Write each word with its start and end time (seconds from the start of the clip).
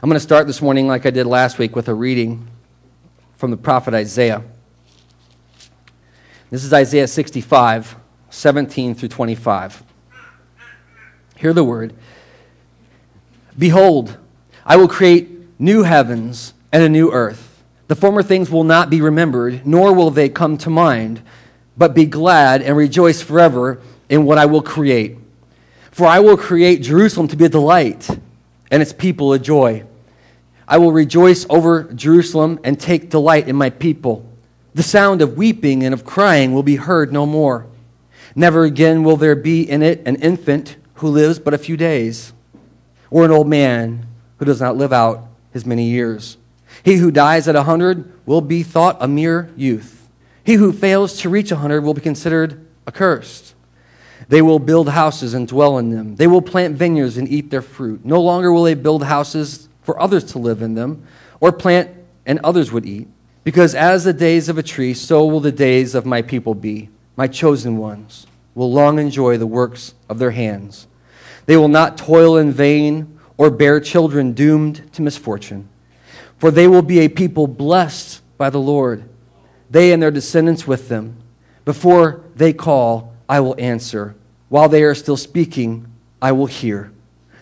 I'm 0.00 0.08
going 0.08 0.14
to 0.14 0.20
start 0.20 0.46
this 0.46 0.62
morning, 0.62 0.86
like 0.86 1.06
I 1.06 1.10
did 1.10 1.26
last 1.26 1.58
week, 1.58 1.74
with 1.74 1.88
a 1.88 1.94
reading 1.94 2.46
from 3.34 3.50
the 3.50 3.56
prophet 3.56 3.94
Isaiah. 3.94 4.44
This 6.50 6.62
is 6.62 6.72
Isaiah 6.72 7.08
65, 7.08 7.96
17 8.30 8.94
through 8.94 9.08
25. 9.08 9.82
Hear 11.34 11.52
the 11.52 11.64
word 11.64 11.94
Behold, 13.58 14.16
I 14.64 14.76
will 14.76 14.86
create 14.86 15.30
new 15.58 15.82
heavens 15.82 16.54
and 16.70 16.84
a 16.84 16.88
new 16.88 17.10
earth. 17.10 17.60
The 17.88 17.96
former 17.96 18.22
things 18.22 18.50
will 18.50 18.62
not 18.62 18.90
be 18.90 19.00
remembered, 19.00 19.66
nor 19.66 19.92
will 19.92 20.10
they 20.10 20.28
come 20.28 20.56
to 20.58 20.70
mind, 20.70 21.22
but 21.76 21.92
be 21.92 22.04
glad 22.04 22.62
and 22.62 22.76
rejoice 22.76 23.20
forever 23.20 23.80
in 24.08 24.24
what 24.24 24.38
I 24.38 24.46
will 24.46 24.62
create. 24.62 25.18
For 25.90 26.06
I 26.06 26.20
will 26.20 26.36
create 26.36 26.82
Jerusalem 26.82 27.26
to 27.28 27.36
be 27.36 27.46
a 27.46 27.48
delight 27.48 28.08
and 28.70 28.80
its 28.80 28.92
people 28.92 29.32
a 29.32 29.40
joy. 29.40 29.84
I 30.68 30.76
will 30.76 30.92
rejoice 30.92 31.46
over 31.48 31.84
Jerusalem 31.94 32.60
and 32.62 32.78
take 32.78 33.08
delight 33.08 33.48
in 33.48 33.56
my 33.56 33.70
people. 33.70 34.30
The 34.74 34.82
sound 34.82 35.22
of 35.22 35.38
weeping 35.38 35.82
and 35.82 35.94
of 35.94 36.04
crying 36.04 36.52
will 36.52 36.62
be 36.62 36.76
heard 36.76 37.10
no 37.10 37.24
more. 37.24 37.66
Never 38.36 38.64
again 38.64 39.02
will 39.02 39.16
there 39.16 39.34
be 39.34 39.68
in 39.68 39.82
it 39.82 40.06
an 40.06 40.16
infant 40.16 40.76
who 40.96 41.08
lives 41.08 41.38
but 41.38 41.54
a 41.54 41.58
few 41.58 41.78
days, 41.78 42.34
or 43.10 43.24
an 43.24 43.30
old 43.30 43.48
man 43.48 44.06
who 44.36 44.44
does 44.44 44.60
not 44.60 44.76
live 44.76 44.92
out 44.92 45.26
his 45.52 45.64
many 45.64 45.84
years. 45.84 46.36
He 46.84 46.96
who 46.96 47.10
dies 47.10 47.48
at 47.48 47.56
a 47.56 47.62
hundred 47.62 48.12
will 48.26 48.42
be 48.42 48.62
thought 48.62 48.98
a 49.00 49.08
mere 49.08 49.50
youth. 49.56 50.08
He 50.44 50.54
who 50.54 50.72
fails 50.72 51.18
to 51.20 51.30
reach 51.30 51.50
a 51.50 51.56
hundred 51.56 51.82
will 51.82 51.94
be 51.94 52.02
considered 52.02 52.66
accursed. 52.86 53.54
They 54.28 54.42
will 54.42 54.58
build 54.58 54.90
houses 54.90 55.32
and 55.32 55.48
dwell 55.48 55.78
in 55.78 55.90
them. 55.90 56.16
They 56.16 56.26
will 56.26 56.42
plant 56.42 56.76
vineyards 56.76 57.16
and 57.16 57.26
eat 57.26 57.50
their 57.50 57.62
fruit. 57.62 58.04
No 58.04 58.20
longer 58.20 58.52
will 58.52 58.64
they 58.64 58.74
build 58.74 59.02
houses 59.02 59.67
for 59.88 59.98
others 60.02 60.22
to 60.22 60.38
live 60.38 60.60
in 60.60 60.74
them, 60.74 61.02
or 61.40 61.50
plant 61.50 61.88
and 62.26 62.38
others 62.44 62.70
would 62.70 62.84
eat. 62.84 63.08
Because 63.42 63.74
as 63.74 64.04
the 64.04 64.12
days 64.12 64.50
of 64.50 64.58
a 64.58 64.62
tree, 64.62 64.92
so 64.92 65.24
will 65.24 65.40
the 65.40 65.50
days 65.50 65.94
of 65.94 66.04
my 66.04 66.20
people 66.20 66.54
be. 66.54 66.90
My 67.16 67.26
chosen 67.26 67.78
ones 67.78 68.26
will 68.54 68.70
long 68.70 68.98
enjoy 68.98 69.38
the 69.38 69.46
works 69.46 69.94
of 70.06 70.18
their 70.18 70.32
hands. 70.32 70.86
They 71.46 71.56
will 71.56 71.68
not 71.68 71.96
toil 71.96 72.36
in 72.36 72.52
vain 72.52 73.18
or 73.38 73.48
bear 73.48 73.80
children 73.80 74.34
doomed 74.34 74.92
to 74.92 75.00
misfortune. 75.00 75.70
For 76.36 76.50
they 76.50 76.68
will 76.68 76.82
be 76.82 76.98
a 76.98 77.08
people 77.08 77.46
blessed 77.46 78.20
by 78.36 78.50
the 78.50 78.60
Lord, 78.60 79.08
they 79.70 79.90
and 79.92 80.02
their 80.02 80.10
descendants 80.10 80.66
with 80.66 80.90
them. 80.90 81.16
Before 81.64 82.24
they 82.36 82.52
call, 82.52 83.14
I 83.26 83.40
will 83.40 83.54
answer. 83.56 84.16
While 84.50 84.68
they 84.68 84.82
are 84.82 84.94
still 84.94 85.16
speaking, 85.16 85.90
I 86.20 86.32
will 86.32 86.44
hear. 86.44 86.92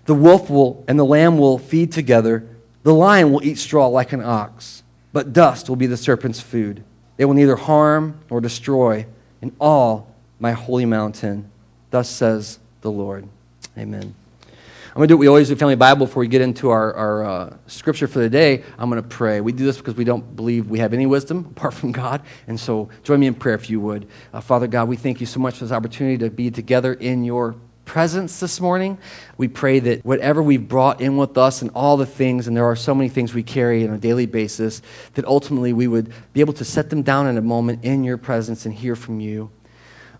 The 0.06 0.14
wolf 0.14 0.48
will 0.48 0.84
and 0.88 0.98
the 0.98 1.04
lamb 1.04 1.38
will 1.38 1.58
feed 1.58 1.92
together. 1.92 2.48
The 2.84 2.94
lion 2.94 3.32
will 3.32 3.44
eat 3.44 3.58
straw 3.58 3.88
like 3.88 4.12
an 4.12 4.22
ox, 4.22 4.82
but 5.12 5.32
dust 5.32 5.68
will 5.68 5.76
be 5.76 5.86
the 5.86 5.96
serpent's 5.96 6.40
food. 6.40 6.84
They 7.16 7.24
will 7.24 7.34
neither 7.34 7.56
harm 7.56 8.20
nor 8.30 8.40
destroy 8.40 9.06
in 9.42 9.54
all 9.60 10.14
my 10.38 10.52
holy 10.52 10.84
mountain. 10.84 11.50
Thus 11.90 12.08
says 12.08 12.58
the 12.82 12.90
Lord. 12.90 13.28
Amen. 13.76 14.14
I'm 14.96 15.00
going 15.00 15.08
to 15.08 15.12
do 15.12 15.16
what 15.16 15.20
we 15.20 15.26
always 15.26 15.48
do 15.48 15.56
Family 15.56 15.74
Bible 15.74 16.06
before 16.06 16.20
we 16.20 16.28
get 16.28 16.40
into 16.40 16.70
our, 16.70 16.94
our 16.94 17.24
uh, 17.24 17.56
scripture 17.66 18.08
for 18.08 18.18
the 18.18 18.30
day. 18.30 18.64
I'm 18.78 18.88
going 18.88 19.02
to 19.02 19.06
pray. 19.06 19.42
We 19.42 19.52
do 19.52 19.66
this 19.66 19.76
because 19.76 19.94
we 19.94 20.04
don't 20.04 20.34
believe 20.34 20.70
we 20.70 20.78
have 20.78 20.94
any 20.94 21.04
wisdom 21.04 21.46
apart 21.50 21.74
from 21.74 21.92
God. 21.92 22.22
And 22.46 22.58
so 22.58 22.88
join 23.02 23.20
me 23.20 23.26
in 23.26 23.34
prayer 23.34 23.56
if 23.56 23.68
you 23.68 23.78
would. 23.80 24.08
Uh, 24.32 24.40
Father 24.40 24.66
God, 24.66 24.88
we 24.88 24.96
thank 24.96 25.20
you 25.20 25.26
so 25.26 25.38
much 25.38 25.58
for 25.58 25.64
this 25.64 25.72
opportunity 25.72 26.16
to 26.18 26.30
be 26.30 26.50
together 26.50 26.94
in 26.94 27.24
your 27.24 27.56
presence 27.86 28.40
this 28.40 28.60
morning. 28.60 28.98
We 29.38 29.48
pray 29.48 29.78
that 29.78 30.04
whatever 30.04 30.42
we've 30.42 30.68
brought 30.68 31.00
in 31.00 31.16
with 31.16 31.38
us 31.38 31.62
and 31.62 31.70
all 31.74 31.96
the 31.96 32.04
things, 32.04 32.46
and 32.46 32.54
there 32.54 32.66
are 32.66 32.76
so 32.76 32.94
many 32.94 33.08
things 33.08 33.32
we 33.32 33.42
carry 33.42 33.88
on 33.88 33.94
a 33.94 33.98
daily 33.98 34.26
basis, 34.26 34.82
that 35.14 35.24
ultimately 35.24 35.72
we 35.72 35.86
would 35.86 36.12
be 36.34 36.40
able 36.40 36.52
to 36.54 36.64
set 36.64 36.90
them 36.90 37.00
down 37.02 37.26
in 37.26 37.38
a 37.38 37.42
moment 37.42 37.84
in 37.84 38.04
your 38.04 38.18
presence 38.18 38.66
and 38.66 38.74
hear 38.74 38.94
from 38.94 39.20
you. 39.20 39.50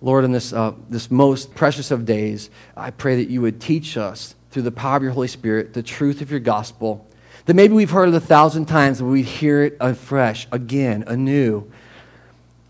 Lord, 0.00 0.25
in 0.25 0.32
this, 0.32 0.53
uh, 0.53 0.72
this 0.88 1.10
most 1.10 1.55
precious 1.55 1.91
of 1.91 2.06
days, 2.06 2.49
I 2.76 2.91
pray 2.91 3.16
that 3.16 3.28
you 3.28 3.43
would 3.43 3.60
teach 3.60 3.97
us 3.97 4.34
through 4.50 4.62
the 4.62 4.72
power 4.72 4.97
of 4.97 5.03
your 5.03 5.12
Holy 5.12 5.28
Spirit 5.28 5.75
the 5.75 5.82
truth 5.82 6.22
of 6.22 6.31
your 6.31 6.41
gospel. 6.41 7.06
That 7.47 7.55
maybe 7.55 7.75
we've 7.75 7.91
heard 7.91 8.09
it 8.09 8.15
a 8.15 8.21
thousand 8.21 8.66
times, 8.66 9.00
but 9.00 9.09
we 9.09 9.22
hear 9.22 9.65
it 9.65 9.76
afresh, 9.81 10.47
again, 10.53 11.05
anew. 11.06 11.71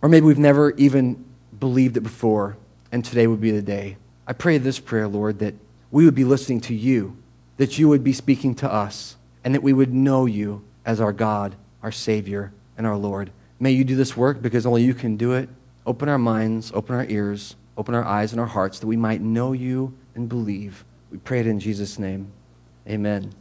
Or 0.03 0.09
maybe 0.09 0.27
we've 0.27 0.39
never 0.39 0.71
even 0.73 1.25
believed 1.59 1.97
it 1.97 2.03
before, 2.03 2.57
and 2.93 3.05
today 3.05 3.27
would 3.27 3.41
be 3.41 3.51
the 3.51 3.63
day. 3.63 3.97
I 4.27 4.33
pray 4.33 4.59
this 4.59 4.79
prayer, 4.81 5.07
Lord, 5.09 5.39
that 5.39 5.55
we 5.91 6.05
would 6.05 6.15
be 6.15 6.25
listening 6.25 6.61
to 6.63 6.75
you, 6.75 7.17
that 7.57 7.79
you 7.79 7.89
would 7.89 8.03
be 8.03 8.13
speaking 8.13 8.55
to 8.57 8.73
us, 8.73 9.17
and 9.45 9.55
that 9.55 9.63
we 9.63 9.73
would 9.73 9.95
know 9.95 10.27
you 10.27 10.65
as 10.85 11.01
our 11.01 11.13
God, 11.13 11.55
our 11.83 11.93
Savior, 11.93 12.53
and 12.77 12.87
our 12.87 12.97
Lord. 12.97 13.31
May 13.61 13.71
you 13.71 13.85
do 13.85 13.97
this 13.97 14.17
work 14.17 14.43
because 14.43 14.67
only 14.67 14.83
you 14.83 14.95
can 14.95 15.17
do 15.17 15.33
it. 15.33 15.49
Open 15.87 16.09
our 16.09 16.19
minds, 16.19 16.73
open 16.75 16.97
our 16.97 17.07
ears, 17.07 17.55
open 17.77 17.95
our 17.95 18.05
eyes 18.05 18.33
and 18.33 18.41
our 18.41 18.47
hearts 18.47 18.81
that 18.81 18.87
we 18.87 18.97
might 18.97 19.21
know 19.21 19.53
you 19.53 19.97
and 20.15 20.29
believe. 20.29 20.85
We 21.11 21.19
pray 21.19 21.41
it 21.41 21.47
in 21.47 21.61
Jesus' 21.61 21.99
name. 21.99 22.33
Amen. 22.89 23.33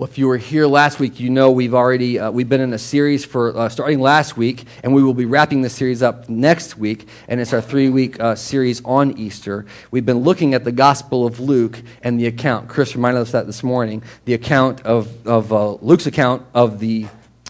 Well, 0.00 0.08
if 0.08 0.16
you 0.16 0.28
were 0.28 0.38
here 0.38 0.66
last 0.66 0.98
week, 0.98 1.20
you 1.20 1.28
know 1.28 1.50
we've 1.50 1.74
already 1.74 2.18
uh, 2.18 2.30
we've 2.30 2.48
been 2.48 2.62
in 2.62 2.72
a 2.72 2.78
series 2.78 3.22
for 3.26 3.54
uh, 3.54 3.68
starting 3.68 4.00
last 4.00 4.34
week, 4.34 4.64
and 4.82 4.94
we 4.94 5.02
will 5.02 5.12
be 5.12 5.26
wrapping 5.26 5.60
this 5.60 5.74
series 5.74 6.02
up 6.02 6.26
next 6.26 6.78
week. 6.78 7.06
And 7.28 7.38
it's 7.38 7.52
our 7.52 7.60
three-week 7.60 8.18
uh, 8.18 8.34
series 8.34 8.82
on 8.86 9.18
Easter. 9.18 9.66
We've 9.90 10.06
been 10.06 10.20
looking 10.20 10.54
at 10.54 10.64
the 10.64 10.72
Gospel 10.72 11.26
of 11.26 11.38
Luke 11.38 11.82
and 12.02 12.18
the 12.18 12.28
account. 12.28 12.66
Chris 12.66 12.96
reminded 12.96 13.20
us 13.20 13.32
that 13.32 13.44
this 13.44 13.62
morning. 13.62 14.02
The 14.24 14.32
account 14.32 14.80
of 14.86 15.26
of 15.26 15.52
uh, 15.52 15.72
Luke's 15.82 16.06
account 16.06 16.46
of 16.54 16.78
the 16.78 17.06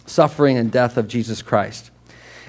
suffering 0.06 0.56
and 0.56 0.72
death 0.72 0.96
of 0.96 1.06
Jesus 1.06 1.42
Christ. 1.42 1.92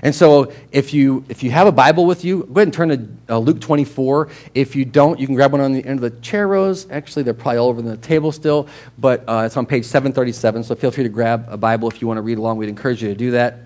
And 0.03 0.13
so 0.15 0.51
if 0.71 0.93
you, 0.93 1.23
if 1.29 1.43
you 1.43 1.51
have 1.51 1.67
a 1.67 1.71
Bible 1.71 2.05
with 2.05 2.25
you, 2.25 2.43
go 2.45 2.61
ahead 2.61 2.67
and 2.67 2.73
turn 2.73 2.89
to 2.89 3.33
uh, 3.35 3.37
Luke 3.37 3.61
24. 3.61 4.29
If 4.55 4.75
you 4.75 4.83
don't, 4.83 5.19
you 5.19 5.27
can 5.27 5.35
grab 5.35 5.51
one 5.51 5.61
on 5.61 5.73
the 5.73 5.85
end 5.85 6.03
of 6.03 6.13
the 6.13 6.19
chair 6.21 6.47
rows. 6.47 6.89
Actually, 6.89 7.23
they're 7.23 7.33
probably 7.33 7.59
all 7.59 7.69
over 7.69 7.81
the 7.81 7.97
table 7.97 8.31
still, 8.31 8.67
but 8.97 9.23
uh, 9.27 9.43
it's 9.45 9.57
on 9.57 9.65
page 9.65 9.85
737. 9.85 10.63
So 10.63 10.75
feel 10.75 10.89
free 10.91 11.03
to 11.03 11.09
grab 11.09 11.45
a 11.49 11.57
Bible 11.57 11.87
if 11.87 12.01
you 12.01 12.07
want 12.07 12.17
to 12.17 12.21
read 12.21 12.39
along. 12.39 12.57
We'd 12.57 12.69
encourage 12.69 13.03
you 13.03 13.09
to 13.09 13.15
do 13.15 13.31
that. 13.31 13.59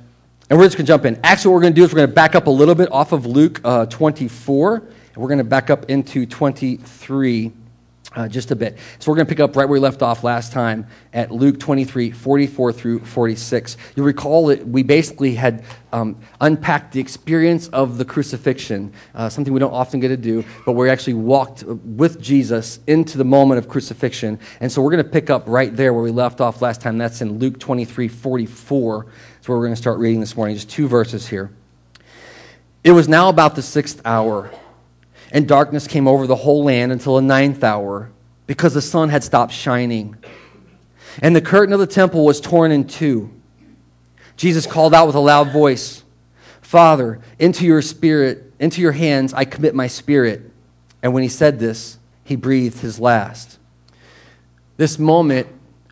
And 0.50 0.60
we're 0.60 0.66
just 0.66 0.78
going 0.78 0.86
to 0.86 0.92
jump 0.92 1.06
in. 1.06 1.20
Actually, 1.24 1.50
what 1.50 1.56
we're 1.56 1.62
going 1.62 1.74
to 1.74 1.80
do 1.80 1.84
is 1.86 1.92
we're 1.92 1.98
going 1.98 2.10
to 2.10 2.14
back 2.14 2.36
up 2.36 2.48
a 2.48 2.52
little 2.52 2.76
bit 2.76 2.92
off 2.92 3.14
of 3.14 3.26
Luke 3.26 3.62
uh, 3.64 3.86
24, 3.88 4.76
and 4.76 4.88
we're 5.16 5.28
going 5.28 5.40
to 5.40 5.44
back 5.44 5.70
up 5.70 5.90
into 5.90 6.26
23 6.26 7.52
uh, 8.16 8.28
just 8.28 8.52
a 8.52 8.56
bit. 8.56 8.78
So 9.00 9.12
we're 9.12 9.18
going 9.18 9.28
to 9.28 9.30
pick 9.30 9.40
up 9.40 9.56
right 9.56 9.66
where 9.66 9.74
we 9.74 9.80
left 9.80 10.02
off 10.02 10.24
last 10.24 10.52
time 10.52 10.88
at 11.14 11.32
Luke 11.32 11.60
23, 11.60 12.12
44 12.12 12.72
through 12.74 13.00
46. 13.00 13.78
You'll 13.96 14.06
recall 14.06 14.48
that 14.48 14.66
we 14.68 14.84
basically 14.84 15.36
had 15.36 15.64
um, 15.92 16.18
unpacked 16.42 16.94
the 16.94 17.00
experience 17.00 17.68
of 17.70 17.98
the 17.98 18.06
crucifixion, 18.06 18.94
uh, 19.14 19.30
something 19.30 19.54
we 19.54 19.60
don't 19.60 19.74
often 19.74 20.00
get 20.00 20.10
to 20.10 20.18
do, 20.18 20.44
but 20.66 20.74
we 20.74 20.90
actually 20.90 21.14
walked 21.14 21.64
with 21.64 22.22
Jesus 22.22 22.80
into 22.88 23.18
the 23.18 23.26
moment 23.26 23.60
of 23.60 23.70
crucifixion. 23.70 24.40
And 24.60 24.72
so 24.72 24.82
we're 24.82 24.92
going 24.92 25.04
to 25.04 25.10
pick 25.10 25.30
up 25.30 25.44
right 25.48 25.76
there 25.76 25.94
where 25.94 26.04
we 26.04 26.12
left 26.12 26.42
off 26.42 26.62
last 26.62 26.82
time. 26.82 26.98
That's 26.98 27.22
in 27.22 27.40
Luke 27.40 27.60
23, 27.60 28.08
44. 28.08 29.06
That's 29.36 29.48
where 29.48 29.58
we're 29.58 29.66
going 29.66 29.76
to 29.76 29.82
start 29.82 30.00
reading 30.00 30.20
this 30.20 30.36
morning. 30.36 30.56
Just 30.56 30.70
two 30.70 30.88
verses 30.88 31.28
here. 31.28 31.52
It 32.84 32.92
was 32.92 33.08
now 33.08 33.30
about 33.30 33.56
the 33.56 33.62
sixth 33.62 34.02
hour 34.06 34.52
and 35.36 35.50
darkness 35.50 35.86
came 35.86 36.08
over 36.08 36.26
the 36.28 36.36
whole 36.36 36.64
land 36.64 36.94
until 36.94 37.18
the 37.18 37.22
ninth 37.22 37.62
hour 37.62 38.10
because 38.48 38.74
the 38.74 38.82
sun 38.82 39.10
had 39.10 39.22
stopped 39.22 39.52
shining. 39.52 40.16
And 41.22 41.36
the 41.36 41.42
curtain 41.42 41.74
of 41.74 41.80
the 41.82 41.88
temple 41.88 42.24
was 42.24 42.40
torn 42.40 42.72
in 42.72 42.88
two. 42.88 43.30
Jesus 44.38 44.66
called 44.66 44.94
out 44.94 45.08
with 45.08 45.16
a 45.16 45.20
loud 45.20 45.52
voice, 45.52 46.06
Father, 46.62 47.20
into 47.38 47.66
your 47.66 47.82
spirit, 47.82 48.54
into 48.60 48.80
your 48.80 48.94
hands 48.94 49.34
I 49.34 49.44
commit 49.44 49.76
my 49.76 49.88
spirit. 49.88 50.42
And 51.04 51.14
when 51.14 51.22
he 51.22 51.28
said 51.28 51.60
this, 51.60 52.00
he 52.24 52.38
breathed 52.38 52.80
his 52.80 52.98
last. 52.98 53.60
This 54.78 54.98
moment 54.98 55.48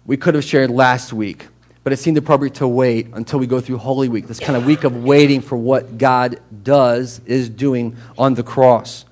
we 0.06 0.16
could 0.16 0.36
have 0.36 0.46
shared 0.46 0.72
last 0.72 1.12
week, 1.12 1.48
but 1.84 1.92
it 1.92 1.98
seemed 1.98 2.16
appropriate 2.16 2.56
to 2.56 2.68
wait 2.68 3.08
until 3.12 3.40
we 3.40 3.48
go 3.48 3.60
through 3.60 3.80
Holy 3.80 4.08
Week, 4.08 4.26
this 4.26 4.40
kind 4.40 4.56
of 4.56 4.66
week 4.66 4.86
of 4.86 5.04
waiting 5.04 5.42
for 5.42 5.58
what 5.58 5.98
God 5.98 6.40
does, 6.64 7.20
is 7.26 7.50
doing 7.50 7.98
on 8.18 8.36
the 8.36 8.44
cross. 8.44 9.04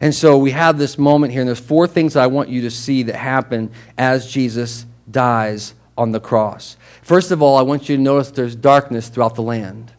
And 0.00 0.14
so 0.14 0.38
we 0.38 0.50
have 0.50 0.78
this 0.78 0.98
moment 0.98 1.32
here, 1.32 1.42
and 1.42 1.48
there's 1.48 1.60
four 1.60 1.86
things 1.86 2.16
I 2.16 2.26
want 2.26 2.48
you 2.48 2.62
to 2.62 2.70
see 2.70 3.04
that 3.04 3.16
happen 3.16 3.70
as 3.96 4.30
Jesus 4.30 4.86
dies 5.10 5.74
on 5.96 6.12
the 6.12 6.20
cross. 6.20 6.76
First 7.02 7.30
of 7.30 7.42
all, 7.42 7.56
I 7.56 7.62
want 7.62 7.88
you 7.88 7.96
to 7.96 8.02
notice 8.02 8.30
there's 8.30 8.56
darkness 8.56 9.08
throughout 9.08 9.34
the 9.34 9.42
land. 9.42 9.92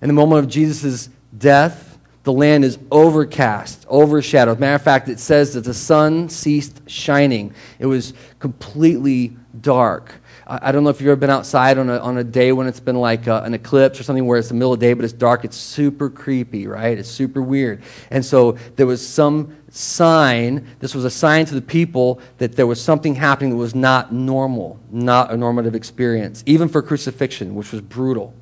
In 0.00 0.08
the 0.08 0.14
moment 0.14 0.44
of 0.44 0.50
Jesus' 0.50 1.10
death, 1.36 1.98
the 2.22 2.32
land 2.32 2.64
is 2.64 2.78
overcast, 2.90 3.86
overshadowed. 3.88 4.58
Matter 4.58 4.74
of 4.74 4.82
fact, 4.82 5.08
it 5.08 5.18
says 5.18 5.54
that 5.54 5.64
the 5.64 5.74
sun 5.74 6.28
ceased 6.28 6.82
shining. 6.86 7.54
It 7.78 7.86
was 7.86 8.12
completely 8.38 9.36
dark. 9.60 10.14
I, 10.50 10.72
don't 10.72 10.82
know 10.82 10.88
if 10.88 10.98
you've 10.98 11.08
ever 11.08 11.16
been 11.16 11.28
outside 11.28 11.76
on 11.76 11.90
a, 11.90 11.98
on 11.98 12.16
a 12.16 12.24
day 12.24 12.52
when 12.52 12.66
it's 12.66 12.80
been 12.80 12.96
like 12.96 13.28
uh, 13.28 13.42
an 13.44 13.52
eclipse 13.52 14.00
or 14.00 14.02
something 14.02 14.24
where 14.24 14.38
it's 14.38 14.48
the 14.48 14.54
middle 14.54 14.72
of 14.72 14.80
the 14.80 14.86
day, 14.86 14.94
but 14.94 15.04
it's 15.04 15.12
dark. 15.12 15.44
It's 15.44 15.58
super 15.58 16.08
creepy, 16.08 16.66
right? 16.66 16.96
It's 16.96 17.10
super 17.10 17.42
weird. 17.42 17.82
And 18.10 18.24
so 18.24 18.52
there 18.76 18.86
was 18.86 19.06
some 19.06 19.54
sign, 19.70 20.66
this 20.80 20.94
was 20.94 21.04
a 21.04 21.10
sign 21.10 21.44
to 21.46 21.54
the 21.54 21.60
people 21.60 22.20
that 22.38 22.56
there 22.56 22.66
was 22.66 22.82
something 22.82 23.14
happening 23.14 23.50
that 23.50 23.56
was 23.56 23.74
not 23.74 24.10
normal, 24.10 24.80
not 24.90 25.30
a 25.30 25.36
normative 25.36 25.74
experience, 25.74 26.42
even 26.46 26.66
for 26.66 26.80
crucifixion, 26.80 27.54
which 27.54 27.70
was 27.70 27.82
brutal. 27.82 28.32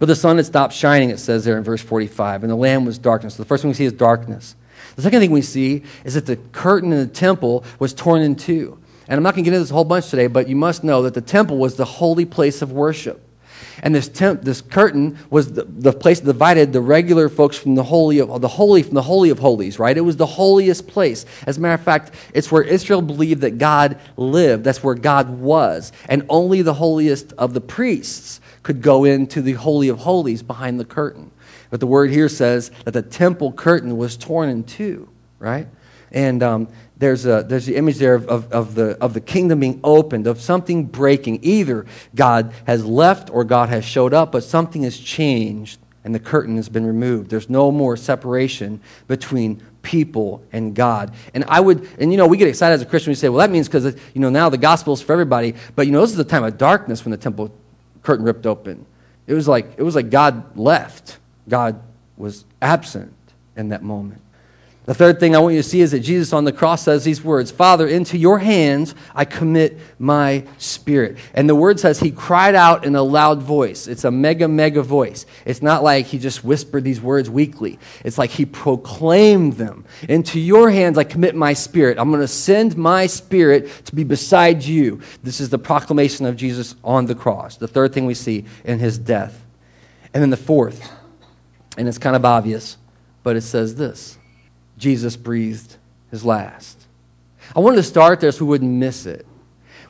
But 0.00 0.06
the 0.06 0.16
sun 0.16 0.38
had 0.38 0.46
stopped 0.46 0.74
shining, 0.74 1.10
it 1.10 1.20
says 1.20 1.44
there 1.44 1.56
in 1.56 1.62
verse 1.62 1.82
45, 1.82 2.42
and 2.42 2.50
the 2.50 2.56
land 2.56 2.84
was 2.84 2.98
darkness. 2.98 3.36
So 3.36 3.44
the 3.44 3.46
first 3.46 3.62
thing 3.62 3.70
we 3.70 3.74
see 3.74 3.84
is 3.84 3.92
darkness. 3.92 4.56
The 4.96 5.02
second 5.02 5.20
thing 5.20 5.30
we 5.30 5.42
see 5.42 5.84
is 6.04 6.14
that 6.14 6.26
the 6.26 6.36
curtain 6.36 6.92
in 6.92 6.98
the 6.98 7.06
temple 7.06 7.64
was 7.78 7.94
torn 7.94 8.22
in 8.22 8.34
two. 8.34 8.81
And 9.08 9.18
I'm 9.18 9.22
not 9.22 9.34
going 9.34 9.44
to 9.44 9.50
get 9.50 9.54
into 9.54 9.64
this 9.64 9.70
whole 9.70 9.84
bunch 9.84 10.08
today, 10.10 10.26
but 10.26 10.48
you 10.48 10.56
must 10.56 10.84
know 10.84 11.02
that 11.02 11.14
the 11.14 11.20
temple 11.20 11.58
was 11.58 11.76
the 11.76 11.84
holy 11.84 12.24
place 12.24 12.62
of 12.62 12.72
worship. 12.72 13.28
And 13.82 13.94
this, 13.94 14.08
temp, 14.08 14.42
this 14.42 14.60
curtain 14.60 15.18
was 15.30 15.52
the, 15.52 15.64
the 15.64 15.92
place 15.92 16.20
that 16.20 16.26
divided 16.26 16.72
the 16.72 16.80
regular 16.80 17.28
folks 17.28 17.56
from 17.56 17.74
the 17.74 17.82
holy 17.82 18.20
of 18.20 18.40
the 18.40 18.48
holy 18.48 18.82
from 18.82 18.94
the 18.94 19.02
holy 19.02 19.30
of 19.30 19.38
holies, 19.38 19.78
right? 19.78 19.96
It 19.96 20.02
was 20.02 20.16
the 20.16 20.26
holiest 20.26 20.86
place. 20.86 21.24
As 21.46 21.58
a 21.58 21.60
matter 21.60 21.74
of 21.74 21.82
fact, 21.82 22.12
it's 22.34 22.52
where 22.52 22.62
Israel 22.62 23.02
believed 23.02 23.40
that 23.42 23.58
God 23.58 23.98
lived. 24.16 24.64
That's 24.64 24.84
where 24.84 24.94
God 24.94 25.30
was. 25.30 25.92
And 26.08 26.24
only 26.28 26.62
the 26.62 26.74
holiest 26.74 27.32
of 27.34 27.54
the 27.54 27.60
priests 27.60 28.40
could 28.62 28.82
go 28.82 29.04
into 29.04 29.42
the 29.42 29.52
holy 29.52 29.88
of 29.88 29.98
holies 29.98 30.42
behind 30.42 30.78
the 30.78 30.84
curtain. 30.84 31.30
But 31.70 31.80
the 31.80 31.86
word 31.86 32.10
here 32.10 32.28
says 32.28 32.70
that 32.84 32.92
the 32.92 33.02
temple 33.02 33.52
curtain 33.52 33.96
was 33.96 34.16
torn 34.16 34.48
in 34.48 34.64
two, 34.64 35.08
right? 35.38 35.66
And 36.12 36.42
um, 36.42 36.68
there's, 37.02 37.26
a, 37.26 37.44
there's 37.46 37.66
the 37.66 37.74
image 37.74 37.98
there 37.98 38.14
of, 38.14 38.28
of, 38.28 38.52
of, 38.52 38.74
the, 38.76 38.96
of 39.00 39.12
the 39.12 39.20
kingdom 39.20 39.58
being 39.58 39.80
opened, 39.82 40.28
of 40.28 40.40
something 40.40 40.84
breaking. 40.84 41.40
Either 41.42 41.84
God 42.14 42.52
has 42.64 42.84
left 42.84 43.28
or 43.30 43.42
God 43.42 43.70
has 43.70 43.84
showed 43.84 44.14
up, 44.14 44.30
but 44.30 44.44
something 44.44 44.84
has 44.84 44.96
changed 44.96 45.80
and 46.04 46.14
the 46.14 46.20
curtain 46.20 46.56
has 46.56 46.68
been 46.68 46.86
removed. 46.86 47.28
There's 47.28 47.50
no 47.50 47.72
more 47.72 47.96
separation 47.96 48.80
between 49.08 49.60
people 49.82 50.44
and 50.52 50.76
God. 50.76 51.12
And 51.34 51.44
I 51.48 51.58
would, 51.58 51.88
and 51.98 52.12
you 52.12 52.16
know, 52.16 52.28
we 52.28 52.36
get 52.36 52.46
excited 52.46 52.74
as 52.74 52.82
a 52.82 52.86
Christian. 52.86 53.10
We 53.10 53.16
say, 53.16 53.28
well, 53.28 53.38
that 53.38 53.50
means 53.50 53.66
because, 53.66 53.84
you 54.14 54.20
know, 54.20 54.30
now 54.30 54.48
the 54.48 54.58
gospel 54.58 54.94
is 54.94 55.02
for 55.02 55.12
everybody. 55.12 55.54
But, 55.74 55.86
you 55.86 55.92
know, 55.92 56.02
this 56.02 56.10
is 56.10 56.16
the 56.16 56.24
time 56.24 56.44
of 56.44 56.56
darkness 56.56 57.04
when 57.04 57.10
the 57.10 57.16
temple 57.16 57.52
curtain 58.04 58.24
ripped 58.24 58.46
open. 58.46 58.86
It 59.26 59.34
was 59.34 59.48
like, 59.48 59.74
it 59.76 59.82
was 59.82 59.96
like 59.96 60.10
God 60.10 60.56
left. 60.56 61.18
God 61.48 61.80
was 62.16 62.44
absent 62.60 63.12
in 63.56 63.70
that 63.70 63.82
moment. 63.82 64.20
The 64.84 64.94
third 64.94 65.20
thing 65.20 65.36
I 65.36 65.38
want 65.38 65.54
you 65.54 65.62
to 65.62 65.68
see 65.68 65.80
is 65.80 65.92
that 65.92 66.00
Jesus 66.00 66.32
on 66.32 66.42
the 66.44 66.52
cross 66.52 66.82
says 66.82 67.04
these 67.04 67.22
words 67.22 67.52
Father, 67.52 67.86
into 67.86 68.18
your 68.18 68.40
hands 68.40 68.96
I 69.14 69.24
commit 69.24 69.78
my 70.00 70.44
spirit. 70.58 71.18
And 71.34 71.48
the 71.48 71.54
word 71.54 71.78
says 71.78 72.00
he 72.00 72.10
cried 72.10 72.56
out 72.56 72.84
in 72.84 72.96
a 72.96 73.02
loud 73.02 73.42
voice. 73.42 73.86
It's 73.86 74.02
a 74.02 74.10
mega, 74.10 74.48
mega 74.48 74.82
voice. 74.82 75.24
It's 75.46 75.62
not 75.62 75.84
like 75.84 76.06
he 76.06 76.18
just 76.18 76.42
whispered 76.42 76.82
these 76.82 77.00
words 77.00 77.30
weakly, 77.30 77.78
it's 78.04 78.18
like 78.18 78.30
he 78.30 78.44
proclaimed 78.44 79.52
them. 79.52 79.84
Into 80.08 80.40
your 80.40 80.68
hands 80.68 80.98
I 80.98 81.04
commit 81.04 81.36
my 81.36 81.52
spirit. 81.52 81.96
I'm 81.96 82.10
going 82.10 82.20
to 82.20 82.28
send 82.28 82.76
my 82.76 83.06
spirit 83.06 83.84
to 83.86 83.94
be 83.94 84.02
beside 84.02 84.64
you. 84.64 85.00
This 85.22 85.40
is 85.40 85.48
the 85.48 85.58
proclamation 85.58 86.26
of 86.26 86.34
Jesus 86.34 86.74
on 86.82 87.06
the 87.06 87.14
cross. 87.14 87.56
The 87.56 87.68
third 87.68 87.94
thing 87.94 88.04
we 88.04 88.14
see 88.14 88.46
in 88.64 88.80
his 88.80 88.98
death. 88.98 89.44
And 90.12 90.20
then 90.20 90.30
the 90.30 90.36
fourth, 90.36 90.90
and 91.78 91.88
it's 91.88 91.98
kind 91.98 92.16
of 92.16 92.24
obvious, 92.24 92.76
but 93.22 93.36
it 93.36 93.42
says 93.42 93.76
this. 93.76 94.18
Jesus 94.82 95.16
breathed 95.16 95.76
his 96.10 96.24
last. 96.24 96.76
I 97.54 97.60
wanted 97.60 97.76
to 97.76 97.84
start 97.84 98.18
there 98.18 98.32
so 98.32 98.44
we 98.44 98.48
wouldn't 98.48 98.72
miss 98.72 99.06
it. 99.06 99.24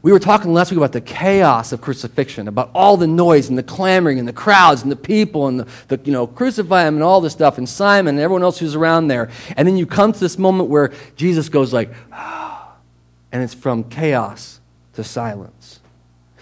We 0.03 0.13
were 0.13 0.19
talking 0.19 0.53
last 0.53 0.71
week 0.71 0.77
about 0.77 0.93
the 0.93 1.01
chaos 1.01 1.73
of 1.73 1.81
crucifixion, 1.81 2.47
about 2.47 2.71
all 2.75 2.99
the 2.99 3.07
noise 3.07 3.49
and 3.49 3.57
the 3.57 3.63
clamoring 3.63 4.19
and 4.19 4.29
the 4.29 4.35
crowds 4.35 4.83
and 4.83 4.93
the 4.93 4.97
people 4.97 5.49
and 5.49 5.61
the, 5.61 5.69
the, 5.89 6.01
you 6.05 6.13
know, 6.13 6.27
crucify 6.27 6.87
him 6.87 6.97
and 6.97 7.03
all 7.03 7.23
this 7.23 7.33
stuff 7.33 7.57
and 7.57 7.67
Simon 7.67 8.17
and 8.17 8.23
everyone 8.23 8.43
else 8.43 8.59
who's 8.59 8.75
around 8.75 9.09
there. 9.09 9.31
And 9.57 9.67
then 9.67 9.79
you 9.79 9.87
come 9.87 10.13
to 10.13 10.21
this 10.21 10.37
moment 10.37 10.69
where 10.69 10.93
Jesus 11.17 11.49
goes 11.49 11.73
like, 11.73 11.91
and 12.13 13.43
it's 13.43 13.55
from 13.55 13.85
chaos 13.85 14.61
to 14.93 15.03
silence. 15.03 15.81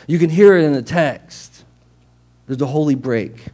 You 0.08 0.18
can 0.18 0.28
hear 0.28 0.56
it 0.56 0.64
in 0.64 0.72
the 0.72 0.82
text. 0.82 1.62
There's 2.48 2.60
a 2.60 2.66
holy 2.66 2.96
break. 2.96 3.44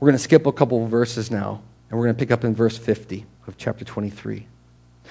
We're 0.00 0.06
going 0.06 0.18
to 0.18 0.24
skip 0.24 0.44
a 0.46 0.52
couple 0.52 0.82
of 0.82 0.90
verses 0.90 1.30
now, 1.30 1.62
and 1.88 1.96
we're 1.96 2.06
going 2.06 2.16
to 2.16 2.18
pick 2.18 2.32
up 2.32 2.42
in 2.42 2.52
verse 2.52 2.76
50 2.76 3.26
of 3.46 3.56
chapter 3.56 3.84
23. 3.84 4.46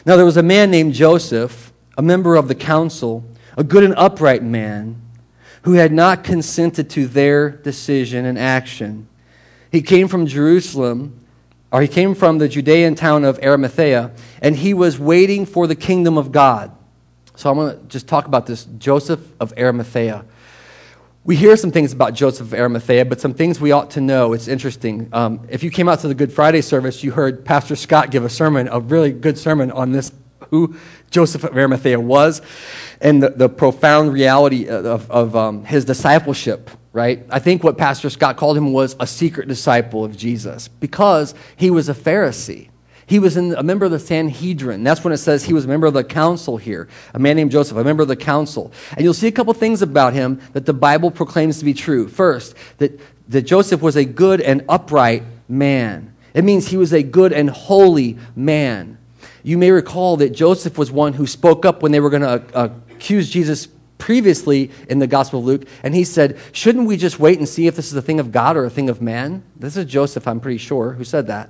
Now, 0.05 0.15
there 0.15 0.25
was 0.25 0.37
a 0.37 0.43
man 0.43 0.71
named 0.71 0.93
Joseph, 0.93 1.71
a 1.97 2.01
member 2.01 2.35
of 2.35 2.47
the 2.47 2.55
council, 2.55 3.23
a 3.57 3.63
good 3.63 3.83
and 3.83 3.93
upright 3.97 4.43
man, 4.43 5.01
who 5.63 5.73
had 5.73 5.91
not 5.91 6.23
consented 6.23 6.89
to 6.91 7.07
their 7.07 7.49
decision 7.49 8.25
and 8.25 8.37
action. 8.39 9.07
He 9.71 9.81
came 9.81 10.07
from 10.07 10.25
Jerusalem, 10.25 11.19
or 11.71 11.81
he 11.81 11.87
came 11.87 12.15
from 12.15 12.39
the 12.39 12.49
Judean 12.49 12.95
town 12.95 13.23
of 13.23 13.39
Arimathea, 13.43 14.11
and 14.41 14.55
he 14.55 14.73
was 14.73 14.97
waiting 14.97 15.45
for 15.45 15.67
the 15.67 15.75
kingdom 15.75 16.17
of 16.17 16.31
God. 16.31 16.71
So 17.35 17.49
I'm 17.49 17.57
going 17.57 17.77
to 17.77 17.83
just 17.85 18.07
talk 18.07 18.25
about 18.25 18.45
this 18.45 18.65
Joseph 18.65 19.21
of 19.39 19.53
Arimathea 19.57 20.25
we 21.23 21.35
hear 21.35 21.55
some 21.55 21.71
things 21.71 21.93
about 21.93 22.15
Joseph 22.15 22.47
of 22.47 22.53
Arimathea, 22.53 23.05
but 23.05 23.21
some 23.21 23.33
things 23.35 23.61
we 23.61 23.71
ought 23.71 23.91
to 23.91 24.01
know. 24.01 24.33
It's 24.33 24.47
interesting. 24.47 25.07
Um, 25.13 25.45
if 25.49 25.61
you 25.61 25.69
came 25.69 25.87
out 25.87 25.99
to 25.99 26.07
the 26.07 26.15
Good 26.15 26.33
Friday 26.33 26.61
service, 26.61 27.03
you 27.03 27.11
heard 27.11 27.45
Pastor 27.45 27.75
Scott 27.75 28.09
give 28.09 28.25
a 28.25 28.29
sermon, 28.29 28.67
a 28.67 28.79
really 28.79 29.11
good 29.11 29.37
sermon 29.37 29.69
on 29.69 29.91
this, 29.91 30.11
who 30.49 30.75
Joseph 31.11 31.43
of 31.43 31.55
Arimathea 31.55 31.99
was, 31.99 32.41
and 32.99 33.21
the, 33.21 33.29
the 33.29 33.49
profound 33.49 34.11
reality 34.11 34.67
of, 34.67 35.09
of 35.11 35.35
um, 35.35 35.63
his 35.63 35.85
discipleship, 35.85 36.71
right? 36.91 37.23
I 37.29 37.37
think 37.37 37.63
what 37.63 37.77
Pastor 37.77 38.09
Scott 38.09 38.37
called 38.37 38.57
him 38.57 38.73
was 38.73 38.95
a 38.99 39.05
secret 39.05 39.47
disciple 39.47 40.03
of 40.03 40.17
Jesus 40.17 40.67
because 40.69 41.35
he 41.55 41.69
was 41.69 41.87
a 41.87 41.93
Pharisee. 41.93 42.70
He 43.11 43.19
was 43.19 43.35
in, 43.35 43.53
a 43.55 43.61
member 43.61 43.83
of 43.83 43.91
the 43.91 43.99
Sanhedrin. 43.99 44.85
That's 44.85 45.03
when 45.03 45.11
it 45.11 45.17
says 45.17 45.43
he 45.43 45.51
was 45.51 45.65
a 45.65 45.67
member 45.67 45.85
of 45.85 45.93
the 45.93 46.01
council 46.01 46.55
here. 46.55 46.87
A 47.13 47.19
man 47.19 47.35
named 47.35 47.51
Joseph, 47.51 47.75
a 47.75 47.83
member 47.83 48.01
of 48.01 48.07
the 48.07 48.15
council. 48.15 48.71
And 48.95 49.03
you'll 49.03 49.13
see 49.13 49.27
a 49.27 49.33
couple 49.33 49.53
things 49.53 49.81
about 49.81 50.13
him 50.13 50.39
that 50.53 50.65
the 50.65 50.71
Bible 50.71 51.11
proclaims 51.11 51.59
to 51.59 51.65
be 51.65 51.73
true. 51.73 52.07
First, 52.07 52.55
that, 52.77 52.97
that 53.27 53.41
Joseph 53.41 53.81
was 53.81 53.97
a 53.97 54.05
good 54.05 54.39
and 54.39 54.63
upright 54.69 55.23
man. 55.49 56.15
It 56.33 56.45
means 56.45 56.69
he 56.69 56.77
was 56.77 56.93
a 56.93 57.03
good 57.03 57.33
and 57.33 57.49
holy 57.49 58.17
man. 58.33 58.97
You 59.43 59.57
may 59.57 59.71
recall 59.71 60.15
that 60.15 60.29
Joseph 60.29 60.77
was 60.77 60.89
one 60.89 61.11
who 61.11 61.27
spoke 61.27 61.65
up 61.65 61.83
when 61.83 61.91
they 61.91 61.99
were 61.99 62.11
going 62.11 62.21
to 62.21 62.55
uh, 62.55 62.69
accuse 62.91 63.29
Jesus 63.29 63.67
previously 63.97 64.71
in 64.87 64.99
the 64.99 65.07
Gospel 65.07 65.39
of 65.39 65.45
Luke, 65.45 65.67
and 65.83 65.93
he 65.93 66.05
said, 66.05 66.39
Shouldn't 66.53 66.87
we 66.87 66.95
just 66.95 67.19
wait 67.19 67.39
and 67.39 67.49
see 67.49 67.67
if 67.67 67.75
this 67.75 67.87
is 67.87 67.93
a 67.97 68.01
thing 68.01 68.21
of 68.21 68.31
God 68.31 68.55
or 68.55 68.63
a 68.63 68.69
thing 68.69 68.89
of 68.89 69.01
man? 69.01 69.43
This 69.57 69.75
is 69.75 69.83
Joseph, 69.83 70.29
I'm 70.29 70.39
pretty 70.39 70.59
sure, 70.59 70.93
who 70.93 71.03
said 71.03 71.27
that 71.27 71.49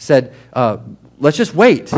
said, 0.00 0.34
uh, 0.52 0.78
let's 1.18 1.36
just 1.36 1.54
wait. 1.54 1.92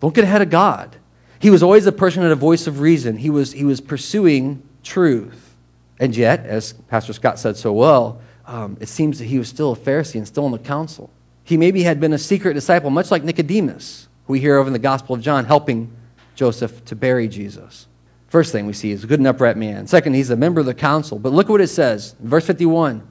Don't 0.00 0.14
get 0.14 0.24
ahead 0.24 0.42
of 0.42 0.50
God. 0.50 0.96
He 1.38 1.50
was 1.50 1.62
always 1.62 1.86
a 1.86 1.92
person 1.92 2.22
with 2.22 2.32
a 2.32 2.36
voice 2.36 2.66
of 2.66 2.80
reason. 2.80 3.16
He 3.16 3.30
was, 3.30 3.52
he 3.52 3.64
was 3.64 3.80
pursuing 3.80 4.62
truth. 4.82 5.54
And 6.00 6.16
yet, 6.16 6.44
as 6.46 6.72
Pastor 6.72 7.12
Scott 7.12 7.38
said 7.38 7.56
so 7.56 7.72
well, 7.72 8.20
um, 8.46 8.76
it 8.80 8.88
seems 8.88 9.18
that 9.18 9.26
he 9.26 9.38
was 9.38 9.48
still 9.48 9.72
a 9.72 9.76
Pharisee 9.76 10.16
and 10.16 10.26
still 10.26 10.46
in 10.46 10.52
the 10.52 10.58
council. 10.58 11.10
He 11.44 11.56
maybe 11.56 11.82
had 11.82 12.00
been 12.00 12.12
a 12.12 12.18
secret 12.18 12.54
disciple, 12.54 12.90
much 12.90 13.10
like 13.10 13.22
Nicodemus, 13.24 14.08
who 14.26 14.32
we 14.32 14.40
hear 14.40 14.56
of 14.58 14.66
in 14.66 14.72
the 14.72 14.78
Gospel 14.78 15.14
of 15.14 15.20
John, 15.20 15.44
helping 15.44 15.94
Joseph 16.34 16.84
to 16.86 16.96
bury 16.96 17.28
Jesus. 17.28 17.86
First 18.28 18.50
thing 18.50 18.66
we 18.66 18.72
see 18.72 18.90
is 18.90 19.04
a 19.04 19.06
good 19.06 19.20
and 19.20 19.28
upright 19.28 19.56
man. 19.56 19.86
Second, 19.86 20.14
he's 20.14 20.30
a 20.30 20.36
member 20.36 20.60
of 20.60 20.66
the 20.66 20.74
council. 20.74 21.18
But 21.18 21.32
look 21.32 21.48
what 21.48 21.60
it 21.60 21.68
says, 21.68 22.16
verse 22.20 22.46
51. 22.46 23.06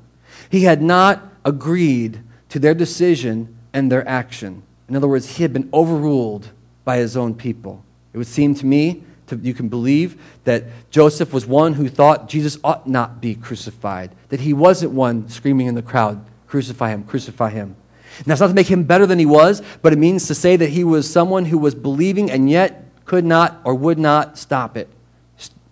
He 0.50 0.64
had 0.64 0.82
not 0.82 1.24
agreed 1.46 2.22
to 2.50 2.60
their 2.60 2.74
decision 2.74 3.53
and 3.74 3.92
their 3.92 4.08
action. 4.08 4.64
In 4.88 4.96
other 4.96 5.08
words, 5.08 5.38
he 5.38 5.44
had 5.44 5.54
been 5.54 5.70
overruled 5.74 6.50
by 6.86 6.98
his 6.98 7.18
own 7.18 7.34
people. 7.34 7.84
It 8.14 8.18
would 8.18 8.28
seem 8.28 8.54
to 8.56 8.66
me, 8.66 9.04
to, 9.28 9.38
you 9.38 9.54
can 9.54 9.70
believe, 9.70 10.22
that 10.44 10.66
Joseph 10.92 11.34
was 11.34 11.46
one 11.46 11.74
who 11.74 11.90
thought 11.90 12.30
Jesus 12.30 12.58
ought 12.64 12.88
not 12.88 13.22
be 13.22 13.36
crucified, 13.36 14.12
that 14.30 14.42
he 14.42 14.54
wasn't 14.54 14.92
one 14.92 15.30
screaming 15.30 15.68
in 15.68 15.76
the 15.76 15.82
crowd, 15.82 16.24
Crucify 16.54 16.92
him, 16.92 17.04
crucify 17.06 17.50
him. 17.50 17.76
And 18.20 18.28
that's 18.28 18.40
not 18.40 18.50
to 18.50 18.54
make 18.54 18.68
him 18.68 18.84
better 18.84 19.08
than 19.08 19.18
he 19.18 19.26
was, 19.26 19.64
but 19.82 19.92
it 19.92 19.98
means 19.98 20.28
to 20.28 20.36
say 20.36 20.56
that 20.56 20.70
he 20.70 20.84
was 20.84 21.10
someone 21.10 21.46
who 21.46 21.58
was 21.58 21.74
believing 21.74 22.30
and 22.30 22.48
yet 22.48 22.86
could 23.06 23.26
not 23.26 23.60
or 23.64 23.74
would 23.74 23.98
not 23.98 24.38
stop 24.38 24.78
it. 24.78 24.88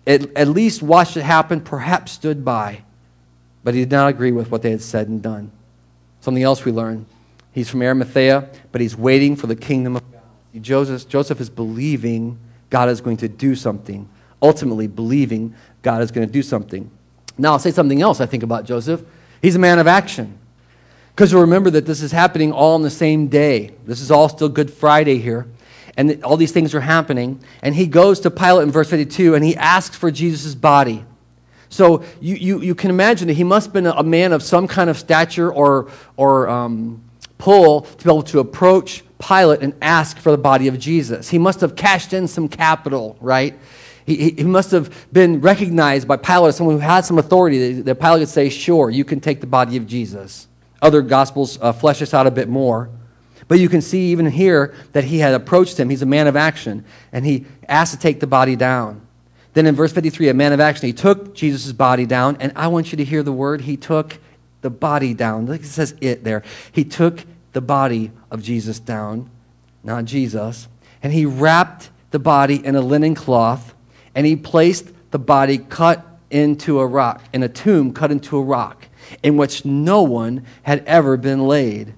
At, 0.08 0.36
at 0.36 0.48
least 0.48 0.82
watched 0.82 1.16
it 1.16 1.22
happen, 1.22 1.60
perhaps 1.60 2.10
stood 2.10 2.44
by, 2.44 2.82
but 3.62 3.74
he 3.74 3.80
did 3.82 3.92
not 3.92 4.08
agree 4.08 4.32
with 4.32 4.50
what 4.50 4.62
they 4.62 4.72
had 4.72 4.82
said 4.82 5.06
and 5.06 5.22
done. 5.22 5.52
Something 6.20 6.42
else 6.42 6.64
we 6.64 6.72
learn 6.72 7.06
He's 7.52 7.68
from 7.68 7.82
Arimathea, 7.82 8.48
but 8.72 8.80
he's 8.80 8.96
waiting 8.96 9.36
for 9.36 9.46
the 9.46 9.56
kingdom 9.56 9.96
of 9.96 10.12
God. 10.12 10.22
Joseph, 10.62 11.08
Joseph 11.08 11.40
is 11.40 11.50
believing 11.50 12.38
God 12.70 12.88
is 12.88 13.00
going 13.00 13.18
to 13.18 13.28
do 13.28 13.54
something, 13.54 14.08
ultimately 14.40 14.86
believing 14.86 15.54
God 15.82 16.02
is 16.02 16.10
going 16.10 16.26
to 16.26 16.32
do 16.32 16.42
something. 16.42 16.90
Now, 17.36 17.52
I'll 17.52 17.58
say 17.58 17.70
something 17.70 18.00
else 18.00 18.20
I 18.20 18.26
think 18.26 18.42
about 18.42 18.64
Joseph. 18.64 19.02
He's 19.40 19.56
a 19.56 19.58
man 19.58 19.78
of 19.78 19.86
action. 19.86 20.38
Because 21.14 21.34
remember 21.34 21.70
that 21.70 21.84
this 21.84 22.00
is 22.00 22.12
happening 22.12 22.52
all 22.52 22.74
on 22.74 22.82
the 22.82 22.90
same 22.90 23.28
day. 23.28 23.72
This 23.84 24.00
is 24.00 24.10
all 24.10 24.28
still 24.28 24.48
Good 24.48 24.70
Friday 24.70 25.18
here. 25.18 25.46
and 25.96 26.22
all 26.24 26.36
these 26.36 26.52
things 26.52 26.74
are 26.74 26.80
happening. 26.80 27.40
And 27.62 27.74
he 27.74 27.86
goes 27.86 28.20
to 28.20 28.30
Pilate 28.30 28.64
in 28.64 28.70
verse 28.70 28.88
52 28.88 29.34
and 29.34 29.44
he 29.44 29.56
asks 29.56 29.96
for 29.96 30.10
Jesus' 30.10 30.54
body. 30.54 31.04
So 31.68 32.04
you, 32.20 32.36
you, 32.36 32.60
you 32.60 32.74
can 32.74 32.90
imagine 32.90 33.28
that 33.28 33.34
he 33.34 33.44
must 33.44 33.68
have 33.68 33.72
been 33.72 33.86
a 33.86 34.02
man 34.02 34.32
of 34.32 34.42
some 34.42 34.68
kind 34.68 34.90
of 34.90 34.98
stature 34.98 35.50
or, 35.50 35.90
or 36.16 36.48
um, 36.48 37.02
pull 37.42 37.80
to 37.80 38.04
be 38.04 38.08
able 38.08 38.22
to 38.22 38.38
approach 38.38 39.02
Pilate 39.18 39.62
and 39.62 39.74
ask 39.82 40.16
for 40.16 40.30
the 40.30 40.38
body 40.38 40.68
of 40.68 40.78
Jesus. 40.78 41.28
He 41.28 41.38
must 41.38 41.60
have 41.60 41.74
cashed 41.74 42.12
in 42.12 42.28
some 42.28 42.48
capital, 42.48 43.16
right? 43.20 43.58
He, 44.06 44.30
he 44.30 44.44
must 44.44 44.70
have 44.70 45.12
been 45.12 45.40
recognized 45.40 46.06
by 46.06 46.18
Pilate 46.18 46.50
as 46.50 46.56
someone 46.56 46.76
who 46.76 46.80
had 46.80 47.04
some 47.04 47.18
authority 47.18 47.80
that 47.82 47.96
Pilate 47.96 48.20
could 48.20 48.28
say, 48.28 48.48
Sure, 48.48 48.90
you 48.90 49.04
can 49.04 49.18
take 49.18 49.40
the 49.40 49.48
body 49.48 49.76
of 49.76 49.88
Jesus. 49.88 50.46
Other 50.80 51.02
gospels 51.02 51.58
uh, 51.60 51.72
flesh 51.72 51.98
this 51.98 52.14
out 52.14 52.28
a 52.28 52.30
bit 52.30 52.48
more. 52.48 52.88
But 53.48 53.58
you 53.58 53.68
can 53.68 53.80
see 53.80 54.12
even 54.12 54.26
here 54.26 54.72
that 54.92 55.02
he 55.02 55.18
had 55.18 55.34
approached 55.34 55.80
him. 55.80 55.90
He's 55.90 56.02
a 56.02 56.06
man 56.06 56.28
of 56.28 56.36
action, 56.36 56.84
and 57.10 57.26
he 57.26 57.46
asked 57.68 57.92
to 57.92 57.98
take 57.98 58.20
the 58.20 58.28
body 58.28 58.54
down. 58.54 59.04
Then 59.54 59.66
in 59.66 59.74
verse 59.74 59.92
53, 59.92 60.28
a 60.28 60.34
man 60.34 60.52
of 60.52 60.60
action, 60.60 60.86
he 60.86 60.92
took 60.92 61.34
Jesus' 61.34 61.72
body 61.72 62.06
down, 62.06 62.36
and 62.38 62.52
I 62.54 62.68
want 62.68 62.92
you 62.92 62.98
to 62.98 63.04
hear 63.04 63.24
the 63.24 63.32
word. 63.32 63.62
He 63.62 63.76
took 63.76 64.18
the 64.60 64.70
body 64.70 65.12
down. 65.12 65.48
It 65.48 65.64
says 65.64 65.94
it 66.00 66.22
there. 66.24 66.42
He 66.70 66.84
took 66.84 67.24
the 67.52 67.60
body 67.60 68.10
of 68.30 68.42
Jesus 68.42 68.78
down, 68.78 69.30
not 69.82 70.04
Jesus, 70.04 70.68
and 71.02 71.12
he 71.12 71.26
wrapped 71.26 71.90
the 72.10 72.18
body 72.18 72.64
in 72.64 72.76
a 72.76 72.80
linen 72.80 73.14
cloth, 73.14 73.74
and 74.14 74.26
he 74.26 74.36
placed 74.36 74.92
the 75.10 75.18
body 75.18 75.58
cut 75.58 76.06
into 76.30 76.80
a 76.80 76.86
rock, 76.86 77.22
in 77.32 77.42
a 77.42 77.48
tomb 77.48 77.92
cut 77.92 78.10
into 78.10 78.36
a 78.38 78.42
rock, 78.42 78.86
in 79.22 79.36
which 79.36 79.64
no 79.64 80.02
one 80.02 80.44
had 80.62 80.84
ever 80.86 81.16
been 81.16 81.46
laid. 81.46 81.94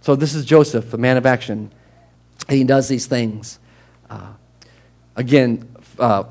So 0.00 0.16
this 0.16 0.34
is 0.34 0.44
Joseph, 0.44 0.92
a 0.92 0.98
man 0.98 1.16
of 1.16 1.26
action. 1.26 1.72
And 2.48 2.58
he 2.58 2.64
does 2.64 2.88
these 2.88 3.06
things. 3.06 3.60
Uh, 4.10 4.32
again, 5.14 5.68
uh, 5.98 6.24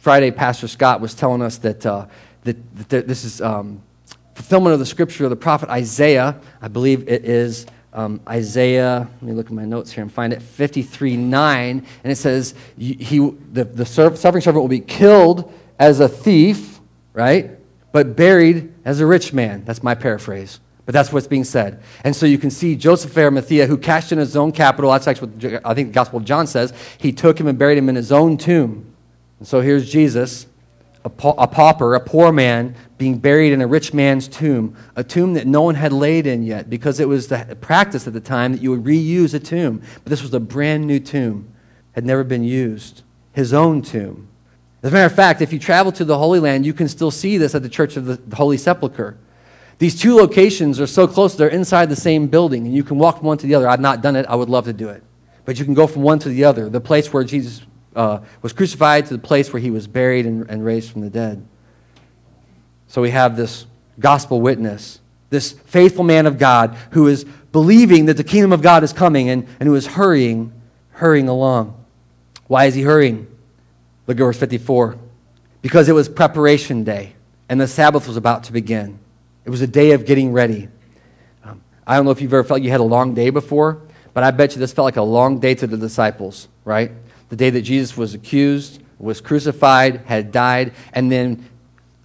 Friday, 0.00 0.30
Pastor 0.30 0.68
Scott 0.68 1.00
was 1.00 1.14
telling 1.14 1.42
us 1.42 1.58
that, 1.58 1.84
uh, 1.84 2.06
that, 2.44 2.88
that, 2.90 3.08
this 3.08 3.24
is 3.24 3.40
um, 3.40 3.82
fulfillment 4.34 4.72
of 4.72 4.78
the 4.78 4.86
scripture 4.86 5.24
of 5.24 5.30
the 5.30 5.36
prophet 5.36 5.68
Isaiah. 5.68 6.40
I 6.60 6.68
believe 6.68 7.08
it 7.08 7.24
is 7.24 7.66
um, 7.94 8.20
Isaiah, 8.28 9.08
let 9.20 9.22
me 9.22 9.32
look 9.32 9.46
at 9.46 9.52
my 9.52 9.64
notes 9.64 9.92
here 9.92 10.02
and 10.02 10.12
find 10.12 10.32
it, 10.32 10.42
53 10.42 11.16
9. 11.16 11.86
And 12.02 12.12
it 12.12 12.16
says, 12.16 12.54
he, 12.76 13.18
the, 13.52 13.64
the 13.64 13.86
suffering 13.86 14.16
servant 14.16 14.62
will 14.62 14.68
be 14.68 14.80
killed 14.80 15.52
as 15.78 16.00
a 16.00 16.08
thief, 16.08 16.80
right? 17.12 17.52
But 17.92 18.16
buried 18.16 18.72
as 18.84 19.00
a 19.00 19.06
rich 19.06 19.32
man. 19.32 19.64
That's 19.64 19.82
my 19.82 19.94
paraphrase. 19.94 20.58
But 20.86 20.92
that's 20.92 21.12
what's 21.12 21.28
being 21.28 21.44
said. 21.44 21.82
And 22.02 22.14
so 22.14 22.26
you 22.26 22.36
can 22.36 22.50
see 22.50 22.76
Joseph 22.76 23.16
Arimathea, 23.16 23.66
who 23.66 23.78
cashed 23.78 24.12
in 24.12 24.18
his 24.18 24.36
own 24.36 24.52
capital. 24.52 24.90
That's 24.90 25.06
actually 25.06 25.28
what 25.28 25.62
I 25.64 25.72
think 25.72 25.88
the 25.88 25.94
Gospel 25.94 26.18
of 26.18 26.24
John 26.24 26.46
says. 26.46 26.74
He 26.98 27.12
took 27.12 27.38
him 27.38 27.46
and 27.46 27.58
buried 27.58 27.78
him 27.78 27.88
in 27.88 27.94
his 27.94 28.12
own 28.12 28.36
tomb. 28.36 28.92
And 29.38 29.48
so 29.48 29.60
here's 29.60 29.90
Jesus, 29.90 30.46
a, 31.04 31.10
a 31.38 31.46
pauper, 31.46 31.94
a 31.94 32.00
poor 32.00 32.32
man, 32.32 32.74
being 32.96 33.18
buried 33.18 33.52
in 33.52 33.60
a 33.60 33.66
rich 33.66 33.92
man's 33.92 34.28
tomb, 34.28 34.76
a 34.94 35.02
tomb 35.02 35.34
that 35.34 35.46
no 35.46 35.62
one 35.62 35.74
had 35.74 35.92
laid 35.92 36.26
in 36.26 36.42
yet, 36.42 36.70
because 36.70 37.00
it 37.00 37.08
was 37.08 37.28
the 37.28 37.56
practice 37.60 38.06
at 38.06 38.12
the 38.12 38.20
time 38.20 38.52
that 38.52 38.62
you 38.62 38.70
would 38.70 38.84
reuse 38.84 39.34
a 39.34 39.40
tomb. 39.40 39.82
But 40.02 40.10
this 40.10 40.22
was 40.22 40.32
a 40.32 40.40
brand 40.40 40.86
new 40.86 41.00
tomb, 41.00 41.52
had 41.92 42.04
never 42.04 42.22
been 42.22 42.44
used. 42.44 43.02
His 43.32 43.52
own 43.52 43.82
tomb. 43.82 44.28
As 44.82 44.90
a 44.90 44.94
matter 44.94 45.06
of 45.06 45.14
fact, 45.14 45.40
if 45.40 45.52
you 45.52 45.58
travel 45.58 45.90
to 45.92 46.04
the 46.04 46.18
Holy 46.18 46.38
Land, 46.38 46.66
you 46.66 46.74
can 46.74 46.88
still 46.88 47.10
see 47.10 47.36
this 47.36 47.54
at 47.54 47.62
the 47.62 47.68
Church 47.68 47.96
of 47.96 48.04
the 48.06 48.36
Holy 48.36 48.58
Sepulchre. 48.58 49.16
These 49.78 49.98
two 49.98 50.14
locations 50.14 50.78
are 50.78 50.86
so 50.86 51.08
close, 51.08 51.34
they're 51.34 51.48
inside 51.48 51.88
the 51.88 51.96
same 51.96 52.28
building, 52.28 52.64
and 52.66 52.74
you 52.74 52.84
can 52.84 52.98
walk 52.98 53.18
from 53.18 53.26
one 53.26 53.38
to 53.38 53.46
the 53.46 53.54
other. 53.54 53.68
I've 53.68 53.80
not 53.80 54.02
done 54.02 54.14
it, 54.14 54.26
I 54.26 54.36
would 54.36 54.48
love 54.48 54.66
to 54.66 54.72
do 54.72 54.88
it. 54.90 55.02
But 55.44 55.58
you 55.58 55.64
can 55.64 55.74
go 55.74 55.86
from 55.86 56.02
one 56.02 56.20
to 56.20 56.28
the 56.28 56.44
other. 56.44 56.68
The 56.68 56.80
place 56.80 57.12
where 57.12 57.24
Jesus 57.24 57.62
uh, 57.96 58.20
was 58.42 58.52
crucified 58.52 59.06
to 59.06 59.14
the 59.14 59.22
place 59.22 59.52
where 59.52 59.60
he 59.60 59.70
was 59.70 59.86
buried 59.86 60.26
and, 60.26 60.48
and 60.48 60.64
raised 60.64 60.92
from 60.92 61.00
the 61.00 61.10
dead. 61.10 61.44
So 62.94 63.02
we 63.02 63.10
have 63.10 63.36
this 63.36 63.66
gospel 63.98 64.40
witness, 64.40 65.00
this 65.28 65.50
faithful 65.50 66.04
man 66.04 66.26
of 66.26 66.38
God 66.38 66.76
who 66.92 67.08
is 67.08 67.24
believing 67.50 68.06
that 68.06 68.16
the 68.16 68.22
kingdom 68.22 68.52
of 68.52 68.62
God 68.62 68.84
is 68.84 68.92
coming 68.92 69.30
and, 69.30 69.48
and 69.58 69.68
who 69.68 69.74
is 69.74 69.84
hurrying, 69.84 70.52
hurrying 70.90 71.28
along. 71.28 71.84
Why 72.46 72.66
is 72.66 72.74
he 72.76 72.82
hurrying? 72.82 73.26
Look 74.06 74.16
at 74.16 74.20
verse 74.20 74.38
54. 74.38 74.96
Because 75.60 75.88
it 75.88 75.92
was 75.92 76.08
preparation 76.08 76.84
day 76.84 77.14
and 77.48 77.60
the 77.60 77.66
Sabbath 77.66 78.06
was 78.06 78.16
about 78.16 78.44
to 78.44 78.52
begin. 78.52 79.00
It 79.44 79.50
was 79.50 79.60
a 79.60 79.66
day 79.66 79.90
of 79.90 80.06
getting 80.06 80.30
ready. 80.30 80.68
Um, 81.42 81.62
I 81.84 81.96
don't 81.96 82.04
know 82.04 82.12
if 82.12 82.22
you've 82.22 82.32
ever 82.32 82.44
felt 82.44 82.62
you 82.62 82.70
had 82.70 82.78
a 82.78 82.84
long 82.84 83.12
day 83.12 83.30
before, 83.30 83.82
but 84.12 84.22
I 84.22 84.30
bet 84.30 84.54
you 84.54 84.60
this 84.60 84.72
felt 84.72 84.84
like 84.84 84.98
a 84.98 85.02
long 85.02 85.40
day 85.40 85.56
to 85.56 85.66
the 85.66 85.76
disciples, 85.76 86.46
right? 86.64 86.92
the 87.28 87.36
day 87.36 87.50
that 87.50 87.62
Jesus 87.62 87.96
was 87.96 88.14
accused, 88.14 88.80
was 89.00 89.20
crucified, 89.20 90.02
had 90.04 90.30
died, 90.30 90.72
and 90.92 91.10
then 91.10 91.48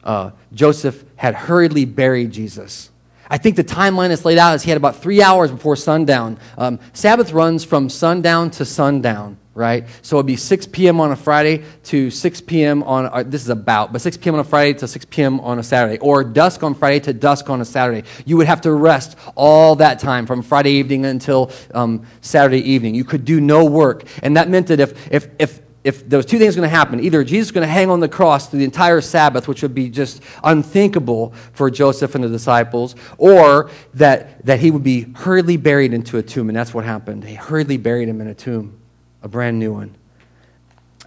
uh, 0.04 0.32
Joseph 0.54 1.04
had 1.16 1.36
hurriedly 1.36 1.86
buried 1.86 2.32
Jesus. 2.32 2.90
I 3.30 3.38
think 3.38 3.56
the 3.56 3.64
timeline 3.64 4.10
that's 4.10 4.26
laid 4.26 4.40
out 4.40 4.56
is 4.56 4.64
he 4.64 4.72
had 4.72 4.78
about 4.78 4.98
three 4.98 5.22
hours 5.22 5.52
before 5.52 5.76
sundown. 5.76 6.40
Um, 6.58 6.80
Sabbath 6.94 7.32
runs 7.32 7.64
from 7.64 7.90
sundown 7.90 8.50
to 8.52 8.66
sundown 8.66 9.38
right? 9.60 9.88
So 10.02 10.16
it'd 10.16 10.26
be 10.26 10.38
6 10.38 10.68
p.m. 10.68 11.02
on 11.02 11.12
a 11.12 11.18
Friday 11.18 11.66
to 11.84 12.10
6 12.10 12.42
p.m. 12.42 12.82
on, 12.84 13.08
uh, 13.08 13.24
this 13.24 13.42
is 13.42 13.50
about, 13.50 13.92
but 13.92 14.00
6 14.00 14.16
p.m. 14.16 14.36
on 14.36 14.40
a 14.40 14.44
Friday 14.46 14.80
to 14.80 14.88
6 14.88 15.06
p.m. 15.06 15.42
on 15.42 15.60
a 15.60 15.64
Saturday, 15.64 16.00
or 16.00 16.24
dusk 16.24 16.64
on 16.64 16.74
Friday 16.74 17.02
to 17.02 17.14
dusk 17.14 17.50
on 17.50 17.60
a 17.60 17.66
Saturday. 17.66 18.08
You 18.26 18.38
would 18.38 18.48
have 18.48 18.62
to 18.62 18.72
rest 18.72 19.18
all 19.36 19.76
that 19.76 20.00
time 20.00 20.26
from 20.26 20.44
Friday 20.44 20.72
evening 20.72 21.06
until 21.06 21.52
um, 21.74 22.06
Saturday 22.22 22.72
evening. 22.72 22.96
You 22.96 23.04
could 23.04 23.26
do 23.26 23.42
no 23.42 23.66
work. 23.66 24.06
And 24.24 24.38
that 24.38 24.48
meant 24.48 24.68
that 24.68 24.80
if, 24.80 25.12
if, 25.12 25.28
if, 25.38 25.60
if 25.84 26.10
was 26.10 26.26
two 26.26 26.38
things 26.38 26.56
going 26.56 26.70
to 26.70 26.76
happen, 26.76 27.00
either 27.00 27.24
Jesus 27.24 27.48
was 27.48 27.52
going 27.52 27.68
to 27.68 27.72
hang 27.72 27.90
on 27.90 28.00
the 28.00 28.10
cross 28.10 28.50
through 28.50 28.60
the 28.60 28.66
entire 28.66 29.02
Sabbath, 29.02 29.48
which 29.48 29.62
would 29.62 29.74
be 29.74 29.90
just 29.90 30.22
unthinkable 30.44 31.34
for 31.54 31.72
Joseph 31.72 32.16
and 32.16 32.24
the 32.24 32.30
disciples, 32.30 32.96
or 33.18 33.70
that, 33.94 34.46
that 34.46 34.60
he 34.60 34.72
would 34.72 34.84
be 34.84 35.08
hurriedly 35.16 35.58
buried 35.58 35.94
into 35.94 36.18
a 36.18 36.24
tomb. 36.24 36.50
And 36.50 36.56
that's 36.56 36.74
what 36.74 36.84
happened. 36.84 37.24
He 37.24 37.36
hurriedly 37.36 37.78
buried 37.78 38.10
him 38.10 38.20
in 38.20 38.28
a 38.28 38.36
tomb 38.36 38.80
a 39.22 39.28
brand 39.28 39.60
new 39.60 39.74
one. 39.74 39.96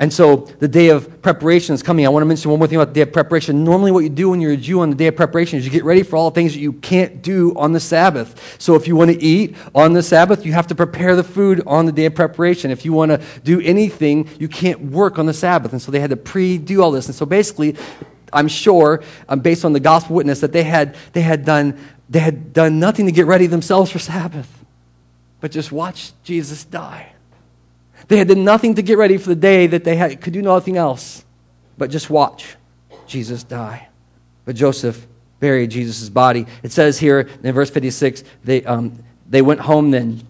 And 0.02 0.12
so 0.12 0.48
the 0.58 0.66
day 0.66 0.88
of 0.88 1.22
preparation 1.22 1.76
is 1.76 1.80
coming. 1.80 2.04
I 2.04 2.08
want 2.08 2.22
to 2.22 2.26
mention 2.26 2.50
one 2.50 2.58
more 2.58 2.66
thing 2.66 2.76
about 2.76 2.88
the 2.88 2.94
day 2.94 3.02
of 3.02 3.12
preparation. 3.12 3.62
Normally, 3.62 3.92
what 3.92 4.00
you 4.00 4.08
do 4.08 4.30
when 4.30 4.40
you're 4.40 4.54
a 4.54 4.56
Jew 4.56 4.80
on 4.80 4.90
the 4.90 4.96
day 4.96 5.06
of 5.06 5.14
preparation 5.14 5.60
is 5.60 5.64
you 5.64 5.70
get 5.70 5.84
ready 5.84 6.02
for 6.02 6.16
all 6.16 6.28
the 6.28 6.34
things 6.34 6.54
that 6.54 6.58
you 6.58 6.72
can't 6.72 7.22
do 7.22 7.54
on 7.54 7.70
the 7.70 7.78
Sabbath. 7.78 8.60
So 8.60 8.74
if 8.74 8.88
you 8.88 8.96
want 8.96 9.12
to 9.12 9.22
eat 9.22 9.54
on 9.76 9.92
the 9.92 10.02
Sabbath, 10.02 10.44
you 10.44 10.54
have 10.54 10.66
to 10.66 10.74
prepare 10.74 11.14
the 11.14 11.22
food 11.22 11.62
on 11.68 11.86
the 11.86 11.92
day 11.92 12.06
of 12.06 12.16
preparation. 12.16 12.72
If 12.72 12.84
you 12.84 12.92
want 12.92 13.12
to 13.12 13.22
do 13.44 13.60
anything, 13.60 14.28
you 14.40 14.48
can't 14.48 14.90
work 14.90 15.20
on 15.20 15.26
the 15.26 15.32
Sabbath. 15.32 15.70
And 15.70 15.80
so 15.80 15.92
they 15.92 16.00
had 16.00 16.10
to 16.10 16.16
pre 16.16 16.58
do 16.58 16.82
all 16.82 16.90
this. 16.90 17.06
And 17.06 17.14
so 17.14 17.24
basically, 17.24 17.76
I'm 18.32 18.48
sure, 18.48 19.04
um, 19.28 19.38
based 19.38 19.64
on 19.64 19.72
the 19.72 19.78
gospel 19.78 20.16
witness, 20.16 20.40
that 20.40 20.50
they 20.50 20.64
had, 20.64 20.96
they, 21.12 21.22
had 21.22 21.44
done, 21.44 21.78
they 22.10 22.18
had 22.18 22.52
done 22.52 22.80
nothing 22.80 23.06
to 23.06 23.12
get 23.12 23.26
ready 23.26 23.46
themselves 23.46 23.92
for 23.92 24.00
Sabbath, 24.00 24.64
but 25.40 25.52
just 25.52 25.70
watch 25.70 26.10
Jesus 26.24 26.64
die. 26.64 27.11
They 28.12 28.18
had 28.18 28.28
done 28.28 28.44
nothing 28.44 28.74
to 28.74 28.82
get 28.82 28.98
ready 28.98 29.16
for 29.16 29.30
the 29.30 29.34
day 29.34 29.66
that 29.68 29.84
they 29.84 29.96
had, 29.96 30.20
could 30.20 30.34
do 30.34 30.42
nothing 30.42 30.76
else 30.76 31.24
but 31.78 31.88
just 31.88 32.10
watch 32.10 32.56
Jesus 33.06 33.42
die. 33.42 33.88
But 34.44 34.54
Joseph 34.54 35.06
buried 35.40 35.70
Jesus' 35.70 36.10
body. 36.10 36.44
It 36.62 36.72
says 36.72 36.98
here 36.98 37.20
in 37.42 37.54
verse 37.54 37.70
56, 37.70 38.22
they, 38.44 38.66
um, 38.66 39.02
they 39.30 39.40
went 39.40 39.60
home 39.60 39.92
then. 39.92 40.20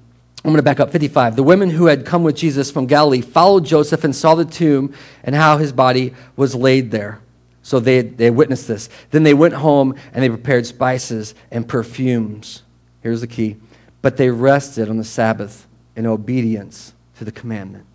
I'm 0.44 0.52
going 0.52 0.58
to 0.58 0.62
back 0.62 0.78
up 0.78 0.92
55. 0.92 1.34
The 1.34 1.42
women 1.42 1.70
who 1.70 1.86
had 1.86 2.06
come 2.06 2.22
with 2.22 2.36
Jesus 2.36 2.70
from 2.70 2.86
Galilee 2.86 3.20
followed 3.20 3.64
Joseph 3.64 4.04
and 4.04 4.14
saw 4.14 4.36
the 4.36 4.44
tomb 4.44 4.94
and 5.24 5.34
how 5.34 5.56
his 5.56 5.72
body 5.72 6.14
was 6.36 6.54
laid 6.54 6.92
there. 6.92 7.18
So 7.64 7.80
they, 7.80 8.02
they 8.02 8.30
witnessed 8.30 8.68
this. 8.68 8.90
Then 9.10 9.24
they 9.24 9.34
went 9.34 9.54
home 9.54 9.96
and 10.14 10.22
they 10.22 10.28
prepared 10.28 10.66
spices 10.66 11.34
and 11.50 11.66
perfumes. 11.66 12.62
Here's 13.00 13.22
the 13.22 13.26
key. 13.26 13.56
But 14.02 14.18
they 14.18 14.30
rested 14.30 14.88
on 14.88 14.98
the 14.98 15.04
Sabbath 15.04 15.66
in 15.96 16.06
obedience 16.06 16.94
to 17.22 17.24
the 17.24 17.32
commandment. 17.32 17.86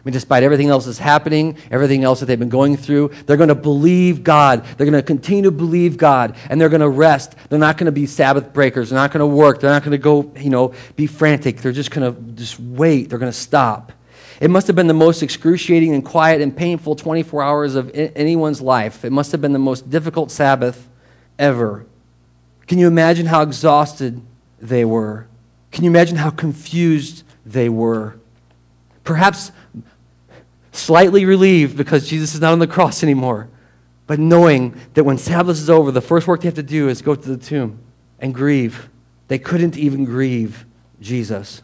I 0.00 0.02
mean, 0.04 0.14
despite 0.14 0.42
everything 0.42 0.70
else 0.70 0.86
that's 0.86 0.98
happening, 0.98 1.58
everything 1.70 2.04
else 2.04 2.20
that 2.20 2.26
they've 2.26 2.38
been 2.38 2.48
going 2.48 2.78
through, 2.78 3.08
they're 3.26 3.36
going 3.36 3.50
to 3.50 3.54
believe 3.54 4.24
God. 4.24 4.64
They're 4.64 4.86
going 4.86 4.94
to 4.94 5.02
continue 5.02 5.42
to 5.42 5.50
believe 5.50 5.98
God, 5.98 6.36
and 6.48 6.58
they're 6.58 6.70
going 6.70 6.80
to 6.80 6.88
rest. 6.88 7.34
They're 7.50 7.58
not 7.58 7.76
going 7.76 7.86
to 7.86 7.92
be 7.92 8.06
Sabbath 8.06 8.54
breakers. 8.54 8.88
They're 8.88 8.98
not 8.98 9.12
going 9.12 9.20
to 9.20 9.26
work. 9.26 9.60
They're 9.60 9.70
not 9.70 9.82
going 9.82 9.92
to 9.92 9.98
go, 9.98 10.32
you 10.38 10.48
know, 10.48 10.72
be 10.96 11.06
frantic. 11.06 11.58
They're 11.58 11.72
just 11.72 11.90
going 11.90 12.14
to 12.14 12.32
just 12.32 12.58
wait. 12.58 13.10
They're 13.10 13.18
going 13.18 13.32
to 13.32 13.38
stop. 13.38 13.92
It 14.40 14.48
must 14.48 14.68
have 14.68 14.76
been 14.76 14.86
the 14.86 14.94
most 14.94 15.22
excruciating 15.22 15.92
and 15.92 16.02
quiet 16.02 16.40
and 16.40 16.56
painful 16.56 16.96
24 16.96 17.42
hours 17.42 17.74
of 17.74 17.90
anyone's 17.94 18.62
life. 18.62 19.04
It 19.04 19.12
must 19.12 19.32
have 19.32 19.42
been 19.42 19.52
the 19.52 19.58
most 19.58 19.90
difficult 19.90 20.30
Sabbath 20.30 20.88
ever. 21.38 21.84
Can 22.66 22.78
you 22.78 22.86
imagine 22.86 23.26
how 23.26 23.42
exhausted 23.42 24.22
they 24.58 24.86
were? 24.86 25.26
Can 25.72 25.84
you 25.84 25.90
imagine 25.90 26.16
how 26.16 26.30
confused 26.30 27.22
they 27.44 27.68
were? 27.68 28.16
Perhaps 29.04 29.52
slightly 30.72 31.24
relieved 31.24 31.76
because 31.76 32.08
Jesus 32.08 32.34
is 32.34 32.40
not 32.40 32.52
on 32.52 32.58
the 32.58 32.66
cross 32.66 33.02
anymore, 33.02 33.48
but 34.06 34.18
knowing 34.18 34.78
that 34.94 35.04
when 35.04 35.18
Sabbath 35.18 35.56
is 35.56 35.70
over, 35.70 35.90
the 35.90 36.00
first 36.00 36.26
work 36.26 36.40
they 36.40 36.48
have 36.48 36.54
to 36.54 36.62
do 36.62 36.88
is 36.88 37.02
go 37.02 37.14
to 37.14 37.28
the 37.28 37.36
tomb 37.36 37.78
and 38.18 38.34
grieve. 38.34 38.88
They 39.28 39.38
couldn't 39.38 39.76
even 39.76 40.04
grieve 40.04 40.64
Jesus. 41.00 41.62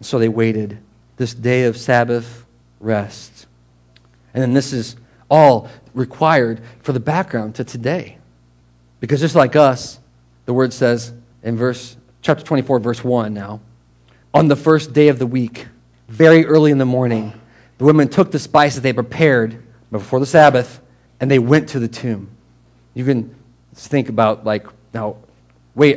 So 0.00 0.18
they 0.18 0.28
waited. 0.28 0.78
this 1.16 1.32
day 1.32 1.64
of 1.64 1.76
Sabbath 1.76 2.44
rest. 2.80 3.46
And 4.34 4.42
then 4.42 4.52
this 4.52 4.72
is 4.72 4.96
all 5.30 5.68
required 5.94 6.60
for 6.82 6.92
the 6.92 7.00
background 7.00 7.54
to 7.54 7.64
today. 7.64 8.18
Because 8.98 9.20
just 9.20 9.36
like 9.36 9.54
us, 9.54 10.00
the 10.46 10.52
word 10.52 10.72
says 10.72 11.12
in 11.42 11.56
verse 11.56 11.96
chapter 12.20 12.42
24 12.42 12.80
verse 12.80 13.04
1 13.04 13.32
now, 13.32 13.60
on 14.32 14.48
the 14.48 14.56
first 14.56 14.92
day 14.92 15.08
of 15.08 15.18
the 15.18 15.26
week, 15.26 15.68
very 16.14 16.46
early 16.46 16.70
in 16.70 16.78
the 16.78 16.84
morning, 16.84 17.32
the 17.78 17.84
women 17.84 18.08
took 18.08 18.30
the 18.30 18.38
spices 18.38 18.82
they 18.82 18.92
prepared 18.92 19.60
before 19.90 20.20
the 20.20 20.26
Sabbath 20.26 20.80
and 21.18 21.28
they 21.28 21.40
went 21.40 21.70
to 21.70 21.80
the 21.80 21.88
tomb. 21.88 22.30
You 22.94 23.04
can 23.04 23.34
think 23.74 24.08
about 24.08 24.44
like 24.44 24.66
now 24.92 25.16
wait, 25.74 25.96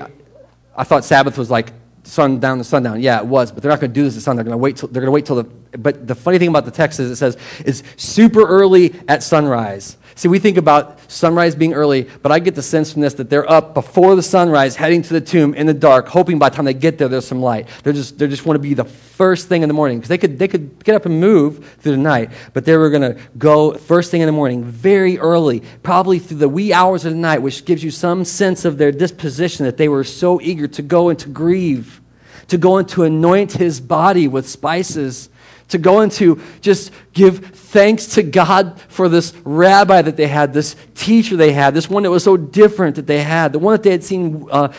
I 0.76 0.84
thought 0.84 1.06
Sabbath 1.06 1.38
was 1.38 1.52
like 1.52 1.72
sundown 2.02 2.58
to 2.58 2.64
sundown. 2.64 3.00
Yeah, 3.00 3.20
it 3.20 3.28
was, 3.28 3.52
but 3.52 3.62
they're 3.62 3.70
not 3.70 3.80
going 3.80 3.92
to 3.92 3.94
do 3.94 4.04
this 4.04 4.18
at 4.18 4.24
sundown. 4.24 4.46
They're 4.46 4.52
going 4.52 4.60
to 4.60 4.64
wait 4.64 4.78
till 4.78 4.90
they're 4.90 5.02
going 5.02 5.08
to 5.08 5.12
wait 5.12 5.26
till 5.28 5.36
the. 5.36 5.78
But 5.78 6.08
the 6.08 6.16
funny 6.16 6.40
thing 6.40 6.48
about 6.48 6.66
the 6.66 6.72
text 6.72 7.00
is 7.00 7.12
it 7.12 7.18
says 7.18 7.38
it's 7.60 7.84
super 7.96 8.44
early 8.44 9.00
at 9.08 9.22
sunrise. 9.22 9.98
See, 10.18 10.30
we 10.30 10.40
think 10.40 10.58
about 10.58 11.00
sunrise 11.12 11.54
being 11.54 11.76
early, 11.76 12.10
but 12.24 12.32
I 12.32 12.40
get 12.40 12.56
the 12.56 12.64
sense 12.64 12.92
from 12.92 13.04
this 13.04 13.14
that 13.14 13.30
they're 13.30 13.48
up 13.48 13.76
before 13.76 14.16
the 14.16 14.24
sunrise, 14.24 14.76
heading 14.76 15.04
to 15.04 15.14
the 15.14 15.22
tomb 15.22 15.54
in 15.54 15.68
the 15.68 15.76
dark, 15.76 16.08
hoping 16.08 16.40
by 16.40 16.50
the 16.50 16.56
time 16.56 16.66
they 16.66 16.74
get 16.74 16.98
there, 16.98 17.08
there's 17.08 17.28
some 17.28 17.40
light. 17.40 17.68
They're 17.84 17.94
just, 17.94 18.18
they 18.18 18.28
just 18.28 18.44
want 18.44 18.56
to 18.56 18.62
be 18.62 18.74
the 18.74 18.84
first 18.84 19.48
thing 19.48 19.62
in 19.62 19.70
the 19.70 19.76
morning 19.76 20.00
because 20.00 20.10
they 20.10 20.18
could, 20.18 20.40
they 20.40 20.48
could 20.48 20.84
get 20.84 20.96
up 20.96 21.06
and 21.06 21.20
move 21.22 21.64
through 21.82 21.92
the 21.92 22.00
night, 22.00 22.32
but 22.54 22.66
they 22.66 22.76
were 22.76 22.90
going 22.90 23.14
to 23.14 23.22
go 23.38 23.74
first 23.78 24.10
thing 24.10 24.22
in 24.22 24.26
the 24.26 24.32
morning, 24.32 24.64
very 24.64 25.20
early, 25.20 25.62
probably 25.84 26.18
through 26.18 26.38
the 26.38 26.50
wee 26.50 26.74
hours 26.74 27.06
of 27.06 27.12
the 27.12 27.20
night, 27.20 27.44
which 27.44 27.64
gives 27.64 27.84
you 27.84 27.92
some 27.92 28.26
sense 28.26 28.66
of 28.66 28.80
their 28.80 28.92
disposition 28.92 29.68
that 29.68 29.78
they 29.78 29.88
were 29.88 30.04
so 30.04 30.42
eager 30.42 30.68
to 30.68 30.82
go 30.82 31.10
and 31.10 31.20
to 31.20 31.30
grieve, 31.30 32.02
to 32.48 32.58
go 32.58 32.78
and 32.78 32.90
to 32.90 33.04
anoint 33.04 33.52
his 33.52 33.80
body 33.80 34.28
with 34.28 34.50
spices 34.50 35.30
to 35.70 35.78
go 35.78 36.02
into 36.02 36.42
just 36.62 36.92
give 37.14 37.40
thanks 37.40 38.08
to 38.16 38.24
God 38.24 38.80
for 38.88 39.10
this 39.10 39.34
rabbi 39.44 40.02
that 40.02 40.16
they 40.16 40.28
had, 40.28 40.54
this 40.54 40.76
teacher 40.96 41.36
they 41.36 41.52
had, 41.52 41.74
this 41.74 41.90
one 41.90 42.04
that 42.04 42.12
was 42.12 42.24
so 42.24 42.38
different 42.38 42.96
that 42.96 43.08
they 43.08 43.22
had, 43.22 43.54
the 43.54 43.60
one 43.60 43.74
that 43.74 43.84
they 43.84 43.92
had 43.92 44.04
seen, 44.04 44.48
uh, 44.50 44.74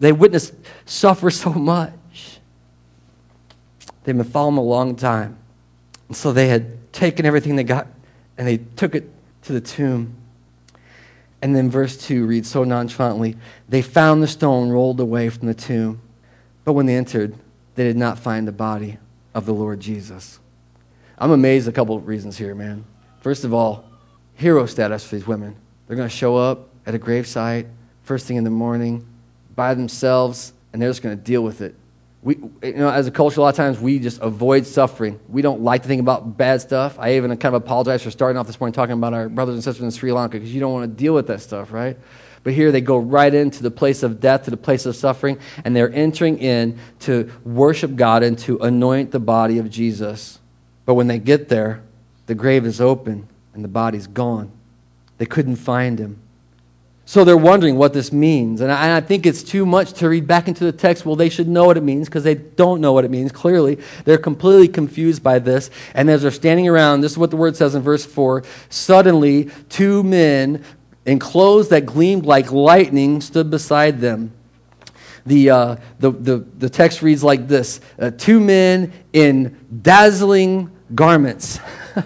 they 0.00 0.12
witnessed 0.12 0.54
suffer 0.86 1.30
so 1.30 1.50
much. 1.52 1.92
They'd 4.04 4.16
been 4.16 4.24
following 4.24 4.56
a 4.56 4.62
long 4.62 4.96
time. 4.96 5.38
And 6.08 6.16
so 6.16 6.32
they 6.32 6.48
had 6.48 6.92
taken 6.92 7.24
everything 7.24 7.56
they 7.56 7.64
got 7.64 7.86
and 8.36 8.46
they 8.46 8.58
took 8.58 8.94
it 8.94 9.08
to 9.42 9.52
the 9.52 9.60
tomb. 9.60 10.14
And 11.40 11.54
then 11.54 11.70
verse 11.70 11.96
2 11.96 12.24
reads 12.24 12.48
so 12.48 12.64
nonchalantly 12.64 13.36
They 13.68 13.82
found 13.82 14.22
the 14.22 14.26
stone 14.26 14.70
rolled 14.70 15.00
away 15.00 15.28
from 15.28 15.46
the 15.48 15.54
tomb, 15.54 16.00
but 16.64 16.72
when 16.72 16.86
they 16.86 16.96
entered, 16.96 17.34
they 17.74 17.84
did 17.84 17.96
not 17.96 18.18
find 18.18 18.46
the 18.46 18.52
body 18.52 18.98
of 19.34 19.46
the 19.46 19.54
Lord 19.54 19.80
Jesus. 19.80 20.38
I'm 21.18 21.30
amazed 21.30 21.68
a 21.68 21.72
couple 21.72 21.96
of 21.96 22.06
reasons 22.06 22.36
here, 22.36 22.54
man. 22.54 22.84
First 23.20 23.44
of 23.44 23.54
all, 23.54 23.84
hero 24.34 24.66
status 24.66 25.04
for 25.04 25.16
these 25.16 25.26
women. 25.26 25.56
They're 25.86 25.96
going 25.96 26.08
to 26.08 26.14
show 26.14 26.36
up 26.36 26.68
at 26.86 26.94
a 26.94 26.98
gravesite 26.98 27.68
first 28.02 28.26
thing 28.26 28.36
in 28.36 28.44
the 28.44 28.50
morning 28.50 29.06
by 29.54 29.74
themselves, 29.74 30.52
and 30.72 30.80
they're 30.80 30.90
just 30.90 31.02
going 31.02 31.16
to 31.16 31.22
deal 31.22 31.42
with 31.42 31.60
it. 31.60 31.74
We, 32.22 32.36
you 32.62 32.74
know, 32.74 32.88
as 32.88 33.06
a 33.06 33.10
culture, 33.10 33.40
a 33.40 33.42
lot 33.42 33.50
of 33.50 33.56
times 33.56 33.80
we 33.80 33.98
just 33.98 34.20
avoid 34.20 34.64
suffering. 34.64 35.18
We 35.28 35.42
don't 35.42 35.62
like 35.62 35.82
to 35.82 35.88
think 35.88 36.00
about 36.00 36.36
bad 36.36 36.60
stuff. 36.60 36.98
I 36.98 37.16
even 37.16 37.36
kind 37.36 37.54
of 37.54 37.62
apologize 37.62 38.02
for 38.02 38.12
starting 38.12 38.38
off 38.38 38.46
this 38.46 38.60
morning 38.60 38.72
talking 38.72 38.92
about 38.92 39.12
our 39.12 39.28
brothers 39.28 39.54
and 39.54 39.64
sisters 39.64 39.82
in 39.82 39.90
Sri 39.90 40.12
Lanka 40.12 40.38
because 40.38 40.54
you 40.54 40.60
don't 40.60 40.72
want 40.72 40.90
to 40.90 40.96
deal 40.96 41.14
with 41.14 41.26
that 41.26 41.40
stuff, 41.40 41.72
right? 41.72 41.96
But 42.44 42.54
here 42.54 42.72
they 42.72 42.80
go 42.80 42.98
right 42.98 43.32
into 43.32 43.62
the 43.62 43.70
place 43.70 44.02
of 44.02 44.20
death, 44.20 44.44
to 44.44 44.50
the 44.50 44.56
place 44.56 44.84
of 44.86 44.96
suffering, 44.96 45.38
and 45.64 45.76
they're 45.76 45.92
entering 45.92 46.38
in 46.38 46.78
to 47.00 47.30
worship 47.44 47.94
God 47.94 48.22
and 48.22 48.38
to 48.40 48.58
anoint 48.58 49.12
the 49.12 49.20
body 49.20 49.58
of 49.58 49.70
Jesus. 49.70 50.40
But 50.84 50.94
when 50.94 51.06
they 51.06 51.18
get 51.18 51.48
there, 51.48 51.82
the 52.26 52.34
grave 52.34 52.66
is 52.66 52.80
open 52.80 53.28
and 53.54 53.62
the 53.62 53.68
body's 53.68 54.06
gone. 54.06 54.50
They 55.18 55.26
couldn't 55.26 55.56
find 55.56 55.98
him. 55.98 56.18
So 57.04 57.24
they're 57.24 57.36
wondering 57.36 57.76
what 57.76 57.92
this 57.92 58.12
means. 58.12 58.60
And 58.60 58.70
I, 58.72 58.86
and 58.86 58.92
I, 58.92 59.06
think 59.06 59.26
it's 59.26 59.42
too 59.42 59.66
much 59.66 59.92
to 59.94 60.08
read 60.08 60.26
back 60.26 60.48
into 60.48 60.64
the 60.64 60.72
text. 60.72 61.04
Well, 61.04 61.16
they 61.16 61.28
should 61.28 61.48
know 61.48 61.64
what 61.64 61.76
it 61.76 61.82
means 61.82 62.08
because 62.08 62.24
they 62.24 62.36
don't 62.36 62.80
know 62.80 62.92
what 62.92 63.04
it 63.04 63.10
means. 63.10 63.32
Clearly, 63.32 63.78
they're 64.04 64.18
completely 64.18 64.68
confused 64.68 65.22
by 65.22 65.38
this. 65.38 65.70
And 65.94 66.08
as 66.08 66.22
they're 66.22 66.30
standing 66.30 66.68
around, 66.68 67.00
this 67.00 67.12
is 67.12 67.18
what 67.18 67.30
the 67.30 67.36
word 67.36 67.56
says 67.56 67.74
in 67.74 67.82
verse 67.82 68.06
4 68.06 68.44
suddenly, 68.70 69.50
two 69.68 70.02
men 70.04 70.64
in 71.04 71.18
clothes 71.18 71.68
that 71.68 71.86
gleamed 71.86 72.26
like 72.26 72.52
lightning 72.52 73.20
stood 73.20 73.50
beside 73.50 74.00
them. 74.00 74.32
The, 75.24 75.50
uh, 75.50 75.76
the, 76.00 76.10
the, 76.10 76.38
the 76.58 76.68
text 76.68 77.02
reads 77.02 77.22
like 77.22 77.46
this 77.46 77.80
uh, 77.98 78.10
Two 78.10 78.40
men 78.40 78.92
in 79.12 79.56
dazzling 79.82 80.70
garments 80.94 81.60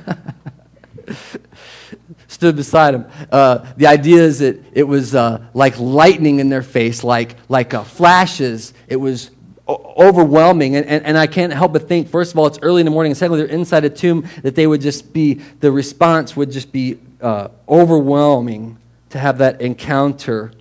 stood 2.29 2.57
beside 2.57 2.95
him. 2.95 3.07
Uh, 3.33 3.67
the 3.77 3.87
idea 3.87 4.23
is 4.23 4.41
that 4.41 4.63
it 4.73 4.83
was 4.83 5.15
uh, 5.15 5.43
like 5.55 5.79
lightning 5.79 6.41
in 6.41 6.51
their 6.51 6.63
face, 6.63 7.03
like, 7.03 7.37
like 7.49 7.73
uh, 7.73 7.85
flashes. 7.85 8.75
It 8.89 8.97
was 8.97 9.31
overwhelming. 9.69 10.77
And, 10.77 10.87
and, 10.87 11.05
and, 11.05 11.19
I 11.19 11.27
can't 11.27 11.53
help 11.53 11.73
but 11.73 11.89
think, 11.89 12.09
first 12.09 12.33
of 12.33 12.39
all, 12.39 12.47
it's 12.47 12.59
early 12.63 12.81
in 12.81 12.85
the 12.85 12.91
morning, 12.91 13.11
and 13.11 13.19
secondly, 13.19 13.43
they're 13.43 13.53
inside 13.53 13.85
a 13.85 13.91
tomb, 13.91 14.29
that 14.43 14.55
they 14.55 14.67
would 14.67 14.81
just 14.81 15.13
be, 15.13 15.35
the 15.35 15.73
response 15.73 16.37
would 16.37 16.53
just 16.53 16.71
be 16.71 17.01
uh, 17.21 17.49
overwhelming 17.69 18.79
to 19.11 19.19
have 19.19 19.39
that 19.39 19.61
encounter 19.61 20.53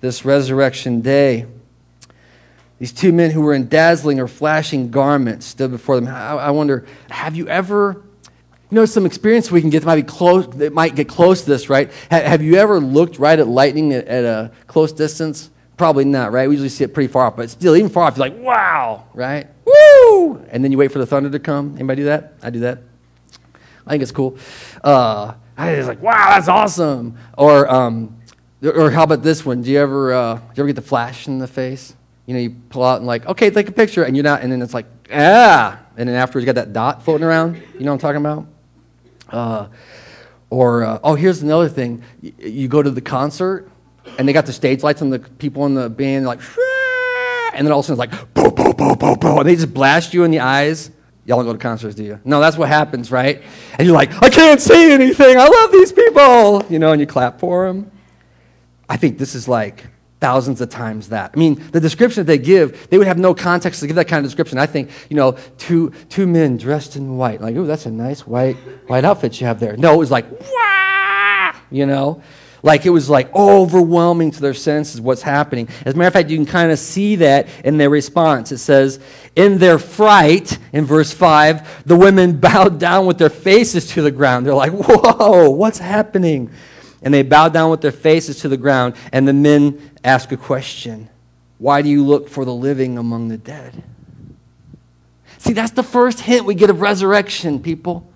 this 0.00 0.24
resurrection 0.24 1.00
day. 1.00 1.46
These 2.78 2.92
two 2.92 3.12
men 3.12 3.30
who 3.30 3.42
were 3.42 3.54
in 3.54 3.68
dazzling 3.68 4.18
or 4.18 4.26
flashing 4.26 4.90
garments 4.90 5.46
stood 5.46 5.70
before 5.70 6.00
them. 6.00 6.08
I, 6.08 6.50
wonder, 6.50 6.84
have 7.10 7.36
you 7.36 7.46
ever, 7.46 8.02
you 8.70 8.74
know, 8.74 8.84
some 8.86 9.06
experience 9.06 9.52
we 9.52 9.60
can 9.60 9.70
get 9.70 9.80
that 9.80 9.86
might 9.86 9.94
be 9.96 10.02
close, 10.02 10.48
that 10.56 10.72
might 10.72 10.96
get 10.96 11.08
close 11.08 11.42
to 11.42 11.50
this, 11.50 11.70
right? 11.70 11.92
Have, 12.10 12.24
have 12.24 12.42
you 12.42 12.56
ever 12.56 12.80
looked 12.80 13.20
right 13.20 13.38
at 13.38 13.46
lightning 13.46 13.92
at, 13.92 14.06
at 14.06 14.24
a 14.24 14.50
close 14.66 14.92
distance? 14.92 15.50
Probably 15.76 16.04
not, 16.04 16.32
right? 16.32 16.48
We 16.48 16.54
usually 16.54 16.68
see 16.68 16.82
it 16.82 16.92
pretty 16.92 17.06
far 17.06 17.26
off, 17.26 17.36
but 17.36 17.50
still, 17.50 17.76
even 17.76 17.88
far 17.88 18.04
off, 18.04 18.16
you're 18.16 18.28
like, 18.28 18.38
wow, 18.38 19.04
right? 19.14 19.46
Woo! 19.64 20.44
And 20.50 20.64
then 20.64 20.72
you 20.72 20.78
wait 20.78 20.90
for 20.90 20.98
the 20.98 21.06
thunder 21.06 21.30
to 21.30 21.38
come. 21.38 21.74
Anybody 21.76 22.02
do 22.02 22.06
that? 22.06 22.34
I 22.42 22.50
do 22.50 22.60
that. 22.60 22.80
I 23.86 23.90
think 23.90 24.02
it's 24.02 24.12
cool. 24.12 24.36
Uh, 24.82 25.34
I 25.56 25.76
was 25.76 25.86
like, 25.86 26.02
wow, 26.02 26.30
that's 26.30 26.48
awesome. 26.48 27.16
Or, 27.36 27.70
um, 27.70 28.20
or 28.62 28.90
how 28.90 29.02
about 29.04 29.22
this 29.22 29.44
one? 29.44 29.62
Do 29.62 29.70
you 29.70 29.78
ever, 29.78 30.12
uh, 30.12 30.34
do 30.34 30.40
you 30.56 30.62
ever 30.62 30.66
get 30.68 30.76
the 30.76 30.82
flash 30.82 31.26
in 31.26 31.38
the 31.38 31.46
face? 31.46 31.94
You 32.26 32.34
know, 32.34 32.40
you 32.40 32.50
pull 32.70 32.84
out 32.84 32.98
and 32.98 33.06
like, 33.06 33.26
okay, 33.26 33.50
take 33.50 33.68
a 33.68 33.72
picture, 33.72 34.04
and 34.04 34.16
you're 34.16 34.22
not, 34.22 34.42
and 34.42 34.52
then 34.52 34.62
it's 34.62 34.74
like, 34.74 34.86
ah, 35.12 35.78
and 35.96 36.08
then 36.08 36.16
afterwards 36.16 36.46
you 36.46 36.52
got 36.52 36.60
that 36.60 36.72
dot 36.72 37.02
floating 37.04 37.26
around. 37.26 37.56
You 37.56 37.80
know 37.80 37.92
what 37.92 38.04
I'm 38.04 38.16
talking 38.16 38.20
about? 38.20 38.46
Uh, 39.28 39.68
or, 40.50 40.84
uh, 40.84 40.98
oh, 41.02 41.14
here's 41.14 41.42
another 41.42 41.68
thing. 41.68 42.02
You, 42.20 42.32
you, 42.38 42.68
go 42.68 42.82
to 42.82 42.90
the 42.90 43.00
concert, 43.00 43.70
and 44.18 44.28
they 44.28 44.32
got 44.32 44.46
the 44.46 44.52
stage 44.52 44.82
lights 44.82 45.00
and 45.00 45.12
the 45.12 45.18
people 45.18 45.66
in 45.66 45.74
the 45.74 45.90
band, 45.90 46.26
like, 46.26 46.40
and 47.54 47.66
then 47.66 47.72
all 47.72 47.80
of 47.80 47.84
a 47.84 47.88
sudden 47.88 48.02
it's 48.02 48.12
like, 48.12 49.24
and 49.24 49.46
they 49.46 49.54
just 49.54 49.74
blast 49.74 50.14
you 50.14 50.24
in 50.24 50.30
the 50.30 50.40
eyes. 50.40 50.90
Y'all 51.24 51.38
don't 51.38 51.46
go 51.46 51.52
to 51.52 51.58
concerts, 51.58 51.94
do 51.94 52.02
you? 52.02 52.20
No, 52.24 52.40
that's 52.40 52.56
what 52.56 52.68
happens, 52.68 53.12
right? 53.12 53.42
And 53.78 53.86
you're 53.86 53.94
like, 53.94 54.22
I 54.22 54.28
can't 54.28 54.60
see 54.60 54.92
anything. 54.92 55.38
I 55.38 55.46
love 55.46 55.70
these 55.70 55.92
people. 55.92 56.64
You 56.68 56.78
know, 56.78 56.92
and 56.92 57.00
you 57.00 57.06
clap 57.06 57.38
for 57.38 57.66
them. 57.66 57.90
I 58.88 58.96
think 58.96 59.18
this 59.18 59.34
is 59.34 59.46
like 59.46 59.86
thousands 60.20 60.60
of 60.60 60.68
times 60.68 61.08
that. 61.10 61.32
I 61.34 61.38
mean, 61.38 61.62
the 61.70 61.80
description 61.80 62.22
that 62.22 62.26
they 62.26 62.38
give, 62.38 62.88
they 62.90 62.98
would 62.98 63.06
have 63.06 63.18
no 63.18 63.34
context 63.34 63.80
to 63.80 63.86
give 63.86 63.96
that 63.96 64.08
kind 64.08 64.24
of 64.24 64.30
description. 64.30 64.58
I 64.58 64.66
think, 64.66 64.90
you 65.10 65.16
know, 65.16 65.32
two, 65.58 65.90
two 66.08 66.26
men 66.26 66.56
dressed 66.56 66.96
in 66.96 67.16
white. 67.16 67.40
Like, 67.40 67.56
ooh, 67.56 67.66
that's 67.66 67.86
a 67.86 67.90
nice 67.90 68.26
white, 68.26 68.56
white 68.88 69.04
outfit 69.04 69.40
you 69.40 69.46
have 69.46 69.60
there. 69.60 69.76
No, 69.76 69.94
it 69.94 69.98
was 69.98 70.10
like, 70.10 70.26
Wah! 70.30 71.54
you 71.70 71.86
know? 71.86 72.22
Like 72.62 72.86
it 72.86 72.90
was 72.90 73.10
like 73.10 73.34
overwhelming 73.34 74.30
to 74.30 74.40
their 74.40 74.54
senses 74.54 75.00
what's 75.00 75.22
happening. 75.22 75.68
As 75.84 75.94
a 75.94 75.96
matter 75.96 76.08
of 76.08 76.12
fact, 76.12 76.30
you 76.30 76.36
can 76.36 76.46
kind 76.46 76.70
of 76.70 76.78
see 76.78 77.16
that 77.16 77.48
in 77.64 77.76
their 77.76 77.90
response. 77.90 78.52
It 78.52 78.58
says, 78.58 79.00
In 79.34 79.58
their 79.58 79.80
fright, 79.80 80.58
in 80.72 80.84
verse 80.84 81.12
5, 81.12 81.86
the 81.86 81.96
women 81.96 82.36
bowed 82.40 82.78
down 82.78 83.06
with 83.06 83.18
their 83.18 83.30
faces 83.30 83.88
to 83.88 84.02
the 84.02 84.12
ground. 84.12 84.46
They're 84.46 84.54
like, 84.54 84.72
Whoa, 84.72 85.50
what's 85.50 85.78
happening? 85.78 86.50
And 87.02 87.12
they 87.12 87.22
bowed 87.22 87.52
down 87.52 87.72
with 87.72 87.80
their 87.80 87.90
faces 87.90 88.38
to 88.40 88.48
the 88.48 88.56
ground, 88.56 88.94
and 89.10 89.26
the 89.26 89.32
men 89.32 89.90
ask 90.04 90.30
a 90.30 90.36
question 90.36 91.08
Why 91.58 91.82
do 91.82 91.88
you 91.88 92.04
look 92.04 92.28
for 92.28 92.44
the 92.44 92.54
living 92.54 92.96
among 92.96 93.26
the 93.26 93.38
dead? 93.38 93.82
See, 95.38 95.52
that's 95.52 95.72
the 95.72 95.82
first 95.82 96.20
hint 96.20 96.46
we 96.46 96.54
get 96.54 96.70
of 96.70 96.80
resurrection, 96.80 97.60
people. 97.60 98.08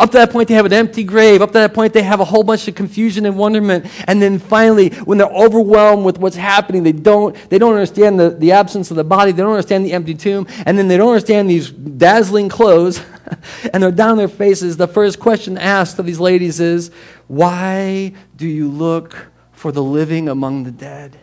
Up 0.00 0.10
to 0.12 0.16
that 0.16 0.30
point, 0.30 0.48
they 0.48 0.54
have 0.54 0.64
an 0.64 0.72
empty 0.72 1.04
grave. 1.04 1.42
Up 1.42 1.50
to 1.50 1.58
that 1.58 1.74
point, 1.74 1.92
they 1.92 2.00
have 2.00 2.20
a 2.20 2.24
whole 2.24 2.42
bunch 2.42 2.66
of 2.66 2.74
confusion 2.74 3.26
and 3.26 3.36
wonderment. 3.36 3.84
And 4.08 4.20
then 4.20 4.38
finally, 4.38 4.88
when 5.04 5.18
they're 5.18 5.26
overwhelmed 5.26 6.06
with 6.06 6.18
what's 6.18 6.36
happening, 6.36 6.84
they 6.84 6.92
don't, 6.92 7.36
they 7.50 7.58
don't 7.58 7.74
understand 7.74 8.18
the, 8.18 8.30
the 8.30 8.52
absence 8.52 8.90
of 8.90 8.96
the 8.96 9.04
body. 9.04 9.32
They 9.32 9.42
don't 9.42 9.52
understand 9.52 9.84
the 9.84 9.92
empty 9.92 10.14
tomb. 10.14 10.46
And 10.64 10.78
then 10.78 10.88
they 10.88 10.96
don't 10.96 11.10
understand 11.10 11.50
these 11.50 11.70
dazzling 11.70 12.48
clothes. 12.48 13.04
and 13.74 13.82
they're 13.82 13.92
down 13.92 14.16
their 14.16 14.26
faces. 14.26 14.78
The 14.78 14.88
first 14.88 15.20
question 15.20 15.58
asked 15.58 15.98
of 15.98 16.06
these 16.06 16.18
ladies 16.18 16.60
is, 16.60 16.90
Why 17.28 18.14
do 18.36 18.48
you 18.48 18.70
look 18.70 19.26
for 19.52 19.70
the 19.70 19.82
living 19.82 20.30
among 20.30 20.64
the 20.64 20.70
dead? 20.70 21.18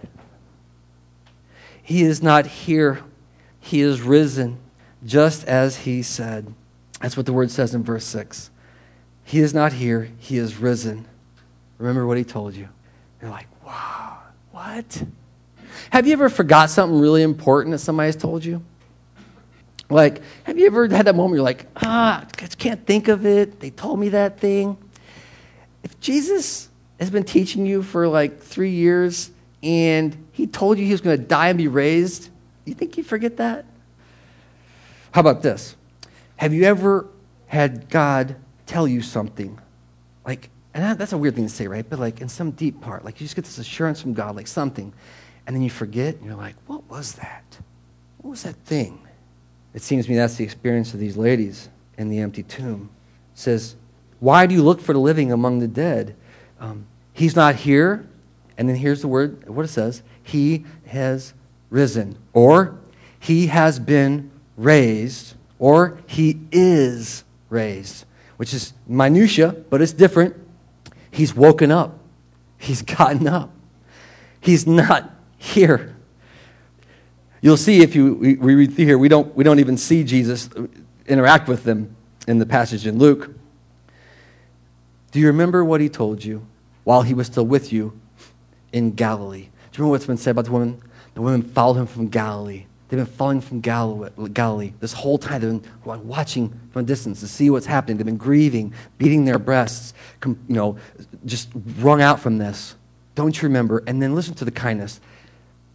He 1.81 2.03
is 2.03 2.21
not 2.21 2.45
here, 2.45 3.01
he 3.59 3.81
is 3.81 4.01
risen. 4.01 4.59
just 5.03 5.45
as 5.45 5.77
he 5.77 6.03
said. 6.03 6.53
That's 7.01 7.17
what 7.17 7.25
the 7.25 7.33
word 7.33 7.49
says 7.49 7.73
in 7.73 7.83
verse 7.83 8.05
6. 8.05 8.51
He 9.27 9.41
is 9.41 9.53
not 9.53 9.73
here, 9.73 10.09
he 10.19 10.37
is 10.37 10.55
risen. 10.55 11.05
Remember 11.79 12.07
what 12.07 12.17
he 12.17 12.23
told 12.23 12.55
you. 12.55 12.69
You're 13.21 13.29
like, 13.29 13.49
wow, 13.65 14.19
what? 14.51 15.03
Have 15.89 16.07
you 16.07 16.13
ever 16.13 16.29
forgot 16.29 16.69
something 16.69 16.97
really 16.97 17.23
important 17.23 17.73
that 17.73 17.79
somebody 17.79 18.07
has 18.07 18.15
told 18.15 18.45
you? 18.45 18.63
Like, 19.89 20.21
have 20.45 20.57
you 20.57 20.65
ever 20.65 20.87
had 20.87 21.07
that 21.07 21.15
moment 21.15 21.35
you're 21.35 21.43
like, 21.43 21.65
ah, 21.75 22.25
I 22.25 22.45
can't 22.47 22.87
think 22.87 23.09
of 23.09 23.25
it. 23.25 23.59
They 23.59 23.69
told 23.69 23.99
me 23.99 24.07
that 24.09 24.39
thing. 24.39 24.77
If 25.83 25.99
Jesus 25.99 26.69
has 26.97 27.09
been 27.09 27.25
teaching 27.25 27.65
you 27.65 27.83
for 27.83 28.07
like 28.07 28.39
three 28.39 28.71
years 28.71 29.29
and 29.61 30.15
he 30.31 30.47
told 30.47 30.77
you 30.77 30.85
he 30.85 30.93
was 30.93 31.01
going 31.01 31.17
to 31.17 31.25
die 31.25 31.49
and 31.49 31.57
be 31.57 31.67
raised, 31.67 32.29
you 32.63 32.73
think 32.73 32.95
you 32.95 33.03
forget 33.03 33.35
that? 33.35 33.65
How 35.11 35.19
about 35.19 35.41
this? 35.41 35.75
Have 36.37 36.53
you 36.53 36.63
ever 36.63 37.09
had 37.47 37.89
God 37.89 38.37
tell 38.67 38.87
you 38.87 39.01
something? 39.01 39.59
Like, 40.25 40.49
and 40.73 40.99
that's 40.99 41.13
a 41.13 41.17
weird 41.17 41.35
thing 41.35 41.45
to 41.45 41.53
say, 41.53 41.67
right? 41.67 41.85
But 41.87 41.99
like 41.99 42.21
in 42.21 42.29
some 42.29 42.51
deep 42.51 42.81
part, 42.81 43.03
like 43.03 43.19
you 43.19 43.25
just 43.25 43.35
get 43.35 43.45
this 43.45 43.57
assurance 43.57 44.01
from 44.01 44.13
God, 44.13 44.35
like 44.35 44.47
something, 44.47 44.93
and 45.45 45.55
then 45.55 45.63
you 45.63 45.69
forget, 45.69 46.15
and 46.15 46.25
you're 46.25 46.35
like, 46.35 46.55
what 46.67 46.87
was 46.89 47.13
that? 47.13 47.57
What 48.17 48.31
was 48.31 48.43
that 48.43 48.55
thing? 48.65 48.99
It 49.73 49.81
seems 49.81 50.05
to 50.05 50.11
me 50.11 50.17
that's 50.17 50.35
the 50.35 50.43
experience 50.43 50.93
of 50.93 50.99
these 50.99 51.17
ladies 51.17 51.69
in 51.97 52.09
the 52.09 52.19
empty 52.19 52.43
tomb. 52.43 52.89
It 53.33 53.39
says, 53.39 53.75
Why 54.19 54.45
do 54.45 54.55
you 54.55 54.63
look 54.63 54.81
for 54.81 54.93
the 54.93 54.99
living 54.99 55.31
among 55.31 55.59
the 55.59 55.67
dead? 55.67 56.15
Um, 56.59 56.87
he's 57.13 57.35
not 57.35 57.55
here. 57.55 58.07
And 58.57 58.67
then 58.67 58.75
here's 58.75 59.01
the 59.01 59.07
word, 59.07 59.47
what 59.47 59.65
it 59.65 59.67
says 59.67 60.01
He 60.23 60.65
has 60.87 61.33
risen. 61.69 62.17
Or 62.33 62.79
He 63.19 63.47
has 63.47 63.79
been 63.79 64.31
raised. 64.55 65.35
Or 65.59 65.99
He 66.07 66.39
is 66.51 67.23
raised, 67.49 68.05
which 68.37 68.53
is 68.53 68.73
minutia, 68.87 69.55
but 69.69 69.81
it's 69.81 69.93
different. 69.93 70.35
He's 71.11 71.35
woken 71.35 71.71
up. 71.71 71.99
He's 72.57 72.81
gotten 72.97 73.27
up. 73.27 73.51
He's 74.39 74.65
not 74.65 75.11
here. 75.37 75.95
You'll 77.41 77.57
see 77.57 77.81
if 77.81 77.95
you 77.95 78.15
we, 78.15 78.35
read 78.35 78.75
through 78.75 78.85
here, 78.85 78.97
we 78.97 79.09
don't, 79.09 79.35
we 79.35 79.43
don't 79.43 79.59
even 79.59 79.77
see 79.77 80.03
Jesus 80.03 80.49
interact 81.05 81.47
with 81.47 81.63
them 81.63 81.95
in 82.27 82.39
the 82.39 82.45
passage 82.45 82.87
in 82.87 82.97
Luke. 82.97 83.31
Do 85.11 85.19
you 85.19 85.27
remember 85.27 85.63
what 85.63 85.79
he 85.79 85.89
told 85.89 86.23
you 86.23 86.45
while 86.83 87.03
he 87.03 87.13
was 87.13 87.27
still 87.27 87.45
with 87.45 87.71
you 87.71 87.99
in 88.73 88.91
Galilee? 88.91 89.41
Do 89.41 89.45
you 89.45 89.49
remember 89.77 89.91
what's 89.91 90.05
been 90.05 90.17
said 90.17 90.31
about 90.31 90.45
the 90.45 90.51
women? 90.51 90.81
The 91.13 91.21
women 91.21 91.41
followed 91.43 91.75
him 91.75 91.87
from 91.87 92.09
Galilee. 92.09 92.65
They've 92.87 92.97
been 92.97 93.05
following 93.05 93.41
from 93.41 93.59
Galilee 93.59 94.73
this 94.79 94.93
whole 94.93 95.17
time. 95.17 95.41
They've 95.41 95.61
been 95.61 96.07
watching 96.07 96.57
from 96.71 96.83
a 96.83 96.85
distance 96.85 97.19
to 97.19 97.27
see 97.27 97.49
what's 97.49 97.65
happening. 97.65 97.97
They've 97.97 98.05
been 98.05 98.17
grieving, 98.17 98.73
beating 98.97 99.25
their 99.25 99.39
breasts, 99.39 99.93
you 100.25 100.37
know, 100.47 100.77
just 101.25 101.49
wrung 101.79 102.01
out 102.01 102.19
from 102.19 102.37
this. 102.37 102.75
Don't 103.15 103.41
you 103.41 103.47
remember? 103.47 103.83
And 103.87 104.01
then 104.01 104.15
listen 104.15 104.35
to 104.35 104.45
the 104.45 104.51
kindness. 104.51 105.01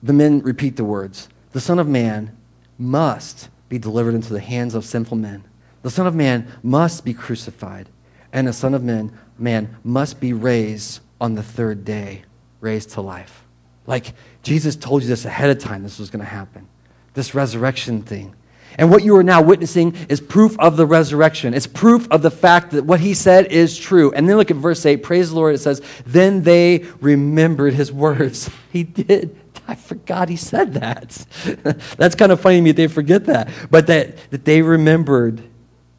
The 0.03 0.14
men 0.14 0.40
repeat 0.40 0.77
the 0.77 0.85
words 0.85 1.29
The 1.53 1.61
Son 1.61 1.79
of 1.79 1.87
Man 1.87 2.35
must 2.79 3.51
be 3.68 3.79
delivered 3.79 4.14
into 4.14 4.33
the 4.33 4.40
hands 4.40 4.75
of 4.75 4.85
sinful 4.85 5.18
men. 5.18 5.44
The 5.83 5.90
Son 5.90 6.07
of 6.07 6.14
Man 6.14 6.51
must 6.62 7.05
be 7.05 7.12
crucified, 7.12 7.88
and 8.33 8.46
the 8.46 8.53
Son 8.53 8.72
of 8.72 8.83
Man, 8.83 9.18
man 9.38 9.77
must 9.85 10.18
be 10.18 10.33
raised 10.33 11.01
on 11.20 11.35
the 11.35 11.42
third 11.42 11.85
day, 11.85 12.22
raised 12.61 12.90
to 12.90 13.01
life. 13.01 13.44
Like 13.87 14.14
Jesus 14.42 14.77
told 14.77 15.03
you 15.03 15.09
this 15.09 15.25
ahead 15.25 15.51
of 15.51 15.59
time, 15.59 15.83
this 15.83 15.98
was 15.98 16.09
going 16.09 16.25
to 16.25 16.31
happen. 16.31 16.68
This 17.14 17.35
resurrection 17.35 18.03
thing. 18.03 18.35
And 18.79 18.90
what 18.90 19.03
you 19.03 19.16
are 19.16 19.22
now 19.22 19.42
witnessing 19.42 19.94
is 20.09 20.20
proof 20.20 20.59
of 20.59 20.77
the 20.77 20.87
resurrection. 20.87 21.53
It's 21.55 21.66
proof 21.66 22.09
of 22.11 22.22
the 22.22 22.31
fact 22.31 22.70
that 22.70 22.85
what 22.85 23.01
he 23.01 23.14
said 23.14 23.53
is 23.53 23.79
true. 23.79 24.12
And 24.12 24.29
then 24.29 24.37
look 24.37 24.51
at 24.51 24.57
verse 24.57 24.85
8. 24.85 25.03
Praise 25.03 25.31
the 25.31 25.37
Lord. 25.37 25.55
It 25.55 25.59
says, 25.59 25.83
Then 26.07 26.42
they 26.42 26.87
remembered 27.01 27.75
his 27.75 27.92
words. 27.92 28.51
He 28.72 28.85
did. 28.85 29.38
I 29.68 29.75
forgot 29.75 30.31
he 30.31 30.37
said 30.37 30.72
that. 30.75 31.11
That's 31.98 32.14
kind 32.14 32.33
of 32.33 32.40
funny 32.40 32.57
to 32.57 32.62
me 32.62 32.72
they 32.72 32.87
forget 32.87 33.27
that. 33.27 33.51
But 33.70 33.87
that, 33.88 34.31
that 34.31 34.46
they 34.46 34.62
remembered 34.62 35.42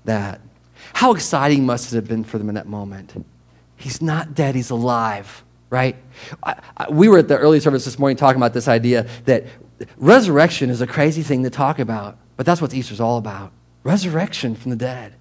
that. 0.05 0.41
How 0.93 1.13
exciting 1.13 1.67
must 1.67 1.93
it 1.93 1.95
have 1.97 2.07
been 2.07 2.23
for 2.23 2.39
them 2.39 2.49
in 2.49 2.55
that 2.55 2.65
moment? 2.65 3.13
He's 3.77 4.01
not 4.01 4.33
dead, 4.33 4.55
he's 4.55 4.71
alive, 4.71 5.43
right? 5.69 5.95
I, 6.41 6.55
I, 6.77 6.89
we 6.89 7.09
were 7.09 7.19
at 7.19 7.27
the 7.27 7.37
early 7.37 7.59
service 7.59 7.85
this 7.85 7.99
morning 7.99 8.17
talking 8.17 8.37
about 8.37 8.53
this 8.53 8.67
idea 8.67 9.07
that 9.25 9.45
resurrection 9.97 10.69
is 10.69 10.81
a 10.81 10.87
crazy 10.87 11.23
thing 11.23 11.43
to 11.43 11.49
talk 11.49 11.79
about. 11.79 12.17
But 12.35 12.45
that's 12.45 12.61
what 12.61 12.73
Easter's 12.73 12.99
all 12.99 13.17
about 13.17 13.51
resurrection 13.83 14.55
from 14.55 14.71
the 14.71 14.77
dead. 14.77 15.13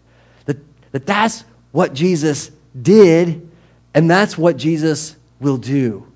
That, 0.47 0.59
that 0.93 1.07
that's 1.07 1.45
what 1.73 1.95
Jesus 1.95 2.51
did, 2.81 3.49
and 3.95 4.11
that's 4.11 4.39
what 4.39 4.57
Jesus 4.57 5.17
will 5.41 5.57
do. 5.57 6.07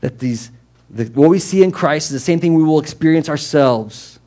That 0.00 0.18
these, 0.18 0.50
the, 0.90 1.04
what 1.06 1.30
we 1.30 1.38
see 1.38 1.62
in 1.62 1.70
Christ 1.70 2.10
is 2.10 2.12
the 2.12 2.20
same 2.20 2.40
thing 2.40 2.54
we 2.54 2.64
will 2.64 2.80
experience 2.80 3.28
ourselves. 3.28 4.18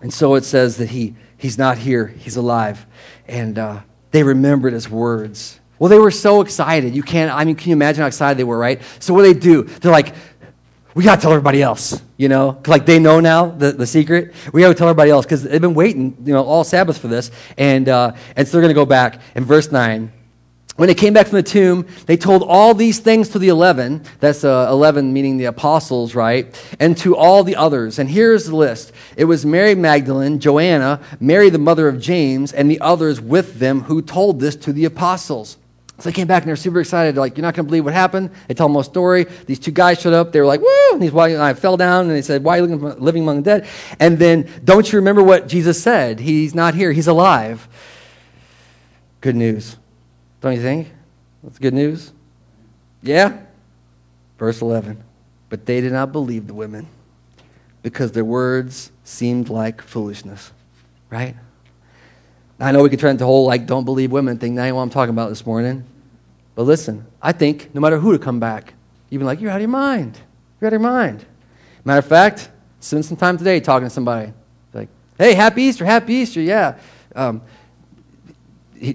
And 0.00 0.12
so 0.12 0.34
it 0.34 0.44
says 0.44 0.76
that 0.78 0.90
he, 0.90 1.14
he's 1.36 1.56
not 1.56 1.78
here, 1.78 2.08
he's 2.08 2.36
alive. 2.36 2.84
And 3.28 3.58
uh, 3.58 3.80
they 4.10 4.24
remembered 4.24 4.72
his 4.72 4.88
words. 4.88 5.60
Well, 5.78 5.88
they 5.88 5.98
were 5.98 6.10
so 6.10 6.40
excited. 6.40 6.94
You 6.94 7.02
can't, 7.02 7.32
I 7.32 7.44
mean, 7.44 7.56
can 7.56 7.70
you 7.70 7.72
imagine 7.74 8.02
how 8.02 8.06
excited 8.06 8.38
they 8.38 8.44
were, 8.44 8.58
right? 8.58 8.80
So 9.00 9.14
what 9.14 9.22
do 9.22 9.32
they 9.32 9.38
do? 9.38 9.62
They're 9.62 9.92
like, 9.92 10.14
we 10.94 11.04
got 11.04 11.16
to 11.16 11.22
tell 11.22 11.32
everybody 11.32 11.62
else, 11.62 12.02
you 12.16 12.28
know? 12.28 12.60
Like 12.66 12.84
they 12.84 12.98
know 12.98 13.20
now 13.20 13.46
the, 13.46 13.72
the 13.72 13.86
secret. 13.86 14.34
We 14.52 14.60
got 14.60 14.68
to 14.68 14.74
tell 14.74 14.88
everybody 14.88 15.10
else 15.10 15.24
because 15.24 15.42
they've 15.42 15.60
been 15.60 15.74
waiting, 15.74 16.16
you 16.24 16.32
know, 16.32 16.44
all 16.44 16.64
Sabbath 16.64 16.98
for 16.98 17.08
this. 17.08 17.30
And, 17.56 17.88
uh, 17.88 18.12
and 18.36 18.46
so 18.46 18.52
they're 18.52 18.62
going 18.62 18.74
to 18.74 18.80
go 18.80 18.86
back. 18.86 19.20
In 19.34 19.44
verse 19.44 19.72
9, 19.72 20.12
when 20.76 20.86
they 20.86 20.94
came 20.94 21.12
back 21.12 21.26
from 21.26 21.36
the 21.36 21.42
tomb, 21.42 21.86
they 22.06 22.16
told 22.16 22.42
all 22.42 22.74
these 22.74 22.98
things 22.98 23.28
to 23.30 23.38
the 23.38 23.48
11. 23.48 24.04
That's 24.20 24.42
uh, 24.42 24.68
11 24.70 25.12
meaning 25.12 25.36
the 25.36 25.44
apostles, 25.46 26.14
right? 26.14 26.54
And 26.80 26.96
to 26.98 27.14
all 27.14 27.44
the 27.44 27.56
others. 27.56 27.98
And 27.98 28.08
here's 28.10 28.46
the 28.46 28.56
list 28.56 28.92
it 29.16 29.24
was 29.24 29.46
Mary 29.46 29.74
Magdalene, 29.74 30.40
Joanna, 30.40 31.00
Mary 31.20 31.50
the 31.50 31.58
mother 31.58 31.88
of 31.88 32.00
James, 32.00 32.52
and 32.52 32.70
the 32.70 32.80
others 32.80 33.20
with 33.20 33.58
them 33.58 33.82
who 33.82 34.02
told 34.02 34.40
this 34.40 34.56
to 34.56 34.72
the 34.72 34.86
apostles. 34.86 35.58
So 36.02 36.08
they 36.10 36.14
came 36.14 36.26
back 36.26 36.42
and 36.42 36.48
they're 36.48 36.56
super 36.56 36.80
excited. 36.80 37.14
They're 37.14 37.20
like, 37.20 37.36
you're 37.36 37.42
not 37.42 37.54
going 37.54 37.64
to 37.64 37.68
believe 37.68 37.84
what 37.84 37.94
happened. 37.94 38.30
They 38.48 38.54
tell 38.54 38.66
them 38.66 38.74
a 38.74 38.82
story. 38.82 39.22
These 39.46 39.60
two 39.60 39.70
guys 39.70 40.00
showed 40.00 40.12
up. 40.12 40.32
They 40.32 40.40
were 40.40 40.46
like, 40.46 40.60
woo! 40.60 40.94
And, 40.94 41.00
he's, 41.00 41.12
and 41.12 41.40
I 41.40 41.54
fell 41.54 41.76
down 41.76 42.06
and 42.06 42.10
they 42.10 42.22
said, 42.22 42.42
why 42.42 42.58
are 42.58 42.66
you 42.66 42.76
living 42.76 43.22
among 43.22 43.36
the 43.36 43.42
dead? 43.42 43.68
And 44.00 44.18
then, 44.18 44.50
don't 44.64 44.90
you 44.90 44.98
remember 44.98 45.22
what 45.22 45.46
Jesus 45.46 45.80
said? 45.80 46.18
He's 46.18 46.56
not 46.56 46.74
here. 46.74 46.90
He's 46.90 47.06
alive. 47.06 47.68
Good 49.20 49.36
news. 49.36 49.76
Don't 50.40 50.56
you 50.56 50.60
think? 50.60 50.88
That's 51.44 51.60
good 51.60 51.72
news. 51.72 52.10
Yeah? 53.00 53.38
Verse 54.38 54.60
11. 54.60 55.04
But 55.50 55.66
they 55.66 55.80
did 55.80 55.92
not 55.92 56.10
believe 56.10 56.48
the 56.48 56.54
women 56.54 56.88
because 57.80 58.10
their 58.10 58.24
words 58.24 58.90
seemed 59.04 59.48
like 59.50 59.80
foolishness. 59.80 60.50
Right? 61.10 61.36
I 62.58 62.72
know 62.72 62.82
we 62.82 62.90
could 62.90 62.98
turn 62.98 63.10
into 63.10 63.20
the 63.20 63.26
whole 63.26 63.46
like 63.46 63.66
don't 63.66 63.84
believe 63.84 64.10
women 64.10 64.38
thing. 64.38 64.56
That 64.56 64.64
ain't 64.64 64.74
what 64.74 64.82
I'm 64.82 64.90
talking 64.90 65.14
about 65.14 65.28
this 65.28 65.46
morning. 65.46 65.84
But 66.54 66.64
listen, 66.64 67.06
I 67.20 67.32
think 67.32 67.74
no 67.74 67.80
matter 67.80 67.98
who 67.98 68.12
to 68.12 68.18
come 68.18 68.40
back, 68.40 68.74
even 69.10 69.26
like, 69.26 69.40
you're 69.40 69.50
out 69.50 69.56
of 69.56 69.62
your 69.62 69.68
mind. 69.68 70.18
You're 70.60 70.68
out 70.68 70.74
of 70.74 70.80
your 70.80 70.90
mind. 70.90 71.24
Matter 71.84 71.98
of 71.98 72.06
fact, 72.06 72.50
spend 72.80 73.04
some 73.04 73.16
time 73.16 73.38
today 73.38 73.60
talking 73.60 73.86
to 73.86 73.90
somebody. 73.90 74.32
Like, 74.72 74.88
hey, 75.18 75.34
happy 75.34 75.62
Easter, 75.62 75.84
happy 75.84 76.14
Easter, 76.14 76.40
yeah. 76.40 76.78
Um, 77.14 77.42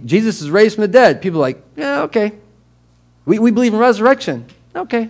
Jesus 0.05 0.41
is 0.41 0.49
raised 0.49 0.75
from 0.75 0.83
the 0.83 0.87
dead. 0.89 1.21
People 1.21 1.39
are 1.39 1.41
like, 1.41 1.63
yeah, 1.75 2.01
okay. 2.03 2.33
We, 3.25 3.39
we 3.39 3.51
believe 3.51 3.73
in 3.73 3.79
resurrection. 3.79 4.45
Okay. 4.75 5.09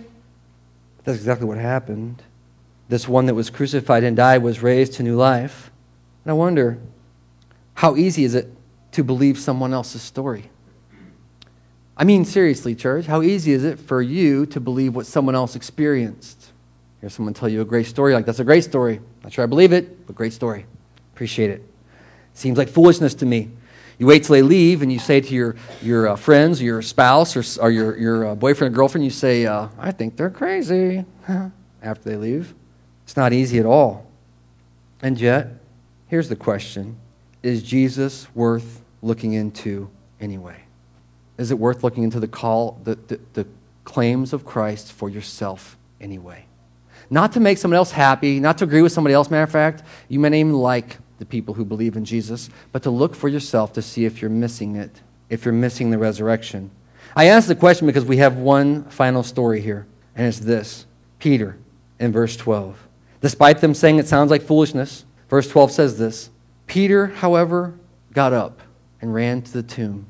That's 1.04 1.18
exactly 1.18 1.46
what 1.46 1.58
happened. 1.58 2.22
This 2.88 3.08
one 3.08 3.26
that 3.26 3.34
was 3.34 3.50
crucified 3.50 4.04
and 4.04 4.16
died 4.16 4.42
was 4.42 4.62
raised 4.62 4.94
to 4.94 5.02
new 5.02 5.16
life. 5.16 5.70
And 6.24 6.30
I 6.30 6.34
wonder, 6.34 6.78
how 7.74 7.96
easy 7.96 8.24
is 8.24 8.34
it 8.34 8.52
to 8.92 9.04
believe 9.04 9.38
someone 9.38 9.72
else's 9.72 10.02
story? 10.02 10.50
I 11.98 12.04
mean, 12.04 12.24
seriously, 12.24 12.76
church, 12.76 13.06
how 13.06 13.22
easy 13.22 13.52
is 13.52 13.64
it 13.64 13.80
for 13.80 14.00
you 14.00 14.46
to 14.46 14.60
believe 14.60 14.94
what 14.94 15.04
someone 15.04 15.34
else 15.34 15.56
experienced? 15.56 16.52
Hear 17.00 17.10
someone 17.10 17.34
tell 17.34 17.48
you 17.48 17.60
a 17.60 17.64
great 17.64 17.86
story, 17.86 18.14
like, 18.14 18.24
that's 18.24 18.38
a 18.38 18.44
great 18.44 18.62
story. 18.62 19.00
Not 19.24 19.32
sure 19.32 19.42
I 19.42 19.46
believe 19.46 19.72
it, 19.72 20.06
but 20.06 20.14
great 20.14 20.32
story. 20.32 20.64
Appreciate 21.14 21.50
it. 21.50 21.62
Seems 22.34 22.56
like 22.56 22.68
foolishness 22.68 23.14
to 23.14 23.26
me. 23.26 23.50
You 23.98 24.06
wait 24.06 24.22
till 24.22 24.34
they 24.34 24.42
leave 24.42 24.82
and 24.82 24.92
you 24.92 25.00
say 25.00 25.20
to 25.20 25.34
your, 25.34 25.56
your 25.82 26.10
uh, 26.10 26.16
friends, 26.16 26.62
your 26.62 26.82
spouse, 26.82 27.36
or, 27.36 27.64
or 27.64 27.70
your, 27.72 27.96
your 27.96 28.26
uh, 28.28 28.34
boyfriend 28.36 28.72
or 28.72 28.76
girlfriend, 28.76 29.04
you 29.04 29.10
say, 29.10 29.44
uh, 29.44 29.66
I 29.76 29.90
think 29.90 30.16
they're 30.16 30.30
crazy 30.30 31.04
after 31.82 32.08
they 32.08 32.16
leave. 32.16 32.54
It's 33.02 33.16
not 33.16 33.32
easy 33.32 33.58
at 33.58 33.66
all. 33.66 34.06
And 35.02 35.20
yet, 35.20 35.48
here's 36.06 36.28
the 36.28 36.36
question 36.36 36.96
Is 37.42 37.64
Jesus 37.64 38.28
worth 38.36 38.82
looking 39.02 39.32
into 39.32 39.90
anyway? 40.20 40.67
Is 41.38 41.50
it 41.50 41.58
worth 41.58 41.84
looking 41.84 42.02
into 42.02 42.20
the 42.20 42.28
call, 42.28 42.78
the, 42.84 42.96
the, 43.06 43.20
the 43.34 43.46
claims 43.84 44.32
of 44.32 44.44
Christ 44.44 44.92
for 44.92 45.08
yourself 45.08 45.78
anyway? 46.00 46.44
Not 47.10 47.32
to 47.32 47.40
make 47.40 47.56
someone 47.56 47.76
else 47.76 47.92
happy, 47.92 48.38
not 48.40 48.58
to 48.58 48.64
agree 48.64 48.82
with 48.82 48.92
somebody 48.92 49.14
else. 49.14 49.30
Matter 49.30 49.44
of 49.44 49.50
fact, 49.50 49.82
you 50.08 50.18
may 50.18 50.28
not 50.28 50.36
even 50.36 50.52
like 50.52 50.98
the 51.18 51.24
people 51.24 51.54
who 51.54 51.64
believe 51.64 51.96
in 51.96 52.04
Jesus, 52.04 52.50
but 52.72 52.82
to 52.82 52.90
look 52.90 53.14
for 53.14 53.28
yourself 53.28 53.72
to 53.74 53.82
see 53.82 54.04
if 54.04 54.20
you're 54.20 54.30
missing 54.30 54.76
it, 54.76 55.00
if 55.30 55.44
you're 55.44 55.54
missing 55.54 55.90
the 55.90 55.98
resurrection. 55.98 56.70
I 57.16 57.26
ask 57.26 57.48
the 57.48 57.56
question 57.56 57.86
because 57.86 58.04
we 58.04 58.18
have 58.18 58.36
one 58.36 58.84
final 58.84 59.22
story 59.22 59.60
here, 59.60 59.86
and 60.14 60.26
it's 60.26 60.38
this 60.38 60.86
Peter 61.18 61.56
in 61.98 62.12
verse 62.12 62.36
12. 62.36 62.86
Despite 63.20 63.60
them 63.60 63.74
saying 63.74 63.98
it 63.98 64.06
sounds 64.06 64.30
like 64.30 64.42
foolishness, 64.42 65.04
verse 65.28 65.48
12 65.48 65.72
says 65.72 65.98
this 65.98 66.30
Peter, 66.66 67.06
however, 67.06 67.74
got 68.12 68.32
up 68.32 68.60
and 69.00 69.14
ran 69.14 69.42
to 69.42 69.52
the 69.52 69.62
tomb. 69.62 70.06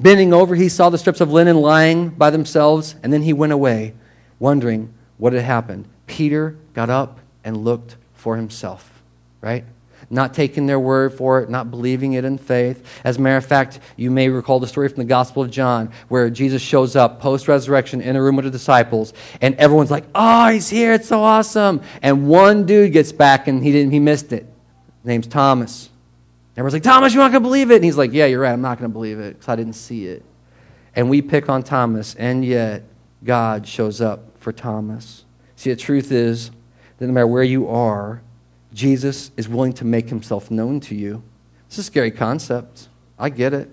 Bending 0.00 0.32
over, 0.32 0.54
he 0.54 0.68
saw 0.68 0.90
the 0.90 0.98
strips 0.98 1.20
of 1.20 1.32
linen 1.32 1.56
lying 1.56 2.10
by 2.10 2.30
themselves, 2.30 2.96
and 3.02 3.12
then 3.12 3.22
he 3.22 3.32
went 3.32 3.52
away, 3.52 3.94
wondering 4.38 4.92
what 5.18 5.32
had 5.32 5.42
happened. 5.42 5.86
Peter 6.06 6.56
got 6.72 6.90
up 6.90 7.20
and 7.44 7.64
looked 7.64 7.96
for 8.14 8.36
himself, 8.36 9.02
right? 9.40 9.64
Not 10.10 10.34
taking 10.34 10.66
their 10.66 10.80
word 10.80 11.14
for 11.14 11.40
it, 11.40 11.48
not 11.48 11.70
believing 11.70 12.12
it 12.14 12.24
in 12.24 12.36
faith. 12.38 12.84
As 13.04 13.16
a 13.16 13.20
matter 13.20 13.36
of 13.36 13.46
fact, 13.46 13.80
you 13.96 14.10
may 14.10 14.28
recall 14.28 14.60
the 14.60 14.66
story 14.66 14.88
from 14.88 14.98
the 14.98 15.04
Gospel 15.04 15.42
of 15.42 15.50
John 15.50 15.90
where 16.08 16.28
Jesus 16.30 16.60
shows 16.60 16.94
up 16.94 17.20
post 17.20 17.48
resurrection 17.48 18.00
in 18.00 18.16
a 18.16 18.22
room 18.22 18.36
with 18.36 18.44
the 18.44 18.50
disciples, 18.50 19.12
and 19.40 19.54
everyone's 19.56 19.90
like, 19.90 20.04
Oh, 20.14 20.48
he's 20.48 20.68
here, 20.68 20.92
it's 20.92 21.08
so 21.08 21.20
awesome. 21.20 21.80
And 22.02 22.28
one 22.28 22.66
dude 22.66 22.92
gets 22.92 23.12
back 23.12 23.48
and 23.48 23.62
he, 23.62 23.72
didn't, 23.72 23.92
he 23.92 24.00
missed 24.00 24.32
it. 24.32 24.42
His 24.42 25.04
name's 25.04 25.26
Thomas. 25.26 25.90
Everyone's 26.56 26.74
like, 26.74 26.82
Thomas, 26.82 27.12
you're 27.12 27.22
not 27.22 27.32
going 27.32 27.42
to 27.42 27.48
believe 27.48 27.70
it. 27.70 27.76
And 27.76 27.84
he's 27.84 27.96
like, 27.96 28.12
Yeah, 28.12 28.26
you're 28.26 28.40
right. 28.40 28.52
I'm 28.52 28.62
not 28.62 28.78
going 28.78 28.90
to 28.90 28.92
believe 28.92 29.18
it 29.18 29.34
because 29.34 29.48
I 29.48 29.56
didn't 29.56 29.72
see 29.74 30.06
it. 30.06 30.24
And 30.94 31.10
we 31.10 31.20
pick 31.20 31.48
on 31.48 31.64
Thomas, 31.64 32.14
and 32.14 32.44
yet 32.44 32.84
God 33.24 33.66
shows 33.66 34.00
up 34.00 34.38
for 34.38 34.52
Thomas. 34.52 35.24
See, 35.56 35.70
the 35.70 35.76
truth 35.76 36.12
is 36.12 36.50
that 36.98 37.06
no 37.06 37.12
matter 37.12 37.26
where 37.26 37.42
you 37.42 37.68
are, 37.68 38.22
Jesus 38.72 39.32
is 39.36 39.48
willing 39.48 39.72
to 39.74 39.84
make 39.84 40.08
himself 40.08 40.50
known 40.50 40.80
to 40.80 40.94
you. 40.94 41.22
It's 41.66 41.78
a 41.78 41.82
scary 41.82 42.10
concept. 42.10 42.88
I 43.18 43.30
get 43.30 43.52
it. 43.52 43.68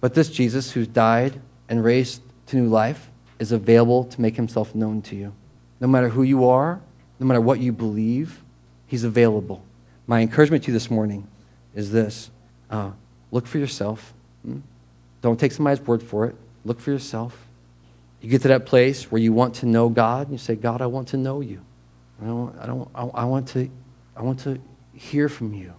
But 0.00 0.14
this 0.14 0.28
Jesus 0.28 0.72
who's 0.72 0.86
died 0.86 1.40
and 1.68 1.82
raised 1.82 2.22
to 2.46 2.56
new 2.56 2.68
life 2.68 3.10
is 3.38 3.52
available 3.52 4.04
to 4.04 4.20
make 4.20 4.36
himself 4.36 4.74
known 4.74 5.02
to 5.02 5.16
you. 5.16 5.32
No 5.80 5.86
matter 5.86 6.08
who 6.08 6.22
you 6.22 6.48
are, 6.48 6.80
no 7.20 7.26
matter 7.26 7.40
what 7.40 7.60
you 7.60 7.72
believe, 7.72 8.42
he's 8.86 9.04
available. 9.04 9.64
My 10.06 10.20
encouragement 10.20 10.64
to 10.64 10.68
you 10.68 10.72
this 10.72 10.90
morning 10.90 11.26
is 11.74 11.92
this 11.92 12.30
uh, 12.70 12.90
look 13.30 13.46
for 13.46 13.58
yourself. 13.58 14.12
Hmm? 14.44 14.58
Don't 15.20 15.38
take 15.38 15.52
somebody's 15.52 15.84
word 15.86 16.02
for 16.02 16.26
it. 16.26 16.36
Look 16.64 16.80
for 16.80 16.90
yourself. 16.90 17.36
You 18.20 18.30
get 18.30 18.42
to 18.42 18.48
that 18.48 18.66
place 18.66 19.10
where 19.10 19.20
you 19.20 19.32
want 19.32 19.56
to 19.56 19.66
know 19.66 19.88
God, 19.88 20.28
and 20.28 20.32
you 20.32 20.38
say, 20.38 20.56
God, 20.56 20.82
I 20.82 20.86
want 20.86 21.08
to 21.08 21.16
know 21.16 21.40
you. 21.40 21.60
I, 22.20 22.26
don't, 22.26 22.58
I, 22.58 22.66
don't, 22.66 22.90
I, 22.94 23.24
want 23.24 23.48
to, 23.48 23.70
I 24.16 24.22
want 24.22 24.40
to 24.40 24.60
hear 24.92 25.28
from 25.28 25.54
you. 25.54 25.72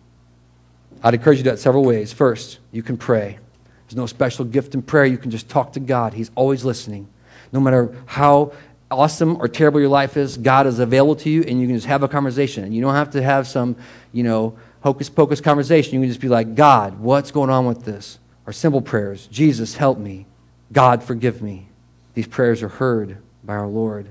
I'd 1.03 1.13
encourage 1.13 1.39
you 1.39 1.43
to 1.43 1.49
do 1.49 1.55
that 1.55 1.61
several 1.61 1.83
ways. 1.83 2.13
First, 2.13 2.59
you 2.71 2.81
can 2.81 2.97
pray. 2.97 3.39
There's 3.87 3.97
no 3.97 4.05
special 4.05 4.45
gift 4.45 4.73
in 4.73 4.81
prayer. 4.81 5.05
You 5.05 5.17
can 5.17 5.31
just 5.31 5.49
talk 5.49 5.73
to 5.73 5.79
God. 5.79 6.13
He's 6.13 6.31
always 6.35 6.63
listening. 6.63 7.07
No 7.51 7.59
matter 7.59 7.95
how 8.05 8.53
awesome 8.91 9.37
or 9.41 9.47
terrible 9.47 9.79
your 9.79 9.89
life 9.89 10.15
is, 10.15 10.37
God 10.37 10.67
is 10.67 10.79
available 10.79 11.15
to 11.17 11.29
you, 11.29 11.43
and 11.43 11.59
you 11.59 11.67
can 11.67 11.75
just 11.75 11.87
have 11.87 12.03
a 12.03 12.07
conversation. 12.07 12.63
And 12.63 12.73
you 12.73 12.81
don't 12.81 12.95
have 12.95 13.11
to 13.11 13.21
have 13.21 13.47
some, 13.47 13.75
you 14.13 14.23
know, 14.23 14.57
hocus 14.81 15.09
pocus 15.09 15.41
conversation. 15.41 15.93
You 15.93 15.99
can 16.01 16.09
just 16.09 16.21
be 16.21 16.29
like, 16.29 16.55
God, 16.55 16.99
what's 16.99 17.31
going 17.31 17.49
on 17.49 17.65
with 17.65 17.83
this? 17.83 18.19
Or 18.45 18.53
simple 18.53 18.81
prayers 18.81 19.27
Jesus, 19.27 19.75
help 19.75 19.97
me. 19.97 20.25
God, 20.71 21.03
forgive 21.03 21.41
me. 21.41 21.67
These 22.13 22.27
prayers 22.27 22.61
are 22.63 22.69
heard 22.69 23.17
by 23.43 23.53
our 23.55 23.67
Lord. 23.67 24.05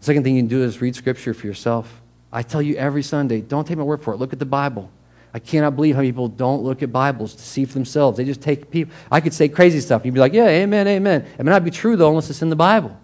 The 0.00 0.04
second 0.04 0.24
thing 0.24 0.36
you 0.36 0.42
can 0.42 0.48
do 0.48 0.62
is 0.62 0.80
read 0.80 0.96
Scripture 0.96 1.32
for 1.34 1.46
yourself. 1.46 2.00
I 2.32 2.42
tell 2.42 2.62
you 2.62 2.76
every 2.76 3.02
Sunday, 3.02 3.40
don't 3.40 3.66
take 3.66 3.76
my 3.76 3.84
word 3.84 4.02
for 4.02 4.14
it. 4.14 4.16
Look 4.16 4.32
at 4.32 4.38
the 4.38 4.46
Bible. 4.46 4.90
I 5.34 5.38
cannot 5.38 5.76
believe 5.76 5.94
how 5.94 6.02
people 6.02 6.28
don't 6.28 6.62
look 6.62 6.82
at 6.82 6.92
Bibles 6.92 7.34
to 7.34 7.42
see 7.42 7.64
for 7.64 7.74
themselves. 7.74 8.18
They 8.18 8.24
just 8.24 8.42
take 8.42 8.70
people. 8.70 8.94
I 9.10 9.20
could 9.20 9.32
say 9.32 9.48
crazy 9.48 9.80
stuff. 9.80 10.04
You'd 10.04 10.14
be 10.14 10.20
like, 10.20 10.34
yeah, 10.34 10.48
amen, 10.48 10.86
amen. 10.88 11.26
It 11.38 11.44
may 11.44 11.50
not 11.50 11.64
be 11.64 11.70
true, 11.70 11.96
though, 11.96 12.10
unless 12.10 12.28
it's 12.28 12.42
in 12.42 12.50
the 12.50 12.56
Bible. 12.56 12.96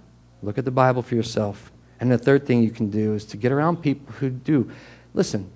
Look 0.43 0.59
at 0.59 0.65
the 0.65 0.71
Bible 0.71 1.03
for 1.03 1.15
yourself. 1.15 1.73
And 2.01 2.11
the 2.11 2.19
third 2.19 2.47
thing 2.47 2.63
you 2.63 2.71
can 2.71 2.91
do 2.91 3.15
is 3.15 3.25
to 3.27 3.37
get 3.37 3.51
around 3.51 3.83
people 3.83 4.13
who 4.15 4.31
do. 4.31 4.71
Listen, 5.15 5.51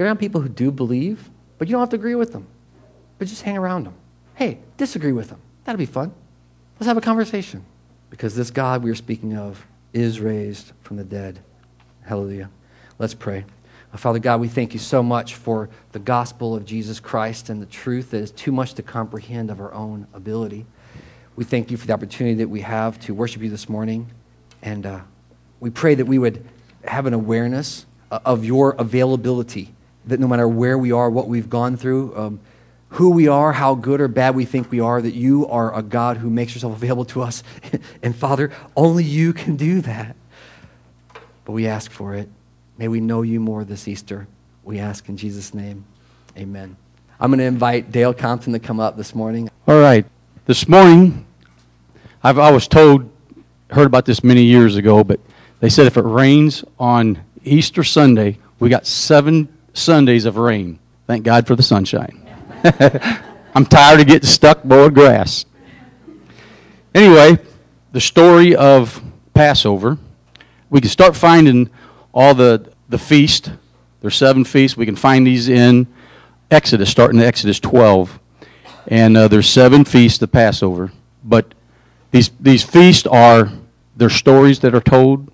get 0.00 0.06
around 0.06 0.16
people 0.16 0.40
who 0.40 0.48
do 0.48 0.70
believe, 0.70 1.28
but 1.58 1.68
you 1.68 1.72
don't 1.72 1.80
have 1.80 1.90
to 1.90 1.96
agree 1.96 2.14
with 2.14 2.32
them. 2.32 2.46
But 3.18 3.28
just 3.28 3.42
hang 3.42 3.58
around 3.58 3.84
them. 3.84 3.92
Hey, 4.34 4.58
disagree 4.78 5.12
with 5.12 5.28
them. 5.28 5.38
That'll 5.64 5.78
be 5.78 5.84
fun. 5.84 6.14
Let's 6.78 6.86
have 6.86 6.96
a 6.96 7.02
conversation. 7.02 7.66
Because 8.08 8.34
this 8.34 8.50
God 8.50 8.82
we 8.82 8.90
are 8.90 8.94
speaking 8.94 9.36
of 9.36 9.66
is 9.92 10.18
raised 10.18 10.72
from 10.80 10.96
the 10.96 11.04
dead. 11.04 11.40
Hallelujah. 12.00 12.48
Let's 12.98 13.12
pray. 13.12 13.44
Father 13.94 14.18
God, 14.18 14.40
we 14.40 14.48
thank 14.48 14.72
you 14.72 14.78
so 14.78 15.02
much 15.02 15.34
for 15.34 15.68
the 15.92 15.98
gospel 15.98 16.56
of 16.56 16.64
Jesus 16.64 16.98
Christ 16.98 17.50
and 17.50 17.60
the 17.60 17.66
truth 17.66 18.12
that 18.12 18.22
is 18.22 18.30
too 18.30 18.52
much 18.52 18.72
to 18.74 18.82
comprehend 18.82 19.50
of 19.50 19.60
our 19.60 19.74
own 19.74 20.06
ability. 20.14 20.64
We 21.36 21.44
thank 21.44 21.70
you 21.70 21.76
for 21.76 21.86
the 21.86 21.92
opportunity 21.92 22.36
that 22.36 22.48
we 22.48 22.62
have 22.62 22.98
to 23.00 23.12
worship 23.12 23.42
you 23.42 23.50
this 23.50 23.68
morning. 23.68 24.10
And 24.62 24.86
uh, 24.86 25.00
we 25.58 25.68
pray 25.68 25.94
that 25.94 26.06
we 26.06 26.18
would 26.18 26.48
have 26.86 27.04
an 27.04 27.12
awareness 27.12 27.84
uh, 28.10 28.20
of 28.24 28.46
your 28.46 28.72
availability, 28.78 29.74
that 30.06 30.20
no 30.20 30.26
matter 30.26 30.48
where 30.48 30.78
we 30.78 30.92
are, 30.92 31.10
what 31.10 31.28
we've 31.28 31.50
gone 31.50 31.76
through, 31.76 32.16
um, 32.16 32.40
who 32.90 33.10
we 33.10 33.28
are, 33.28 33.52
how 33.52 33.74
good 33.74 34.00
or 34.00 34.08
bad 34.08 34.34
we 34.34 34.44
think 34.44 34.70
we 34.70 34.80
are, 34.80 35.00
that 35.00 35.14
you 35.14 35.46
are 35.46 35.76
a 35.76 35.82
God 35.82 36.16
who 36.16 36.28
makes 36.28 36.54
yourself 36.54 36.74
available 36.74 37.04
to 37.06 37.22
us. 37.22 37.42
and 38.02 38.14
Father, 38.14 38.50
only 38.76 39.04
you 39.04 39.32
can 39.32 39.56
do 39.56 39.80
that. 39.82 40.16
But 41.44 41.52
we 41.52 41.66
ask 41.66 41.90
for 41.90 42.14
it. 42.14 42.28
May 42.78 42.88
we 42.88 43.00
know 43.00 43.22
you 43.22 43.40
more 43.40 43.64
this 43.64 43.86
Easter. 43.86 44.26
We 44.64 44.78
ask 44.78 45.08
in 45.08 45.16
Jesus' 45.16 45.54
name. 45.54 45.84
Amen. 46.36 46.76
I'm 47.20 47.30
going 47.30 47.38
to 47.38 47.44
invite 47.44 47.92
Dale 47.92 48.14
Compton 48.14 48.52
to 48.54 48.58
come 48.58 48.80
up 48.80 48.96
this 48.96 49.14
morning. 49.14 49.50
All 49.68 49.78
right. 49.78 50.06
This 50.46 50.66
morning, 50.66 51.26
I've, 52.24 52.38
I 52.38 52.50
was 52.50 52.66
told, 52.66 53.10
heard 53.70 53.86
about 53.86 54.06
this 54.06 54.24
many 54.24 54.42
years 54.42 54.76
ago, 54.76 55.04
but 55.04 55.20
they 55.60 55.68
said 55.68 55.86
if 55.86 55.96
it 55.96 56.02
rains 56.02 56.64
on 56.78 57.22
Easter 57.44 57.84
Sunday, 57.84 58.38
we 58.58 58.68
got 58.68 58.86
seven 58.86 59.48
Sundays 59.72 60.24
of 60.24 60.36
rain. 60.36 60.78
Thank 61.06 61.24
God 61.24 61.46
for 61.46 61.56
the 61.56 61.62
sunshine. 61.62 62.26
I'm 63.54 63.66
tired 63.66 64.00
of 64.00 64.06
getting 64.06 64.28
stuck 64.28 64.64
mowing 64.64 64.94
grass. 64.94 65.44
Anyway, 66.94 67.38
the 67.92 68.00
story 68.00 68.54
of 68.54 69.02
Passover, 69.34 69.98
we 70.68 70.80
can 70.80 70.90
start 70.90 71.16
finding 71.16 71.70
all 72.12 72.34
the, 72.34 72.72
the 72.88 72.98
feast. 72.98 73.50
There's 74.00 74.16
seven 74.16 74.44
feasts. 74.44 74.76
We 74.76 74.86
can 74.86 74.96
find 74.96 75.26
these 75.26 75.48
in 75.48 75.86
Exodus, 76.50 76.90
starting 76.90 77.20
in 77.20 77.26
Exodus 77.26 77.60
12. 77.60 78.18
And 78.88 79.16
uh, 79.16 79.28
there's 79.28 79.48
seven 79.48 79.84
feasts 79.84 80.22
of 80.22 80.32
Passover. 80.32 80.92
But 81.24 81.54
these, 82.10 82.30
these 82.40 82.62
feasts 82.62 83.06
are, 83.06 83.50
they're 83.96 84.10
stories 84.10 84.60
that 84.60 84.74
are 84.74 84.80
told, 84.80 85.30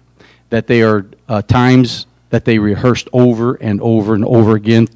that 0.51 0.67
they 0.67 0.83
are 0.83 1.07
uh, 1.29 1.43
times 1.43 2.07
that 2.31 2.45
they 2.45 2.59
rehearsed 2.59 3.09
over 3.13 3.55
and 3.55 3.81
over 3.81 4.15
and 4.15 4.25
over 4.25 4.57
again 4.57 4.89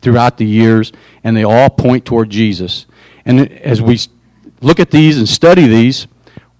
throughout 0.00 0.36
the 0.36 0.46
years, 0.46 0.92
and 1.24 1.36
they 1.36 1.44
all 1.44 1.68
point 1.68 2.04
toward 2.04 2.30
Jesus. 2.30 2.86
And 3.24 3.52
as 3.52 3.82
we 3.82 3.98
look 4.60 4.80
at 4.80 4.90
these 4.90 5.18
and 5.18 5.28
study 5.28 5.66
these, 5.66 6.06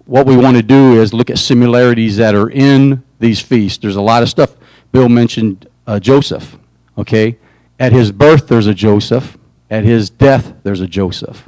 what 0.05 0.25
we 0.25 0.35
want 0.35 0.57
to 0.57 0.63
do 0.63 0.99
is 0.99 1.13
look 1.13 1.29
at 1.29 1.37
similarities 1.37 2.17
that 2.17 2.35
are 2.35 2.49
in 2.49 3.03
these 3.19 3.39
feasts. 3.39 3.77
There's 3.77 3.95
a 3.95 4.01
lot 4.01 4.23
of 4.23 4.29
stuff 4.29 4.55
Bill 4.91 5.09
mentioned 5.09 5.67
uh, 5.85 5.99
Joseph, 5.99 6.57
okay? 6.97 7.37
At 7.79 7.91
his 7.91 8.11
birth, 8.11 8.47
there's 8.47 8.67
a 8.67 8.73
Joseph. 8.73 9.37
At 9.69 9.83
his 9.83 10.09
death, 10.09 10.53
there's 10.63 10.81
a 10.81 10.87
Joseph. 10.87 11.47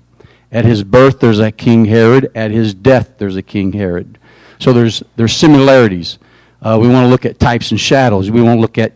At 0.52 0.66
his 0.66 0.84
birth, 0.84 1.20
there's 1.20 1.40
a 1.40 1.52
King 1.52 1.86
Herod. 1.86 2.32
At 2.36 2.52
his 2.52 2.74
death, 2.74 3.18
there's 3.18 3.36
a 3.36 3.42
King 3.42 3.74
Herod. 3.74 4.20
So 4.60 4.74
there's, 4.74 5.02
there's 5.16 5.36
similarities. 5.36 6.20
Uh, 6.62 6.78
we 6.80 6.88
want 6.88 7.06
to 7.06 7.08
look 7.08 7.26
at 7.26 7.40
types 7.40 7.72
and 7.72 7.80
shadows. 7.80 8.30
We 8.30 8.42
want 8.42 8.58
to 8.58 8.62
look 8.62 8.78
at, 8.78 8.94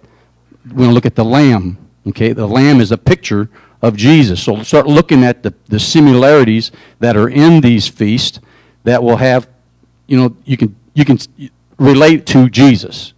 we 0.66 0.84
want 0.84 0.90
to 0.90 0.94
look 0.94 1.06
at 1.06 1.16
the 1.16 1.26
Lamb. 1.26 1.78
Okay, 2.08 2.34
the 2.34 2.48
Lamb 2.48 2.80
is 2.80 2.92
a 2.92 2.98
picture 2.98 3.50
of 3.82 3.96
Jesus. 3.96 4.42
So 4.42 4.62
start 4.64 4.88
looking 4.88 5.24
at 5.24 5.44
the, 5.44 5.54
the 5.68 5.80
similarities 5.80 6.72
that 7.00 7.18
are 7.18 7.30
in 7.30 7.62
these 7.62 7.88
feasts 7.88 8.40
that 8.84 9.02
will 9.02 9.18
have, 9.18 9.48
you 10.08 10.18
know, 10.18 10.36
you 10.46 10.58
can, 10.58 10.76
you 10.94 11.06
can 11.06 11.18
relate 11.78 12.26
to 12.28 12.50
Jesus. 12.50 13.14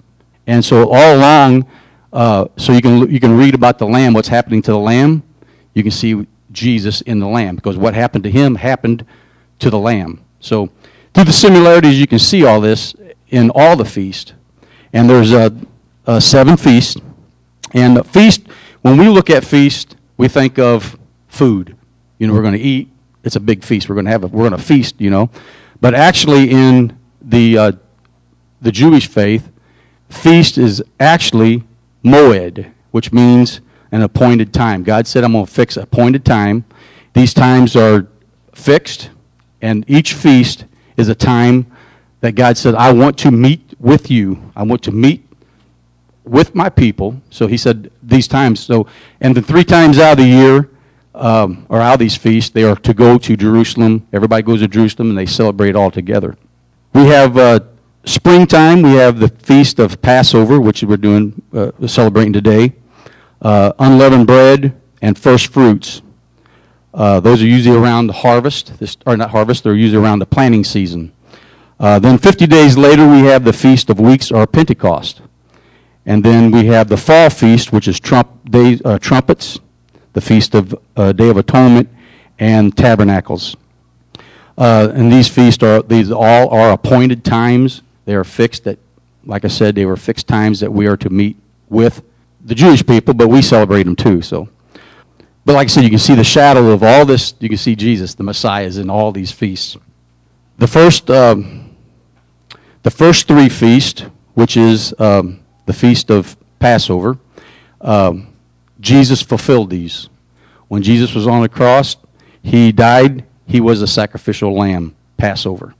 And 0.45 0.63
so 0.63 0.89
all 0.91 1.15
along, 1.17 1.69
uh, 2.13 2.47
so 2.55 2.71
you 2.71 2.81
can, 2.81 3.11
you 3.11 3.19
can 3.19 3.37
read 3.37 3.53
about 3.53 3.77
the 3.77 3.85
lamb, 3.85 4.13
what's 4.13 4.29
happening 4.29 4.61
to 4.63 4.71
the 4.71 4.79
lamb. 4.79 5.23
You 5.73 5.83
can 5.83 5.91
see 5.91 6.25
Jesus 6.51 7.01
in 7.01 7.19
the 7.19 7.27
lamb 7.27 7.55
because 7.57 7.77
what 7.77 7.93
happened 7.93 8.23
to 8.23 8.31
him 8.31 8.55
happened 8.55 9.05
to 9.59 9.69
the 9.69 9.77
lamb. 9.77 10.23
So 10.39 10.69
through 11.13 11.25
the 11.25 11.33
similarities, 11.33 11.99
you 11.99 12.07
can 12.07 12.19
see 12.19 12.45
all 12.45 12.61
this 12.61 12.95
in 13.29 13.51
all 13.53 13.75
the 13.75 13.85
feast. 13.85 14.33
And 14.93 15.09
there's 15.09 15.31
a, 15.31 15.53
a 16.05 16.21
seven 16.21 16.57
feasts. 16.57 16.99
And 17.73 18.05
feast, 18.07 18.41
when 18.81 18.97
we 18.97 19.09
look 19.09 19.29
at 19.29 19.43
feast, 19.43 19.95
we 20.17 20.27
think 20.27 20.57
of 20.57 20.97
food. 21.27 21.75
You 22.17 22.27
know, 22.27 22.33
we're 22.33 22.41
going 22.41 22.53
to 22.53 22.59
eat. 22.59 22.89
It's 23.23 23.35
a 23.35 23.39
big 23.39 23.63
feast. 23.63 23.89
We're 23.89 23.95
going 23.95 24.05
to 24.05 24.11
have 24.11 24.23
a, 24.23 24.27
we're 24.27 24.47
going 24.47 24.59
to 24.59 24.65
feast, 24.65 24.99
you 24.99 25.09
know. 25.09 25.29
But 25.81 25.93
actually 25.93 26.49
in 26.49 26.97
the, 27.21 27.57
uh, 27.57 27.71
the 28.61 28.71
Jewish 28.71 29.07
faith, 29.07 29.51
feast 30.09 30.57
is 30.57 30.83
actually 30.99 31.63
moed, 32.03 32.71
which 32.91 33.11
means 33.11 33.61
an 33.91 34.01
appointed 34.01 34.53
time. 34.53 34.83
God 34.83 35.07
said, 35.07 35.23
I'm 35.23 35.33
going 35.33 35.45
to 35.45 35.51
fix 35.51 35.77
appointed 35.77 36.25
time. 36.25 36.65
These 37.13 37.33
times 37.33 37.75
are 37.75 38.07
fixed, 38.53 39.09
and 39.61 39.85
each 39.87 40.13
feast 40.13 40.65
is 40.97 41.09
a 41.09 41.15
time 41.15 41.65
that 42.21 42.33
God 42.33 42.57
said, 42.57 42.75
I 42.75 42.91
want 42.91 43.17
to 43.19 43.31
meet 43.31 43.73
with 43.79 44.09
you. 44.09 44.51
I 44.55 44.63
want 44.63 44.83
to 44.83 44.91
meet 44.91 45.23
with 46.23 46.55
my 46.55 46.69
people. 46.69 47.21
So 47.29 47.47
he 47.47 47.57
said 47.57 47.91
these 48.03 48.27
times. 48.27 48.59
So, 48.59 48.87
and 49.21 49.35
the 49.35 49.41
three 49.41 49.63
times 49.63 49.99
out 49.99 50.13
of 50.13 50.17
the 50.17 50.29
year, 50.29 50.69
um, 51.13 51.65
or 51.69 51.81
out 51.81 51.93
of 51.93 51.99
these 51.99 52.15
feasts, 52.15 52.51
they 52.51 52.63
are 52.63 52.75
to 52.75 52.93
go 52.93 53.17
to 53.17 53.35
Jerusalem. 53.35 54.07
Everybody 54.13 54.43
goes 54.43 54.59
to 54.59 54.67
Jerusalem 54.67 55.09
and 55.09 55.17
they 55.17 55.25
celebrate 55.25 55.75
all 55.75 55.91
together. 55.91 56.37
We 56.93 57.07
have 57.07 57.37
uh, 57.37 57.59
springtime. 58.05 58.81
We 58.81 58.93
have 58.93 59.19
the 59.19 59.29
feast 59.29 59.79
of 59.79 60.01
Passover, 60.01 60.59
which 60.59 60.83
we're 60.83 60.97
doing, 60.97 61.41
uh, 61.53 61.71
celebrating 61.87 62.33
today. 62.33 62.73
Uh, 63.41 63.73
unleavened 63.79 64.27
bread 64.27 64.79
and 65.01 65.17
first 65.17 65.47
fruits. 65.47 66.01
Uh, 66.93 67.19
those 67.19 67.43
are 67.43 67.47
usually 67.47 67.77
around 67.77 68.07
the 68.07 68.13
harvest, 68.13 68.79
this, 68.79 68.97
or 69.05 69.15
not 69.15 69.29
harvest. 69.29 69.63
They're 69.63 69.75
usually 69.75 70.03
around 70.03 70.19
the 70.19 70.25
planting 70.25 70.63
season. 70.63 71.11
Uh, 71.79 71.99
then 71.99 72.17
50 72.17 72.47
days 72.47 72.77
later, 72.77 73.07
we 73.07 73.19
have 73.19 73.43
the 73.43 73.53
Feast 73.53 73.89
of 73.89 73.99
Weeks 73.99 74.31
or 74.31 74.47
Pentecost. 74.47 75.21
And 76.05 76.23
then 76.23 76.51
we 76.51 76.65
have 76.67 76.87
the 76.87 76.97
fall 76.97 77.29
feast, 77.29 77.71
which 77.71 77.87
is 77.87 77.99
trump 77.99 78.49
day, 78.49 78.79
uh, 78.83 78.97
trumpets, 78.97 79.59
the 80.13 80.21
Feast 80.21 80.55
of 80.55 80.73
uh, 80.95 81.11
Day 81.11 81.29
of 81.29 81.37
Atonement, 81.37 81.89
and 82.39 82.75
Tabernacles. 82.75 83.55
Uh, 84.57 84.91
and 84.93 85.11
these 85.11 85.27
feasts 85.27 85.61
are, 85.61 85.83
these 85.83 86.11
all 86.11 86.49
are 86.49 86.71
appointed 86.71 87.23
times. 87.23 87.83
They 88.05 88.15
are 88.15 88.23
fixed 88.23 88.63
that, 88.63 88.79
like 89.25 89.45
I 89.45 89.49
said, 89.49 89.75
they 89.75 89.85
were 89.85 89.97
fixed 89.97 90.27
times 90.27 90.59
that 90.61 90.71
we 90.71 90.87
are 90.87 90.97
to 90.97 91.09
meet 91.09 91.37
with 91.69 92.01
the 92.43 92.55
Jewish 92.55 92.85
people, 92.85 93.13
but 93.13 93.27
we 93.27 93.41
celebrate 93.41 93.83
them 93.83 93.95
too, 93.95 94.21
so. 94.21 94.49
But 95.45 95.53
like 95.53 95.65
I 95.65 95.69
said, 95.69 95.83
you 95.83 95.89
can 95.89 95.99
see 95.99 96.15
the 96.15 96.23
shadow 96.23 96.71
of 96.71 96.83
all 96.83 97.05
this. 97.05 97.33
You 97.39 97.49
can 97.49 97.57
see 97.57 97.75
Jesus, 97.75 98.15
the 98.15 98.23
Messiah, 98.23 98.65
is 98.65 98.77
in 98.77 98.89
all 98.89 99.11
these 99.11 99.31
feasts. 99.31 99.77
The 100.57 100.67
first, 100.67 101.09
um, 101.09 101.66
the 102.83 102.91
first 102.91 103.27
three 103.27 103.49
feasts, 103.49 104.03
which 104.33 104.57
is 104.57 104.93
um, 104.99 105.41
the 105.65 105.73
feast 105.73 106.09
of 106.09 106.37
Passover, 106.59 107.17
um, 107.81 108.33
Jesus 108.79 109.21
fulfilled 109.21 109.69
these. 109.69 110.09
When 110.67 110.83
Jesus 110.83 111.13
was 111.13 111.27
on 111.27 111.41
the 111.41 111.49
cross, 111.49 111.97
he 112.43 112.71
died. 112.71 113.25
He 113.45 113.59
was 113.61 113.81
a 113.81 113.87
sacrificial 113.87 114.53
lamb, 114.55 114.95
Passover. 115.17 115.73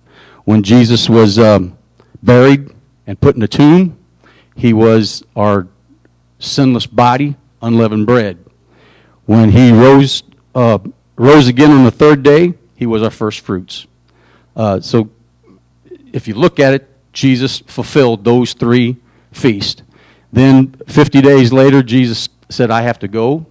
When 0.46 0.64
Jesus 0.64 1.10
was 1.10 1.38
um, 1.38 1.78
buried 2.24 2.72
and 3.06 3.20
put 3.20 3.36
in 3.36 3.44
a 3.44 3.48
tomb, 3.48 3.98
he 4.56 4.74
was 4.74 5.24
our 5.36 5.68
sinless 6.40 6.86
body, 6.86 7.36
unleavened 7.62 8.08
bread. 8.08 8.38
When 9.26 9.52
he 9.52 9.72
rose, 9.72 10.24
uh, 10.56 10.80
rose 11.18 11.48
again 11.48 11.72
on 11.72 11.84
the 11.84 11.92
third 11.92 12.24
day, 12.24 12.54
he 12.76 12.86
was 12.86 13.04
our 13.04 13.12
first 13.12 13.42
fruits. 13.42 13.88
Uh, 14.56 14.80
so 14.80 15.10
if 16.18 16.28
you 16.28 16.34
look 16.34 16.60
at 16.60 16.74
it, 16.74 16.90
Jesus 17.14 17.60
fulfilled 17.60 18.24
those 18.26 18.54
three 18.54 18.98
feasts. 19.32 19.84
Then 20.34 20.76
50 20.88 21.22
days 21.22 21.54
later, 21.54 21.84
Jesus 21.84 22.28
said, 22.50 22.72
I 22.72 22.82
have 22.82 22.98
to 23.00 23.08
go. 23.08 23.46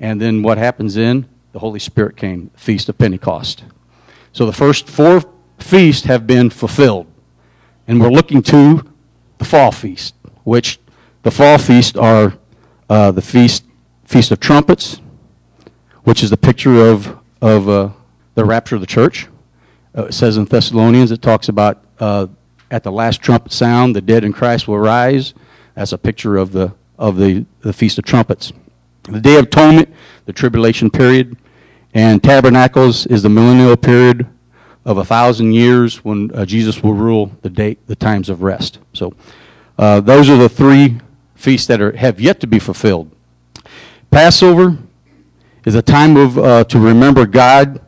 And 0.00 0.18
then 0.20 0.42
what 0.42 0.56
happens 0.56 0.94
then? 0.94 1.28
The 1.52 1.58
Holy 1.58 1.78
Spirit 1.78 2.16
came, 2.16 2.50
Feast 2.56 2.88
of 2.88 2.96
Pentecost. 2.96 3.64
So 4.32 4.46
the 4.46 4.52
first 4.52 4.88
four 4.88 5.22
feasts 5.58 6.06
have 6.06 6.26
been 6.26 6.48
fulfilled. 6.48 7.06
And 7.86 8.00
we're 8.00 8.10
looking 8.10 8.42
to 8.44 8.82
the 9.38 9.44
fall 9.44 9.72
feast, 9.72 10.14
which 10.44 10.80
the 11.22 11.30
fall 11.30 11.58
feast 11.58 11.98
are 11.98 12.38
uh, 12.88 13.12
the 13.12 13.22
feast, 13.22 13.64
feast 14.04 14.30
of 14.30 14.40
trumpets, 14.40 15.00
which 16.04 16.22
is 16.22 16.30
the 16.30 16.36
picture 16.36 16.88
of, 16.88 17.18
of 17.42 17.68
uh, 17.68 17.90
the 18.34 18.44
rapture 18.44 18.74
of 18.74 18.80
the 18.80 18.86
church. 18.86 19.28
Uh, 19.96 20.04
it 20.04 20.14
says 20.14 20.38
in 20.38 20.46
Thessalonians, 20.46 21.10
it 21.10 21.20
talks 21.20 21.48
about 21.48 21.85
uh, 21.98 22.26
at 22.70 22.82
the 22.82 22.92
last 22.92 23.22
trumpet 23.22 23.52
sound, 23.52 23.94
the 23.94 24.00
dead 24.00 24.24
in 24.24 24.32
Christ 24.32 24.66
will 24.68 24.78
rise. 24.78 25.34
That's 25.74 25.92
a 25.92 25.98
picture 25.98 26.36
of 26.36 26.52
the, 26.52 26.72
of 26.98 27.16
the, 27.16 27.46
the 27.60 27.72
Feast 27.72 27.98
of 27.98 28.04
Trumpets. 28.04 28.52
The 29.04 29.20
Day 29.20 29.36
of 29.36 29.46
Atonement, 29.46 29.88
the 30.24 30.32
tribulation 30.32 30.90
period, 30.90 31.36
and 31.94 32.22
Tabernacles 32.22 33.06
is 33.06 33.22
the 33.22 33.28
millennial 33.28 33.76
period 33.76 34.26
of 34.84 34.98
a 34.98 35.04
thousand 35.04 35.52
years 35.52 36.04
when 36.04 36.30
uh, 36.34 36.44
Jesus 36.44 36.82
will 36.82 36.94
rule 36.94 37.32
the 37.42 37.50
day, 37.50 37.76
the 37.86 37.96
times 37.96 38.28
of 38.28 38.42
rest. 38.42 38.78
So 38.92 39.14
uh, 39.78 40.00
those 40.00 40.28
are 40.28 40.36
the 40.36 40.48
three 40.48 40.98
feasts 41.34 41.66
that 41.68 41.80
are, 41.80 41.96
have 41.96 42.20
yet 42.20 42.40
to 42.40 42.46
be 42.46 42.58
fulfilled. 42.58 43.10
Passover 44.10 44.78
is 45.64 45.74
a 45.74 45.82
time 45.82 46.16
of 46.16 46.38
uh, 46.38 46.64
to 46.64 46.78
remember 46.78 47.26
God 47.26 47.80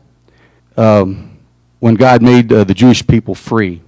um, 0.76 1.38
when 1.78 1.94
God 1.94 2.22
made 2.22 2.52
uh, 2.52 2.64
the 2.64 2.74
Jewish 2.74 3.06
people 3.06 3.34
free 3.34 3.82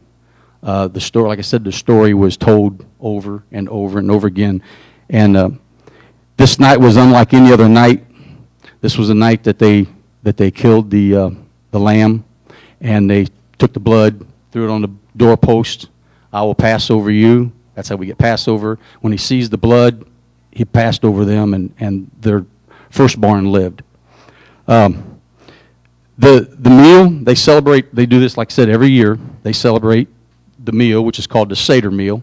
uh, 0.63 0.89
the 0.89 1.01
story, 1.01 1.29
like 1.29 1.39
I 1.39 1.43
said, 1.43 1.65
the 1.65 1.73
story 1.73 2.13
was 2.15 2.37
told 2.37 2.85
over 3.01 3.45
and 3.51 3.69
over 3.69 3.99
and 3.99 4.11
over 4.11 4.27
again. 4.27 4.63
And 5.09 5.37
uh, 5.37 5.51
this 6.37 6.59
night 6.59 6.79
was 6.79 6.97
unlike 6.97 7.33
any 7.33 7.53
other 7.53 7.69
night. 7.69 8.05
This 8.81 8.99
was 8.99 9.11
a 9.11 9.15
night 9.15 9.45
that 9.45 9.59
they 9.59 9.87
that 10.23 10.37
they 10.37 10.51
killed 10.51 10.91
the 10.91 11.17
uh, 11.17 11.31
the 11.71 11.81
lamb, 11.81 12.25
and 12.81 13.11
they 13.11 13.27
took 13.59 13.73
the 13.73 13.81
blood, 13.81 14.27
threw 14.53 14.69
it 14.69 14.71
on 14.71 14.83
the 14.83 14.91
doorpost. 15.17 15.89
I 16.33 16.43
will 16.43 16.55
pass 16.55 16.91
over 16.91 17.11
you. 17.11 17.53
That's 17.75 17.89
how 17.89 17.97
we 17.97 18.07
get 18.07 18.19
Passover. 18.19 18.79
When 19.01 19.13
he 19.13 19.19
sees 19.19 19.49
the 19.49 19.59
blood, 19.59 20.05
he 20.51 20.65
passed 20.65 21.05
over 21.05 21.25
them, 21.25 21.55
and, 21.55 21.75
and 21.81 22.11
their 22.21 22.45
firstborn 22.91 23.51
lived. 23.51 23.83
Um, 24.69 25.21
the 26.19 26.55
the 26.59 26.71
meal 26.71 27.09
they 27.09 27.35
celebrate. 27.35 27.95
They 27.95 28.05
do 28.05 28.21
this, 28.21 28.37
like 28.37 28.51
I 28.51 28.55
said, 28.55 28.69
every 28.69 28.91
year. 28.91 29.19
They 29.43 29.55
celebrate 29.55 30.09
the 30.65 30.73
meal, 30.73 31.05
which 31.05 31.19
is 31.19 31.27
called 31.27 31.49
the 31.49 31.57
Seder 31.57 31.91
meal. 31.91 32.23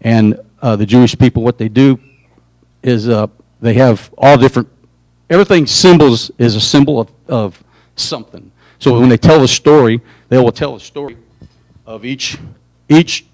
And 0.00 0.38
uh, 0.60 0.76
the 0.76 0.86
Jewish 0.86 1.16
people, 1.18 1.42
what 1.42 1.58
they 1.58 1.68
do 1.68 1.98
is 2.82 3.08
uh, 3.08 3.28
they 3.60 3.74
have 3.74 4.12
all 4.18 4.36
different, 4.36 4.68
everything 5.30 5.66
symbols 5.66 6.30
is 6.38 6.56
a 6.56 6.60
symbol 6.60 7.00
of, 7.00 7.10
of 7.28 7.64
something. 7.96 8.50
So 8.78 8.98
when 8.98 9.08
they 9.08 9.16
tell 9.16 9.40
the 9.40 9.48
story, 9.48 10.00
they 10.28 10.38
will 10.38 10.52
tell 10.52 10.74
a 10.74 10.80
story 10.80 11.16
of 11.86 12.04
each, 12.04 12.38
each 12.88 13.26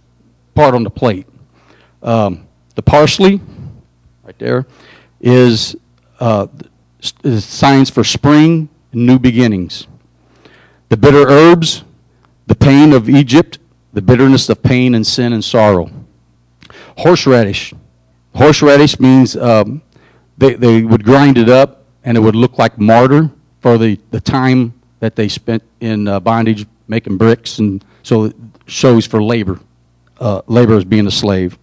part 0.54 0.74
on 0.74 0.82
the 0.84 0.90
plate. 0.90 1.26
Um, 2.02 2.46
the 2.74 2.82
parsley, 2.82 3.40
right 4.22 4.38
there, 4.38 4.66
is, 5.20 5.74
uh, 6.20 6.46
is 7.24 7.44
signs 7.44 7.90
for 7.90 8.04
spring 8.04 8.68
and 8.92 9.06
new 9.06 9.18
beginnings. 9.18 9.86
The 10.90 10.96
bitter 10.96 11.28
herbs, 11.28 11.84
the 12.46 12.54
pain 12.54 12.92
of 12.92 13.08
Egypt, 13.08 13.58
the 13.92 14.02
bitterness 14.02 14.48
of 14.48 14.62
pain 14.62 14.94
and 14.94 15.06
sin 15.06 15.32
and 15.32 15.44
sorrow. 15.44 15.90
Horseradish. 16.98 17.72
Horseradish 18.34 19.00
means 19.00 19.36
um, 19.36 19.82
they, 20.36 20.54
they 20.54 20.82
would 20.82 21.04
grind 21.04 21.38
it 21.38 21.48
up 21.48 21.84
and 22.04 22.16
it 22.16 22.20
would 22.20 22.36
look 22.36 22.58
like 22.58 22.78
mortar 22.78 23.30
for 23.60 23.78
the, 23.78 23.98
the 24.10 24.20
time 24.20 24.74
that 25.00 25.16
they 25.16 25.28
spent 25.28 25.62
in 25.80 26.08
uh, 26.08 26.20
bondage 26.20 26.66
making 26.86 27.16
bricks, 27.16 27.58
and 27.58 27.84
so 28.02 28.24
it 28.24 28.36
shows 28.66 29.06
for 29.06 29.22
labor, 29.22 29.60
uh, 30.20 30.42
labor 30.46 30.76
as 30.76 30.84
being 30.84 31.06
a 31.06 31.10
slave. 31.10 31.58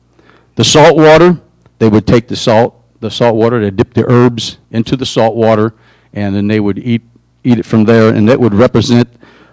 The 0.56 0.64
salt 0.64 0.96
water, 0.96 1.40
they 1.80 1.90
would 1.90 2.08
take 2.08 2.28
the 2.28 2.36
salt, 2.36 2.82
the 3.00 3.12
salt 3.12 3.36
water, 3.36 3.60
they 3.60 3.72
dip 3.72 3.94
the 3.94 4.10
herbs 4.10 4.58
into 4.72 4.96
the 4.96 5.06
salt 5.06 5.36
water, 5.36 5.74
and 6.14 6.36
then 6.36 6.48
they 6.48 6.60
would 6.60 6.80
eat 6.80 7.02
eat 7.44 7.60
it 7.60 7.66
from 7.66 7.84
there, 7.84 8.10
and 8.10 8.28
that 8.28 8.40
would 8.40 8.56
represent 8.56 9.08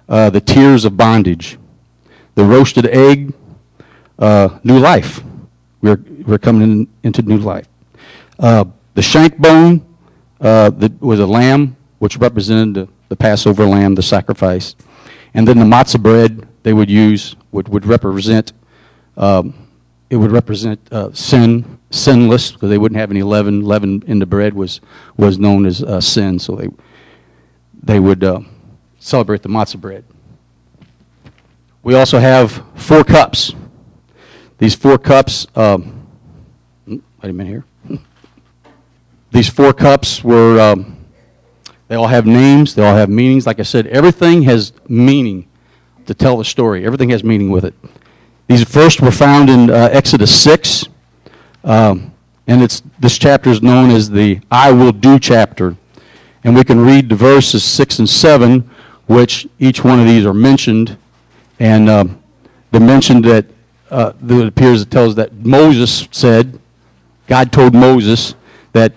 uh, 0.09 0.31
the 0.31 0.41
tears 0.41 0.87
of 0.87 0.97
bondage 0.97 1.59
the 2.35 2.45
roasted 2.45 2.87
egg, 2.87 3.33
uh, 4.19 4.59
new 4.65 4.79
life. 4.79 5.23
We're, 5.81 6.03
we're 6.27 6.39
coming 6.39 6.63
in, 6.63 6.89
into 7.03 7.23
new 7.23 7.39
life. 7.39 7.69
Uh, 8.39 8.65
the 8.95 9.03
shank 9.03 9.39
bone 9.39 9.85
uh, 10.41 10.71
that 10.71 11.01
was 11.01 11.21
a 11.21 11.27
lamb, 11.27 11.77
which 11.99 12.17
represented 12.17 12.75
the, 12.75 12.93
the, 13.09 13.17
Passover 13.17 13.67
lamb, 13.67 13.95
the 13.95 14.03
sacrifice. 14.03 14.75
And 15.35 15.47
then 15.47 15.59
the 15.59 15.65
matzah 15.65 16.03
bread 16.03 16.47
they 16.63 16.73
would 16.73 16.91
use 16.91 17.37
would, 17.53 17.69
would 17.69 17.87
represent, 17.87 18.53
um, 19.17 19.69
it 20.11 20.17
would 20.17 20.31
represent 20.31 20.81
uh, 20.93 21.13
sin, 21.13 21.79
sinless, 21.91 22.53
because 22.53 22.71
they 22.71 22.79
wouldn't 22.79 22.99
have 22.99 23.11
any 23.11 23.23
leaven. 23.23 23.63
Leaven 23.63 24.03
in 24.07 24.19
the 24.19 24.27
bread 24.27 24.55
was, 24.55 24.81
was 25.17 25.39
known 25.39 25.67
as 25.67 25.83
uh, 25.83 26.01
sin, 26.01 26.39
so 26.39 26.55
they, 26.57 26.69
they 27.83 28.01
would 28.01 28.23
uh, 28.25 28.41
celebrate 28.99 29.43
the 29.43 29.49
matzah 29.49 29.81
bread. 29.81 30.05
We 31.83 31.95
also 31.95 32.19
have 32.19 32.63
four 32.75 33.03
cups. 33.03 33.55
These 34.59 34.75
four 34.75 34.99
cups, 34.99 35.47
um, 35.57 36.07
wait 36.87 37.01
a 37.23 37.33
minute 37.33 37.49
here. 37.49 37.65
These 39.33 39.49
four 39.49 39.73
cups 39.73 40.23
were, 40.23 40.61
um, 40.61 41.05
they 41.89 41.97
all 41.97 42.07
have 42.07 42.27
names, 42.27 42.75
they 42.75 42.87
all 42.87 42.95
have 42.95 43.09
meanings. 43.09 43.47
Like 43.47 43.59
I 43.59 43.65
said, 43.65 43.89
everything 43.89 44.43
has 44.43 44.73
meaning 44.89 45.49
to 46.07 46.15
tell 46.15 46.37
the 46.37 46.45
story, 46.45 46.85
everything 46.85 47.11
has 47.11 47.25
meaning 47.25 47.51
with 47.51 47.65
it. 47.65 47.75
These 48.47 48.65
first 48.65 49.01
were 49.01 49.11
found 49.11 49.51
in 49.51 49.71
uh, 49.71 49.89
Exodus 49.93 50.43
6. 50.43 50.87
Um, 51.65 52.13
and 52.47 52.63
and 52.63 52.63
it's 52.63 52.83
this 52.99 53.19
chapter 53.19 53.51
is 53.51 53.63
known 53.63 53.91
as 53.91 54.11
the 54.11 54.41
I 54.51 54.73
will 54.73 54.93
do 54.93 55.19
chapter. 55.19 55.77
And 56.45 56.55
we 56.55 56.65
can 56.65 56.81
read 56.81 57.09
the 57.09 57.15
verses 57.15 57.63
6 57.63 58.01
and 58.01 58.09
7, 58.09 58.69
which 59.07 59.47
each 59.59 59.85
one 59.85 60.01
of 60.01 60.07
these 60.07 60.27
are 60.27 60.35
mentioned. 60.35 60.97
And 61.59 61.89
uh, 61.89 62.05
they 62.71 62.79
mentioned 62.79 63.25
that 63.25 63.47
uh, 63.91 64.13
it 64.27 64.47
appears 64.47 64.83
it 64.83 64.91
tells 64.91 65.15
that 65.17 65.33
Moses 65.35 66.09
said, 66.11 66.59
God 67.27 67.53
told 67.53 67.75
Moses 67.75 68.35
that, 68.73 68.93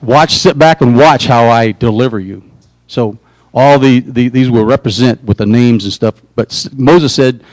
watch, 0.00 0.32
sit 0.32 0.58
back 0.58 0.80
and 0.80 0.96
watch 0.96 1.26
how 1.26 1.48
I 1.48 1.72
deliver 1.72 2.18
you. 2.18 2.42
So 2.86 3.18
all 3.52 3.78
the, 3.78 4.00
the 4.00 4.28
these 4.28 4.50
will 4.50 4.64
represent 4.64 5.22
with 5.24 5.38
the 5.38 5.46
names 5.46 5.84
and 5.84 5.92
stuff. 5.92 6.20
But 6.34 6.68
Moses 6.74 7.14
said, 7.14 7.44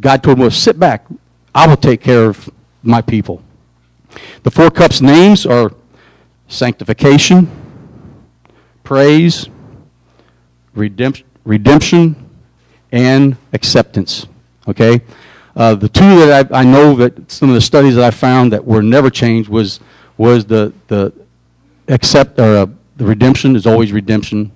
God 0.00 0.22
told 0.22 0.38
Moses, 0.38 0.60
sit 0.62 0.78
back. 0.78 1.06
I 1.54 1.66
will 1.66 1.76
take 1.76 2.00
care 2.00 2.24
of 2.24 2.50
my 2.82 3.00
people. 3.00 3.42
The 4.42 4.50
four 4.50 4.70
cups 4.70 5.00
names 5.00 5.46
are 5.46 5.72
sanctification, 6.48 7.50
praise, 8.82 9.48
redemption 10.74 12.23
and 12.94 13.36
acceptance. 13.52 14.26
Okay? 14.68 15.00
Uh, 15.56 15.74
the 15.74 15.88
two 15.88 16.16
that 16.20 16.52
I, 16.52 16.60
I, 16.60 16.64
know 16.64 16.94
that 16.94 17.30
some 17.30 17.48
of 17.48 17.56
the 17.56 17.60
studies 17.60 17.96
that 17.96 18.04
I 18.04 18.10
found 18.12 18.52
that 18.52 18.64
were 18.64 18.82
never 18.82 19.10
changed 19.10 19.48
was, 19.48 19.80
was 20.16 20.44
the, 20.44 20.72
the 20.86 21.12
accept, 21.88 22.38
or, 22.38 22.56
uh, 22.56 22.66
the 22.96 23.04
redemption 23.04 23.56
is 23.56 23.66
always 23.66 23.92
redemption, 23.92 24.52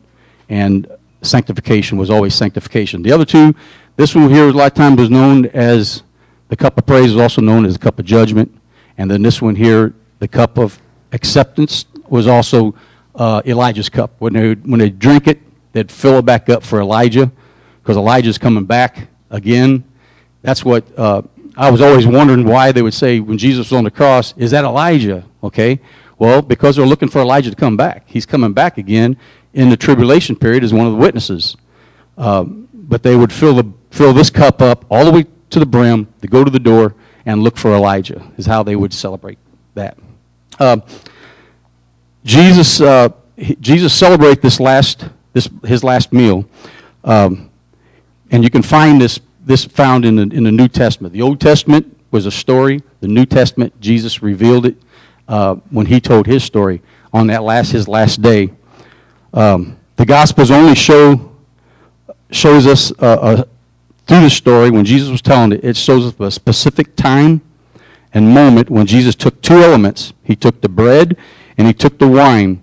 and 0.48 0.86
sanctification 1.20 1.98
was 1.98 2.10
always 2.10 2.32
sanctification. 2.32 3.02
The 3.02 3.10
other 3.10 3.24
two, 3.24 3.56
this 3.96 4.14
one 4.14 4.30
here 4.30 4.52
times 4.70 5.00
was 5.00 5.10
known 5.10 5.46
as 5.46 6.04
the 6.48 6.56
cup 6.56 6.78
of 6.78 6.86
praise, 6.86 7.12
was 7.12 7.20
also 7.20 7.42
known 7.42 7.66
as 7.66 7.72
the 7.72 7.80
cup 7.80 7.98
of 7.98 8.04
judgment. 8.04 8.54
And 8.98 9.10
then 9.10 9.20
this 9.20 9.42
one 9.42 9.56
here, 9.56 9.94
the 10.20 10.28
cup 10.28 10.58
of 10.58 10.80
acceptance, 11.10 11.86
was 12.08 12.28
also 12.28 12.76
uh, 13.16 13.42
Elijah's 13.44 13.88
cup. 13.88 14.12
When 14.20 14.32
they, 14.32 14.54
when 14.54 14.78
they 14.78 14.90
drink 14.90 15.26
it, 15.26 15.40
they'd 15.72 15.90
fill 15.90 16.18
it 16.18 16.24
back 16.24 16.48
up 16.48 16.62
for 16.62 16.80
Elijah 16.80 17.32
because 17.88 17.96
Elijah's 17.96 18.36
coming 18.36 18.66
back 18.66 19.08
again. 19.30 19.82
That's 20.42 20.62
what 20.62 20.84
uh, 20.98 21.22
I 21.56 21.70
was 21.70 21.80
always 21.80 22.06
wondering 22.06 22.44
why 22.44 22.70
they 22.70 22.82
would 22.82 22.92
say 22.92 23.18
when 23.18 23.38
Jesus 23.38 23.70
was 23.70 23.78
on 23.78 23.84
the 23.84 23.90
cross, 23.90 24.34
is 24.36 24.50
that 24.50 24.66
Elijah? 24.66 25.24
Okay. 25.42 25.80
Well, 26.18 26.42
because 26.42 26.76
they're 26.76 26.84
looking 26.84 27.08
for 27.08 27.22
Elijah 27.22 27.48
to 27.48 27.56
come 27.56 27.78
back. 27.78 28.02
He's 28.04 28.26
coming 28.26 28.52
back 28.52 28.76
again 28.76 29.16
in 29.54 29.70
the 29.70 29.76
tribulation 29.78 30.36
period 30.36 30.64
as 30.64 30.74
one 30.74 30.86
of 30.86 30.92
the 30.92 30.98
witnesses. 30.98 31.56
Um, 32.18 32.68
but 32.74 33.02
they 33.02 33.16
would 33.16 33.32
fill, 33.32 33.54
the, 33.54 33.72
fill 33.90 34.12
this 34.12 34.28
cup 34.28 34.60
up 34.60 34.84
all 34.90 35.06
the 35.06 35.10
way 35.10 35.24
to 35.48 35.58
the 35.58 35.64
brim, 35.64 36.12
to 36.20 36.28
go 36.28 36.44
to 36.44 36.50
the 36.50 36.60
door, 36.60 36.94
and 37.24 37.42
look 37.42 37.56
for 37.56 37.72
Elijah, 37.72 38.22
is 38.36 38.44
how 38.44 38.62
they 38.62 38.76
would 38.76 38.92
celebrate 38.92 39.38
that. 39.72 39.96
Uh, 40.60 40.76
Jesus, 42.22 42.82
uh, 42.82 43.08
Jesus 43.38 43.94
celebrate 43.94 44.42
this 44.42 44.60
last, 44.60 45.08
this, 45.32 45.48
his 45.64 45.82
last 45.82 46.12
meal. 46.12 46.44
Um, 47.02 47.48
and 48.30 48.44
you 48.44 48.50
can 48.50 48.62
find 48.62 49.00
this, 49.00 49.20
this 49.44 49.64
found 49.64 50.04
in 50.04 50.16
the, 50.16 50.22
in 50.22 50.44
the 50.44 50.52
New 50.52 50.68
Testament. 50.68 51.12
The 51.12 51.22
Old 51.22 51.40
Testament 51.40 51.96
was 52.10 52.26
a 52.26 52.30
story. 52.30 52.82
The 53.00 53.08
New 53.08 53.26
Testament, 53.26 53.78
Jesus 53.80 54.22
revealed 54.22 54.66
it 54.66 54.76
uh, 55.28 55.56
when 55.70 55.86
he 55.86 56.00
told 56.00 56.26
his 56.26 56.44
story 56.44 56.82
on 57.12 57.26
that 57.28 57.42
last, 57.42 57.72
his 57.72 57.88
last 57.88 58.22
day. 58.22 58.50
Um, 59.32 59.78
the 59.96 60.06
Gospels 60.06 60.50
only 60.50 60.74
show, 60.74 61.32
shows 62.30 62.66
us 62.66 62.92
uh, 62.92 63.04
uh, 63.04 63.44
through 64.08 64.22
the 64.22 64.30
story, 64.30 64.70
when 64.70 64.86
Jesus 64.86 65.10
was 65.10 65.20
telling 65.20 65.52
it, 65.52 65.62
it 65.62 65.76
shows 65.76 66.06
us 66.06 66.18
a 66.18 66.30
specific 66.30 66.96
time 66.96 67.42
and 68.14 68.26
moment 68.26 68.70
when 68.70 68.86
Jesus 68.86 69.14
took 69.14 69.40
two 69.42 69.56
elements. 69.56 70.14
He 70.24 70.34
took 70.34 70.62
the 70.62 70.68
bread 70.68 71.16
and 71.58 71.66
he 71.66 71.74
took 71.74 71.98
the 71.98 72.08
wine, 72.08 72.62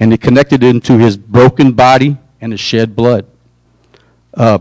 and 0.00 0.10
he 0.10 0.18
connected 0.18 0.64
it 0.64 0.68
into 0.68 0.98
his 0.98 1.16
broken 1.16 1.72
body 1.72 2.16
and 2.40 2.52
his 2.52 2.60
shed 2.60 2.96
blood. 2.96 3.26
Uh, 4.34 4.58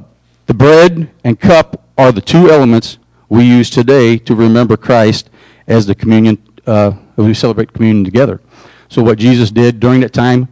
the 0.49 0.53
bread 0.55 1.07
and 1.23 1.39
cup 1.39 1.87
are 1.95 2.11
the 2.11 2.19
two 2.19 2.49
elements 2.49 2.97
we 3.29 3.43
use 3.43 3.69
today 3.69 4.17
to 4.17 4.33
remember 4.33 4.75
Christ 4.75 5.29
as 5.67 5.85
the 5.85 5.93
communion, 5.93 6.41
uh, 6.65 6.93
we 7.17 7.35
celebrate 7.35 7.71
communion 7.71 8.03
together. 8.03 8.41
So 8.87 9.03
what 9.03 9.19
Jesus 9.19 9.51
did 9.51 9.79
during 9.79 10.01
that 10.01 10.11
time, 10.11 10.47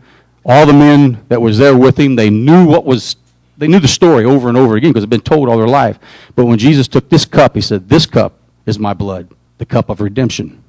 all 0.46 0.68
the 0.68 0.74
men 0.74 1.26
that 1.30 1.42
was 1.42 1.58
there 1.58 1.76
with 1.76 2.00
him, 2.00 2.16
they 2.16 2.30
knew 2.30 2.68
what 2.68 2.86
was 2.86 3.16
they 3.58 3.68
knew 3.68 3.80
the 3.80 3.88
story 3.88 4.24
over 4.24 4.50
and 4.50 4.56
over 4.56 4.76
again 4.76 4.92
because 4.92 5.02
it 5.02 5.08
had 5.08 5.10
been 5.10 5.22
told 5.22 5.50
all 5.50 5.58
their 5.58 5.68
life. 5.68 5.98
But 6.36 6.46
when 6.46 6.60
Jesus 6.60 6.88
took 6.88 7.10
this 7.10 7.26
cup, 7.26 7.56
he 7.56 7.62
said, 7.62 7.90
This 7.90 8.06
cup 8.06 8.40
is 8.68 8.78
my 8.78 8.94
blood, 8.94 9.32
the 9.58 9.66
cup 9.66 9.90
of 9.90 10.00
redemption. 10.00 10.64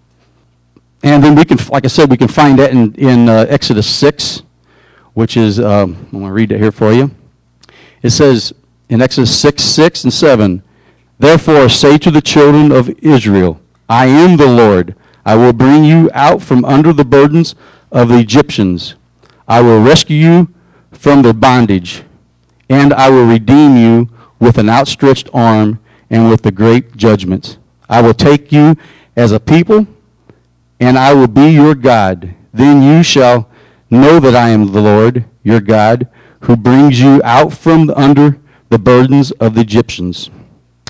And 1.03 1.23
then 1.23 1.35
we 1.35 1.45
can, 1.45 1.59
like 1.69 1.85
I 1.85 1.89
said, 1.89 2.11
we 2.11 2.17
can 2.17 2.29
find 2.29 2.59
that 2.61 2.71
in, 2.71 2.95
in 2.95 3.29
uh, 3.29 3.45
Exodus 3.51 3.95
6, 3.95 4.43
which 5.13 5.37
is, 5.37 5.61
um, 5.61 5.97
I'm 5.97 6.11
going 6.13 6.25
to 6.25 6.33
read 6.33 6.51
it 6.51 6.59
here 6.59 6.73
for 6.73 6.95
you. 6.95 7.11
It 8.03 8.11
says 8.11 8.55
in 8.89 9.03
Exodus 9.03 9.39
6, 9.39 9.63
6 9.63 10.05
and 10.05 10.13
7, 10.13 10.63
Therefore 11.19 11.69
say 11.69 11.99
to 11.99 12.11
the 12.11 12.21
children 12.21 12.73
of 12.73 12.91
Israel, 13.01 13.61
I 13.89 14.07
am 14.07 14.37
the 14.37 14.47
Lord. 14.47 14.95
I 15.25 15.35
will 15.35 15.53
bring 15.53 15.85
you 15.85 16.11
out 16.15 16.43
from 16.43 16.65
under 16.65 16.93
the 16.93 17.05
burdens 17.05 17.55
of 17.91 18.09
the 18.09 18.19
Egyptians. 18.19 18.95
I 19.47 19.61
will 19.61 19.83
rescue 19.83 20.17
you 20.17 20.49
from 20.93 21.23
their 21.23 21.33
bondage 21.33 22.05
and 22.69 22.93
I 22.93 23.09
will 23.09 23.27
redeem 23.27 23.77
you 23.77 24.09
with 24.39 24.59
an 24.59 24.69
outstretched 24.69 25.29
arm 25.33 25.81
and 26.11 26.31
with 26.31 26.43
the 26.43 26.53
great 26.53 26.97
judgments. 26.97 27.59
I 27.89 28.03
will 28.03 28.15
take 28.15 28.53
you 28.53 28.77
as 29.17 29.33
a 29.33 29.41
people, 29.41 29.87
and 30.79 30.99
I 30.99 31.15
will 31.15 31.27
be 31.29 31.49
your 31.49 31.75
God. 31.75 32.35
Then 32.53 32.83
you 32.83 33.03
shall 33.03 33.51
know 33.91 34.21
that 34.21 34.35
I 34.37 34.51
am 34.51 34.73
the 34.73 34.81
Lord, 34.81 35.25
your 35.43 35.61
God, 35.61 36.09
who 36.41 36.57
brings 36.57 37.01
you 37.01 37.21
out 37.25 37.53
from 37.53 37.91
under 37.91 38.39
the 38.69 38.79
burdens 38.79 39.31
of 39.33 39.55
the 39.55 39.61
Egyptians. 39.61 40.31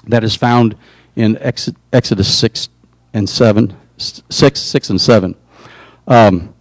That 0.06 0.24
is 0.24 0.34
found 0.34 0.76
in 1.16 1.38
Exodus 1.92 2.38
6 2.38 2.68
and 3.14 3.28
7, 3.28 3.76
6, 3.96 4.60
6 4.60 4.90
and 4.90 5.00
7. 5.00 5.34
Um, 6.06 6.54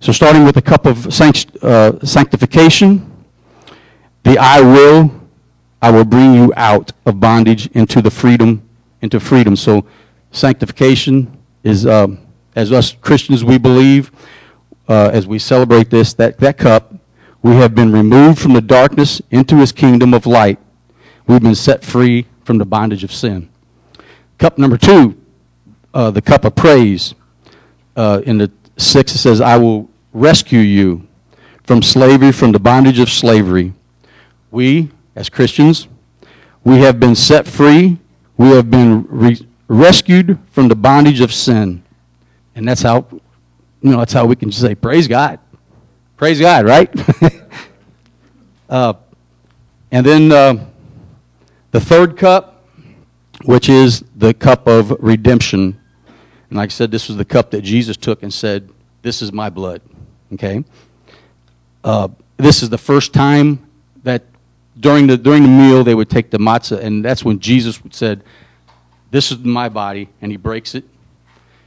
so 0.00 0.12
starting 0.12 0.44
with 0.44 0.54
the 0.54 0.62
cup 0.62 0.86
of 0.86 1.12
sanct- 1.12 1.56
uh, 1.62 2.04
sanctification, 2.04 3.24
the 4.24 4.38
I 4.38 4.60
will, 4.60 5.10
I 5.80 5.90
will 5.90 6.04
bring 6.04 6.34
you 6.34 6.52
out 6.56 6.92
of 7.06 7.20
bondage 7.20 7.68
into 7.68 8.02
the 8.02 8.10
freedom, 8.10 8.62
into 9.02 9.20
freedom. 9.20 9.56
So 9.56 9.86
sanctification 10.30 11.36
is, 11.62 11.86
uh, 11.86 12.08
as 12.56 12.72
us 12.72 12.92
Christians, 12.92 13.44
we 13.44 13.58
believe, 13.58 14.10
uh, 14.88 15.10
as 15.12 15.26
we 15.26 15.38
celebrate 15.38 15.90
this, 15.90 16.14
that, 16.14 16.38
that 16.38 16.58
cup, 16.58 16.94
we 17.42 17.52
have 17.56 17.74
been 17.74 17.92
removed 17.92 18.38
from 18.38 18.52
the 18.52 18.60
darkness 18.60 19.22
into 19.30 19.56
his 19.56 19.72
kingdom 19.72 20.12
of 20.12 20.26
light. 20.26 20.58
We've 21.26 21.42
been 21.42 21.54
set 21.54 21.84
free 21.84 22.26
from 22.44 22.58
the 22.58 22.64
bondage 22.64 23.04
of 23.04 23.12
sin. 23.12 23.48
Cup 24.38 24.58
number 24.58 24.76
two, 24.76 25.20
uh, 25.94 26.10
the 26.10 26.22
cup 26.22 26.44
of 26.44 26.54
praise. 26.54 27.14
Uh, 27.96 28.22
in 28.24 28.38
the 28.38 28.50
six, 28.76 29.14
it 29.14 29.18
says, 29.18 29.40
I 29.40 29.56
will 29.56 29.88
rescue 30.12 30.60
you 30.60 31.06
from 31.64 31.82
slavery, 31.82 32.32
from 32.32 32.52
the 32.52 32.58
bondage 32.58 32.98
of 32.98 33.10
slavery. 33.10 33.72
We, 34.50 34.90
as 35.14 35.28
Christians, 35.28 35.88
we 36.64 36.78
have 36.78 36.98
been 36.98 37.14
set 37.14 37.46
free. 37.46 37.98
We 38.36 38.48
have 38.50 38.70
been 38.70 39.06
re- 39.08 39.46
rescued 39.68 40.38
from 40.50 40.68
the 40.68 40.76
bondage 40.76 41.20
of 41.20 41.32
sin. 41.32 41.82
And 42.54 42.66
that's 42.66 42.82
how, 42.82 43.06
you 43.10 43.90
know, 43.90 43.98
that's 43.98 44.12
how 44.12 44.26
we 44.26 44.36
can 44.36 44.50
say, 44.50 44.74
praise 44.74 45.06
God. 45.06 45.38
Praise 46.18 46.40
God, 46.40 46.66
right? 46.66 46.92
uh, 48.68 48.94
and 49.92 50.04
then 50.04 50.32
uh, 50.32 50.66
the 51.70 51.78
third 51.78 52.16
cup, 52.16 52.66
which 53.44 53.68
is 53.68 54.02
the 54.16 54.34
cup 54.34 54.66
of 54.66 54.90
redemption. 54.98 55.80
And 56.50 56.58
like 56.58 56.70
I 56.70 56.72
said, 56.72 56.90
this 56.90 57.06
was 57.06 57.18
the 57.18 57.24
cup 57.24 57.52
that 57.52 57.62
Jesus 57.62 57.96
took 57.96 58.24
and 58.24 58.34
said, 58.34 58.68
This 59.00 59.22
is 59.22 59.32
my 59.32 59.48
blood. 59.48 59.80
Okay? 60.32 60.64
Uh, 61.84 62.08
this 62.36 62.64
is 62.64 62.68
the 62.68 62.78
first 62.78 63.12
time 63.12 63.64
that 64.02 64.24
during 64.80 65.06
the, 65.06 65.16
during 65.16 65.44
the 65.44 65.48
meal, 65.48 65.84
they 65.84 65.94
would 65.94 66.10
take 66.10 66.32
the 66.32 66.38
matzah, 66.38 66.80
and 66.80 67.04
that's 67.04 67.24
when 67.24 67.38
Jesus 67.38 67.80
said, 67.90 68.24
This 69.12 69.30
is 69.30 69.38
my 69.38 69.68
body, 69.68 70.08
and 70.20 70.32
he 70.32 70.36
breaks 70.36 70.74
it, 70.74 70.84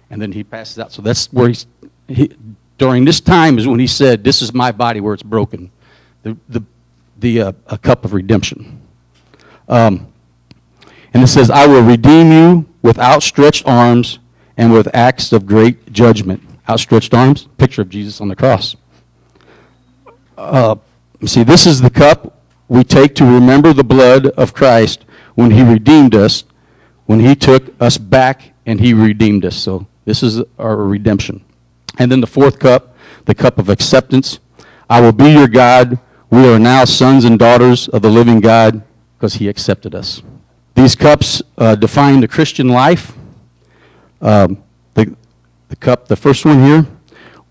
and 0.09 0.21
then 0.21 0.33
he 0.33 0.43
passes 0.43 0.77
out. 0.77 0.91
So 0.91 1.01
that's 1.01 1.31
where 1.31 1.47
he's, 1.47 1.67
he, 2.09 2.35
during 2.81 3.05
this 3.05 3.21
time 3.21 3.59
is 3.59 3.67
when 3.67 3.79
he 3.79 3.85
said, 3.85 4.23
This 4.23 4.41
is 4.41 4.55
my 4.55 4.71
body 4.71 4.99
where 5.01 5.13
it's 5.13 5.21
broken, 5.21 5.69
the, 6.23 6.35
the, 6.49 6.63
the 7.19 7.41
uh, 7.41 7.51
a 7.67 7.77
cup 7.77 8.03
of 8.05 8.13
redemption. 8.13 8.81
Um, 9.69 10.11
and 11.13 11.21
it 11.21 11.27
says, 11.27 11.51
I 11.51 11.67
will 11.67 11.83
redeem 11.83 12.31
you 12.31 12.65
with 12.81 12.97
outstretched 12.97 13.67
arms 13.67 14.17
and 14.57 14.73
with 14.73 14.89
acts 14.95 15.31
of 15.31 15.45
great 15.45 15.93
judgment. 15.93 16.41
Outstretched 16.67 17.13
arms, 17.13 17.47
picture 17.59 17.83
of 17.83 17.89
Jesus 17.89 18.19
on 18.19 18.29
the 18.29 18.35
cross. 18.35 18.75
Uh, 20.35 20.75
see, 21.23 21.43
this 21.43 21.67
is 21.67 21.81
the 21.81 21.89
cup 21.91 22.41
we 22.67 22.83
take 22.83 23.13
to 23.15 23.25
remember 23.25 23.73
the 23.73 23.83
blood 23.83 24.25
of 24.25 24.55
Christ 24.55 25.05
when 25.35 25.51
he 25.51 25.61
redeemed 25.61 26.15
us, 26.15 26.45
when 27.05 27.19
he 27.19 27.35
took 27.35 27.79
us 27.79 27.99
back 27.99 28.53
and 28.65 28.79
he 28.79 28.95
redeemed 28.95 29.45
us. 29.45 29.55
So 29.55 29.85
This 30.05 30.23
is 30.23 30.41
our 30.57 30.77
redemption. 30.77 31.45
And 31.97 32.11
then 32.11 32.21
the 32.21 32.27
fourth 32.27 32.59
cup, 32.59 32.95
the 33.25 33.35
cup 33.35 33.57
of 33.57 33.69
acceptance. 33.69 34.39
I 34.89 35.01
will 35.01 35.11
be 35.11 35.31
your 35.31 35.47
God. 35.47 35.99
We 36.29 36.47
are 36.47 36.59
now 36.59 36.85
sons 36.85 37.25
and 37.25 37.37
daughters 37.37 37.87
of 37.89 38.01
the 38.01 38.09
living 38.09 38.39
God 38.39 38.83
because 39.17 39.35
he 39.35 39.47
accepted 39.47 39.93
us. 39.93 40.21
These 40.75 40.95
cups 40.95 41.41
uh, 41.57 41.75
define 41.75 42.21
the 42.21 42.27
Christian 42.27 42.69
life. 42.69 43.13
Um, 44.21 44.63
the, 44.93 45.15
the 45.69 45.75
cup, 45.75 46.07
the 46.07 46.15
first 46.15 46.45
one 46.45 46.63
here, 46.63 46.85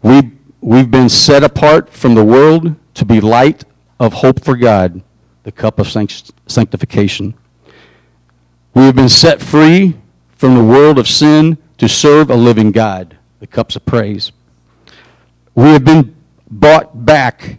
we, 0.02 0.32
we've 0.60 0.90
been 0.90 1.08
set 1.08 1.44
apart 1.44 1.90
from 1.90 2.14
the 2.14 2.24
world 2.24 2.74
to 2.94 3.04
be 3.04 3.20
light 3.20 3.64
of 3.98 4.14
hope 4.14 4.42
for 4.42 4.56
God, 4.56 5.02
the 5.42 5.52
cup 5.52 5.78
of 5.78 5.88
sanct- 5.88 6.32
sanctification. 6.46 7.34
We 8.74 8.82
have 8.84 8.96
been 8.96 9.08
set 9.08 9.40
free 9.40 9.96
from 10.36 10.54
the 10.54 10.64
world 10.64 10.98
of 10.98 11.06
sin 11.06 11.58
to 11.78 11.88
serve 11.88 12.30
a 12.30 12.36
living 12.36 12.72
God, 12.72 13.16
the 13.40 13.46
cups 13.46 13.74
of 13.74 13.84
praise. 13.84 14.32
We 15.54 15.64
have 15.70 15.84
been 15.84 16.14
bought 16.50 17.04
back 17.04 17.58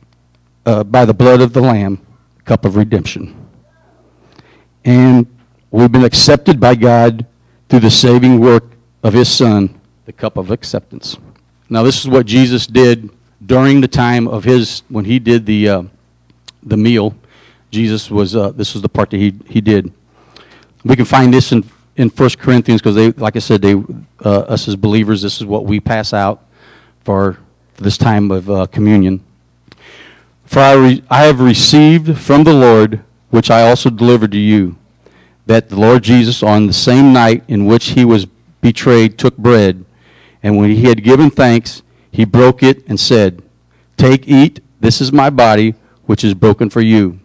uh, 0.66 0.84
by 0.84 1.06
the 1.06 1.14
blood 1.14 1.42
of 1.42 1.54
the 1.54 1.62
Lamb, 1.62 2.00
cup 2.46 2.66
of 2.66 2.76
redemption. 2.76 3.36
And 4.86 5.28
we've 5.72 5.92
been 5.92 6.06
accepted 6.06 6.60
by 6.60 6.76
God 6.76 7.26
through 7.68 7.82
the 7.82 7.92
saving 7.92 8.40
work 8.40 8.64
of 9.04 9.14
His 9.14 9.30
Son, 9.30 9.80
the 10.06 10.14
cup 10.14 10.38
of 10.38 10.52
acceptance. 10.52 11.18
Now, 11.70 11.84
this 11.84 12.00
is 12.00 12.08
what 12.08 12.26
Jesus 12.26 12.68
did 12.68 13.10
during 13.46 13.82
the 13.82 13.88
time 13.88 14.28
of 14.28 14.44
His, 14.44 14.84
when 14.90 15.06
He 15.06 15.20
did 15.20 15.46
the, 15.46 15.68
uh, 15.68 15.84
the 16.64 16.78
meal. 16.78 17.16
Jesus 17.72 18.12
was, 18.12 18.36
uh, 18.36 18.52
this 18.52 18.74
was 18.74 18.82
the 18.82 18.90
part 18.90 19.10
that 19.12 19.18
He, 19.18 19.34
he 19.48 19.62
did. 19.62 19.92
We 20.84 20.96
can 20.96 21.06
find 21.06 21.34
this 21.34 21.52
in, 21.52 21.64
in 21.96 22.10
1 22.10 22.30
Corinthians 22.40 22.82
because 22.82 22.96
they, 22.96 23.12
like 23.12 23.36
I 23.36 23.40
said, 23.40 23.62
they, 23.62 23.74
uh, 24.24 24.40
us 24.42 24.68
as 24.68 24.76
believers, 24.76 25.22
this 25.22 25.40
is 25.40 25.46
what 25.46 25.66
we 25.66 25.80
pass 25.80 26.14
out 26.14 26.44
for, 27.04 27.34
for 27.74 27.84
this 27.84 27.98
time 27.98 28.32
of 28.32 28.50
uh, 28.50 28.66
communion. 28.68 29.24
For 30.46 30.60
I, 30.60 30.74
re- 30.74 31.04
I 31.10 31.24
have 31.24 31.40
received 31.40 32.18
from 32.18 32.44
the 32.44 32.54
Lord, 32.54 33.02
which 33.30 33.50
I 33.50 33.68
also 33.70 33.90
delivered 33.90 34.32
to 34.32 34.38
you, 34.38 34.76
that 35.46 35.70
the 35.70 35.80
Lord 35.80 36.04
Jesus, 36.04 36.44
on 36.44 36.68
the 36.68 36.74
same 36.74 37.14
night 37.14 37.44
in 37.48 37.66
which 37.66 37.90
he 37.90 38.06
was 38.06 38.26
betrayed, 38.62 39.18
took 39.18 39.38
bread, 39.38 39.84
and 40.44 40.58
when 40.58 40.70
he 40.70 40.84
had 40.84 41.04
given 41.04 41.30
thanks, 41.30 41.82
he 42.12 42.26
broke 42.26 42.64
it 42.64 42.88
and 42.88 43.00
said, 43.00 43.42
Take, 43.98 44.28
eat, 44.28 44.60
this 44.80 45.02
is 45.02 45.12
my 45.12 45.30
body, 45.30 45.76
which 46.06 46.24
is 46.24 46.34
broken 46.34 46.70
for 46.70 46.82
you. 46.82 47.20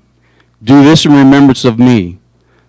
Do 0.63 0.85
this 0.85 1.05
in 1.05 1.13
remembrance 1.13 1.65
of 1.65 1.79
me. 1.79 2.19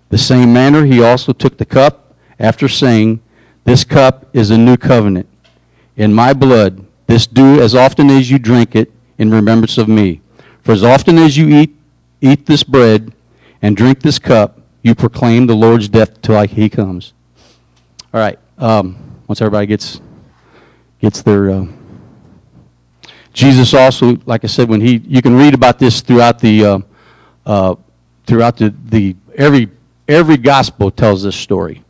The 0.09 0.17
same 0.17 0.53
manner 0.53 0.85
he 0.85 1.01
also 1.01 1.33
took 1.33 1.57
the 1.57 1.65
cup 1.65 2.15
after 2.39 2.67
saying, 2.67 3.21
This 3.63 3.83
cup 3.83 4.25
is 4.33 4.51
a 4.51 4.57
new 4.57 4.77
covenant. 4.77 5.27
In 5.95 6.13
my 6.13 6.33
blood, 6.33 6.85
this 7.07 7.27
do 7.27 7.61
as 7.61 7.75
often 7.75 8.09
as 8.09 8.29
you 8.29 8.39
drink 8.39 8.75
it 8.75 8.91
in 9.17 9.31
remembrance 9.31 9.77
of 9.77 9.87
me. 9.87 10.21
For 10.61 10.71
as 10.71 10.83
often 10.83 11.17
as 11.17 11.37
you 11.37 11.47
eat, 11.49 11.75
eat 12.21 12.45
this 12.45 12.63
bread 12.63 13.13
and 13.61 13.75
drink 13.75 14.01
this 14.01 14.19
cup, 14.19 14.59
you 14.81 14.95
proclaim 14.95 15.47
the 15.47 15.55
Lord's 15.55 15.89
death 15.89 16.21
till 16.21 16.41
he 16.47 16.69
comes. 16.69 17.13
All 18.13 18.19
right. 18.19 18.39
Um, 18.57 18.97
once 19.27 19.41
everybody 19.41 19.67
gets 19.67 19.99
gets 20.99 21.21
their 21.21 21.49
uh, 21.49 21.67
Jesus 23.33 23.73
also, 23.73 24.17
like 24.25 24.43
I 24.43 24.47
said, 24.47 24.67
when 24.67 24.81
he 24.81 24.97
you 25.07 25.21
can 25.21 25.35
read 25.35 25.53
about 25.53 25.77
this 25.77 26.01
throughout 26.01 26.39
the 26.39 26.65
uh, 26.65 26.79
uh, 27.45 27.75
throughout 28.25 28.57
the, 28.57 28.73
the 28.85 29.15
every 29.35 29.69
every 30.07 30.37
gospel 30.37 30.91
tells 30.91 31.23
this 31.23 31.35
story. 31.35 31.83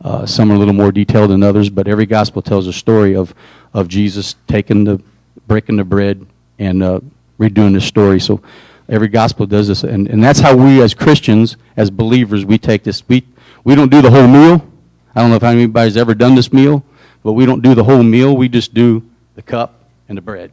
Uh, 0.00 0.26
some 0.26 0.50
are 0.50 0.54
a 0.56 0.58
little 0.58 0.74
more 0.74 0.90
detailed 0.90 1.30
than 1.30 1.42
others, 1.42 1.70
but 1.70 1.86
every 1.86 2.06
gospel 2.06 2.42
tells 2.42 2.66
a 2.66 2.72
story 2.72 3.14
of, 3.14 3.34
of 3.72 3.88
Jesus 3.88 4.34
taking 4.48 4.84
the, 4.84 5.00
breaking 5.46 5.76
the 5.76 5.84
bread 5.84 6.26
and 6.58 6.82
uh, 6.82 7.00
redoing 7.38 7.72
the 7.72 7.80
story. 7.80 8.18
So 8.18 8.42
every 8.88 9.08
gospel 9.08 9.46
does 9.46 9.68
this. 9.68 9.84
And, 9.84 10.08
and 10.08 10.22
that's 10.22 10.40
how 10.40 10.56
we 10.56 10.82
as 10.82 10.92
Christians, 10.92 11.56
as 11.76 11.90
believers, 11.90 12.44
we 12.44 12.58
take 12.58 12.82
this. 12.82 13.06
We, 13.08 13.24
we 13.62 13.74
don't 13.74 13.90
do 13.90 14.02
the 14.02 14.10
whole 14.10 14.26
meal. 14.26 14.66
I 15.14 15.20
don't 15.20 15.30
know 15.30 15.36
if 15.36 15.44
anybody's 15.44 15.96
ever 15.96 16.14
done 16.14 16.34
this 16.34 16.52
meal, 16.52 16.84
but 17.22 17.34
we 17.34 17.46
don't 17.46 17.62
do 17.62 17.74
the 17.74 17.84
whole 17.84 18.02
meal. 18.02 18.36
We 18.36 18.48
just 18.48 18.74
do 18.74 19.08
the 19.36 19.42
cup 19.42 19.84
and 20.08 20.18
the 20.18 20.22
bread, 20.22 20.50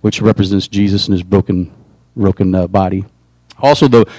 which 0.00 0.20
represents 0.20 0.66
Jesus 0.66 1.06
and 1.06 1.12
his 1.12 1.22
broken, 1.22 1.72
broken 2.16 2.54
uh, 2.54 2.66
body. 2.66 3.04
Also, 3.58 3.86
the, 3.86 4.10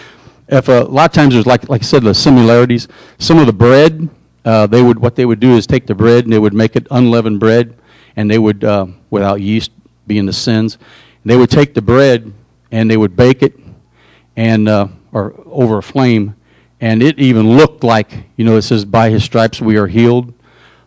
if 0.48 0.68
a, 0.68 0.82
a 0.82 0.84
lot 0.84 1.10
of 1.10 1.14
times 1.14 1.34
there's 1.34 1.46
like 1.46 1.70
like 1.70 1.82
I 1.82 1.86
said 1.86 2.04
the 2.04 2.14
similarities. 2.14 2.88
Some 3.18 3.39
of 3.39 3.46
the 3.46 3.54
bread 3.54 4.10
uh, 4.46 4.68
they 4.68 4.82
would 4.82 5.00
what 5.00 5.16
they 5.16 5.26
would 5.26 5.39
do 5.39 5.56
is 5.56 5.66
take 5.66 5.88
the 5.88 5.96
bread 5.96 6.26
and 6.26 6.34
they 6.34 6.39
would 6.39 6.54
make 6.54 6.76
it 6.76 6.88
unleavened 6.91 7.39
bread, 7.39 7.78
and 8.16 8.30
they 8.30 8.39
would 8.39 8.64
uh, 8.64 8.88
without 9.10 9.41
yeast 9.41 9.72
being 10.06 10.26
the 10.26 10.34
sins, 10.34 10.78
they 11.24 11.38
would 11.38 11.50
take 11.50 11.74
the 11.74 11.82
bread 11.82 12.34
and 12.72 12.89
they 12.89 12.98
would 12.98 13.16
bake 13.16 13.41
it, 13.41 13.58
and 14.36 14.68
uh, 14.68 14.88
or 15.12 15.34
over 15.46 15.78
a 15.78 15.84
flame, 15.84 16.36
and 16.82 17.02
it 17.02 17.20
even 17.20 17.56
looked 17.56 17.84
like 17.84 18.26
you 18.36 18.44
know 18.44 18.58
it 18.58 18.64
says 18.64 18.84
by 18.84 19.10
his 19.10 19.24
stripes 19.24 19.62
we 19.62 19.78
are 19.78 19.88
healed. 19.88 20.34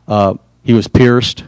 Uh, 0.06 0.34
he 0.62 0.74
was 0.74 0.86
pierced. 0.86 1.44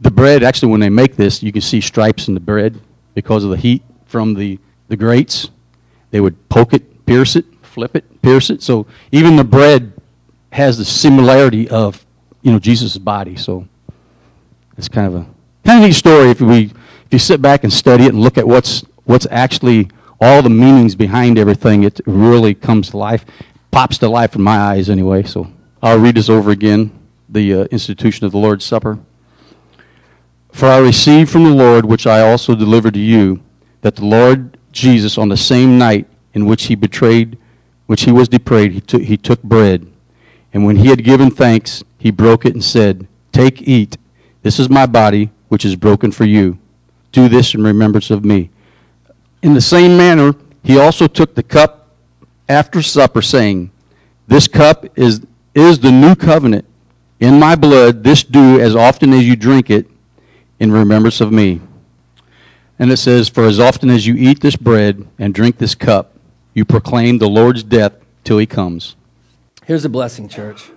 The 0.00 0.10
bread 0.10 0.42
actually 0.42 0.70
when 0.70 0.80
they 0.80 0.90
make 0.90 1.16
this 1.16 1.42
you 1.42 1.52
can 1.52 1.62
see 1.62 1.80
stripes 1.80 2.28
in 2.28 2.34
the 2.34 2.40
bread 2.40 2.80
because 3.14 3.44
of 3.44 3.50
the 3.50 3.56
heat 3.56 3.82
from 4.06 4.34
the 4.34 4.58
the 4.88 4.96
grates. 4.96 5.50
They 6.12 6.20
would 6.20 6.48
poke 6.48 6.72
it 6.72 6.84
pierce 7.06 7.36
it, 7.36 7.44
flip 7.62 7.96
it, 7.96 8.22
pierce 8.22 8.50
it. 8.50 8.62
So 8.62 8.86
even 9.12 9.36
the 9.36 9.44
bread 9.44 9.92
has 10.52 10.78
the 10.78 10.84
similarity 10.84 11.68
of, 11.68 12.04
you 12.42 12.52
know, 12.52 12.58
Jesus' 12.58 12.98
body. 12.98 13.36
So 13.36 13.66
it's 14.76 14.88
kind 14.88 15.06
of 15.06 15.14
a 15.14 15.26
kind 15.64 15.82
of 15.82 15.88
neat 15.88 15.94
story 15.94 16.30
if 16.30 16.40
we 16.40 16.64
if 16.64 17.12
you 17.12 17.18
sit 17.18 17.40
back 17.40 17.64
and 17.64 17.72
study 17.72 18.04
it 18.04 18.12
and 18.12 18.20
look 18.20 18.36
at 18.38 18.46
what's 18.46 18.84
what's 19.04 19.26
actually 19.30 19.88
all 20.20 20.42
the 20.42 20.50
meanings 20.50 20.94
behind 20.94 21.38
everything. 21.38 21.84
It 21.84 22.00
really 22.06 22.54
comes 22.54 22.90
to 22.90 22.96
life, 22.96 23.24
pops 23.70 23.98
to 23.98 24.08
life 24.08 24.34
in 24.34 24.42
my 24.42 24.56
eyes 24.56 24.88
anyway. 24.90 25.22
So 25.22 25.50
I'll 25.82 25.98
read 25.98 26.16
this 26.16 26.28
over 26.28 26.50
again. 26.50 26.92
The 27.28 27.54
uh, 27.54 27.64
institution 27.64 28.24
of 28.24 28.32
the 28.32 28.38
Lord's 28.38 28.64
Supper. 28.64 28.98
For 30.52 30.66
I 30.66 30.78
received 30.78 31.30
from 31.30 31.44
the 31.44 31.50
Lord, 31.50 31.84
which 31.84 32.06
I 32.06 32.20
also 32.20 32.54
delivered 32.54 32.94
to 32.94 33.00
you, 33.00 33.42
that 33.82 33.96
the 33.96 34.06
Lord 34.06 34.56
Jesus, 34.72 35.18
on 35.18 35.28
the 35.28 35.36
same 35.36 35.76
night 35.76 36.06
in 36.36 36.44
which 36.44 36.64
he 36.64 36.74
betrayed, 36.74 37.38
which 37.86 38.02
he 38.02 38.12
was 38.12 38.28
betrayed, 38.28 38.70
he 38.72 38.80
took, 38.82 39.00
he 39.00 39.16
took 39.16 39.42
bread. 39.42 39.86
And 40.52 40.66
when 40.66 40.76
he 40.76 40.88
had 40.88 41.02
given 41.02 41.30
thanks, 41.30 41.82
he 41.96 42.10
broke 42.10 42.44
it 42.44 42.52
and 42.52 42.62
said, 42.62 43.08
Take, 43.32 43.62
eat. 43.62 43.96
This 44.42 44.60
is 44.60 44.68
my 44.68 44.84
body, 44.84 45.30
which 45.48 45.64
is 45.64 45.76
broken 45.76 46.12
for 46.12 46.26
you. 46.26 46.58
Do 47.10 47.30
this 47.30 47.54
in 47.54 47.64
remembrance 47.64 48.10
of 48.10 48.22
me. 48.22 48.50
In 49.40 49.54
the 49.54 49.62
same 49.62 49.96
manner, 49.96 50.34
he 50.62 50.78
also 50.78 51.06
took 51.06 51.34
the 51.34 51.42
cup 51.42 51.88
after 52.50 52.82
supper, 52.82 53.22
saying, 53.22 53.70
This 54.28 54.46
cup 54.46 54.86
is, 54.98 55.24
is 55.54 55.78
the 55.78 55.90
new 55.90 56.14
covenant 56.14 56.66
in 57.18 57.40
my 57.40 57.56
blood. 57.56 58.04
This 58.04 58.22
do 58.22 58.60
as 58.60 58.76
often 58.76 59.14
as 59.14 59.26
you 59.26 59.36
drink 59.36 59.70
it 59.70 59.86
in 60.60 60.70
remembrance 60.70 61.22
of 61.22 61.32
me. 61.32 61.62
And 62.78 62.92
it 62.92 62.98
says, 62.98 63.30
For 63.30 63.44
as 63.44 63.58
often 63.58 63.88
as 63.88 64.06
you 64.06 64.14
eat 64.16 64.40
this 64.40 64.56
bread 64.56 65.06
and 65.18 65.32
drink 65.32 65.56
this 65.56 65.74
cup, 65.74 66.12
you 66.56 66.64
proclaim 66.64 67.18
the 67.18 67.28
Lord's 67.28 67.62
death 67.62 67.92
till 68.24 68.38
he 68.38 68.46
comes. 68.46 68.96
Here's 69.66 69.84
a 69.84 69.90
blessing, 69.90 70.26
church. 70.26 70.70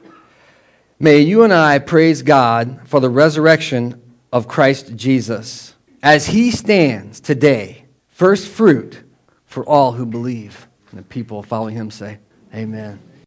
May 1.00 1.22
you 1.22 1.44
and 1.44 1.54
I 1.54 1.80
praise 1.80 2.22
God 2.22 2.82
for 2.84 3.00
the 3.00 3.10
resurrection 3.10 4.02
of 4.34 4.50
Christ 4.50 4.98
Jesus 4.98 5.76
as 6.04 6.28
he 6.28 6.52
stands 6.52 7.22
today, 7.22 7.86
first 8.10 8.50
fruit 8.50 9.04
for 9.46 9.64
all 9.64 9.94
who 9.94 10.06
believe. 10.06 10.68
And 10.92 11.00
the 11.00 11.04
people 11.04 11.42
following 11.44 11.76
him 11.76 11.92
say, 11.92 12.20
Amen. 12.54 13.00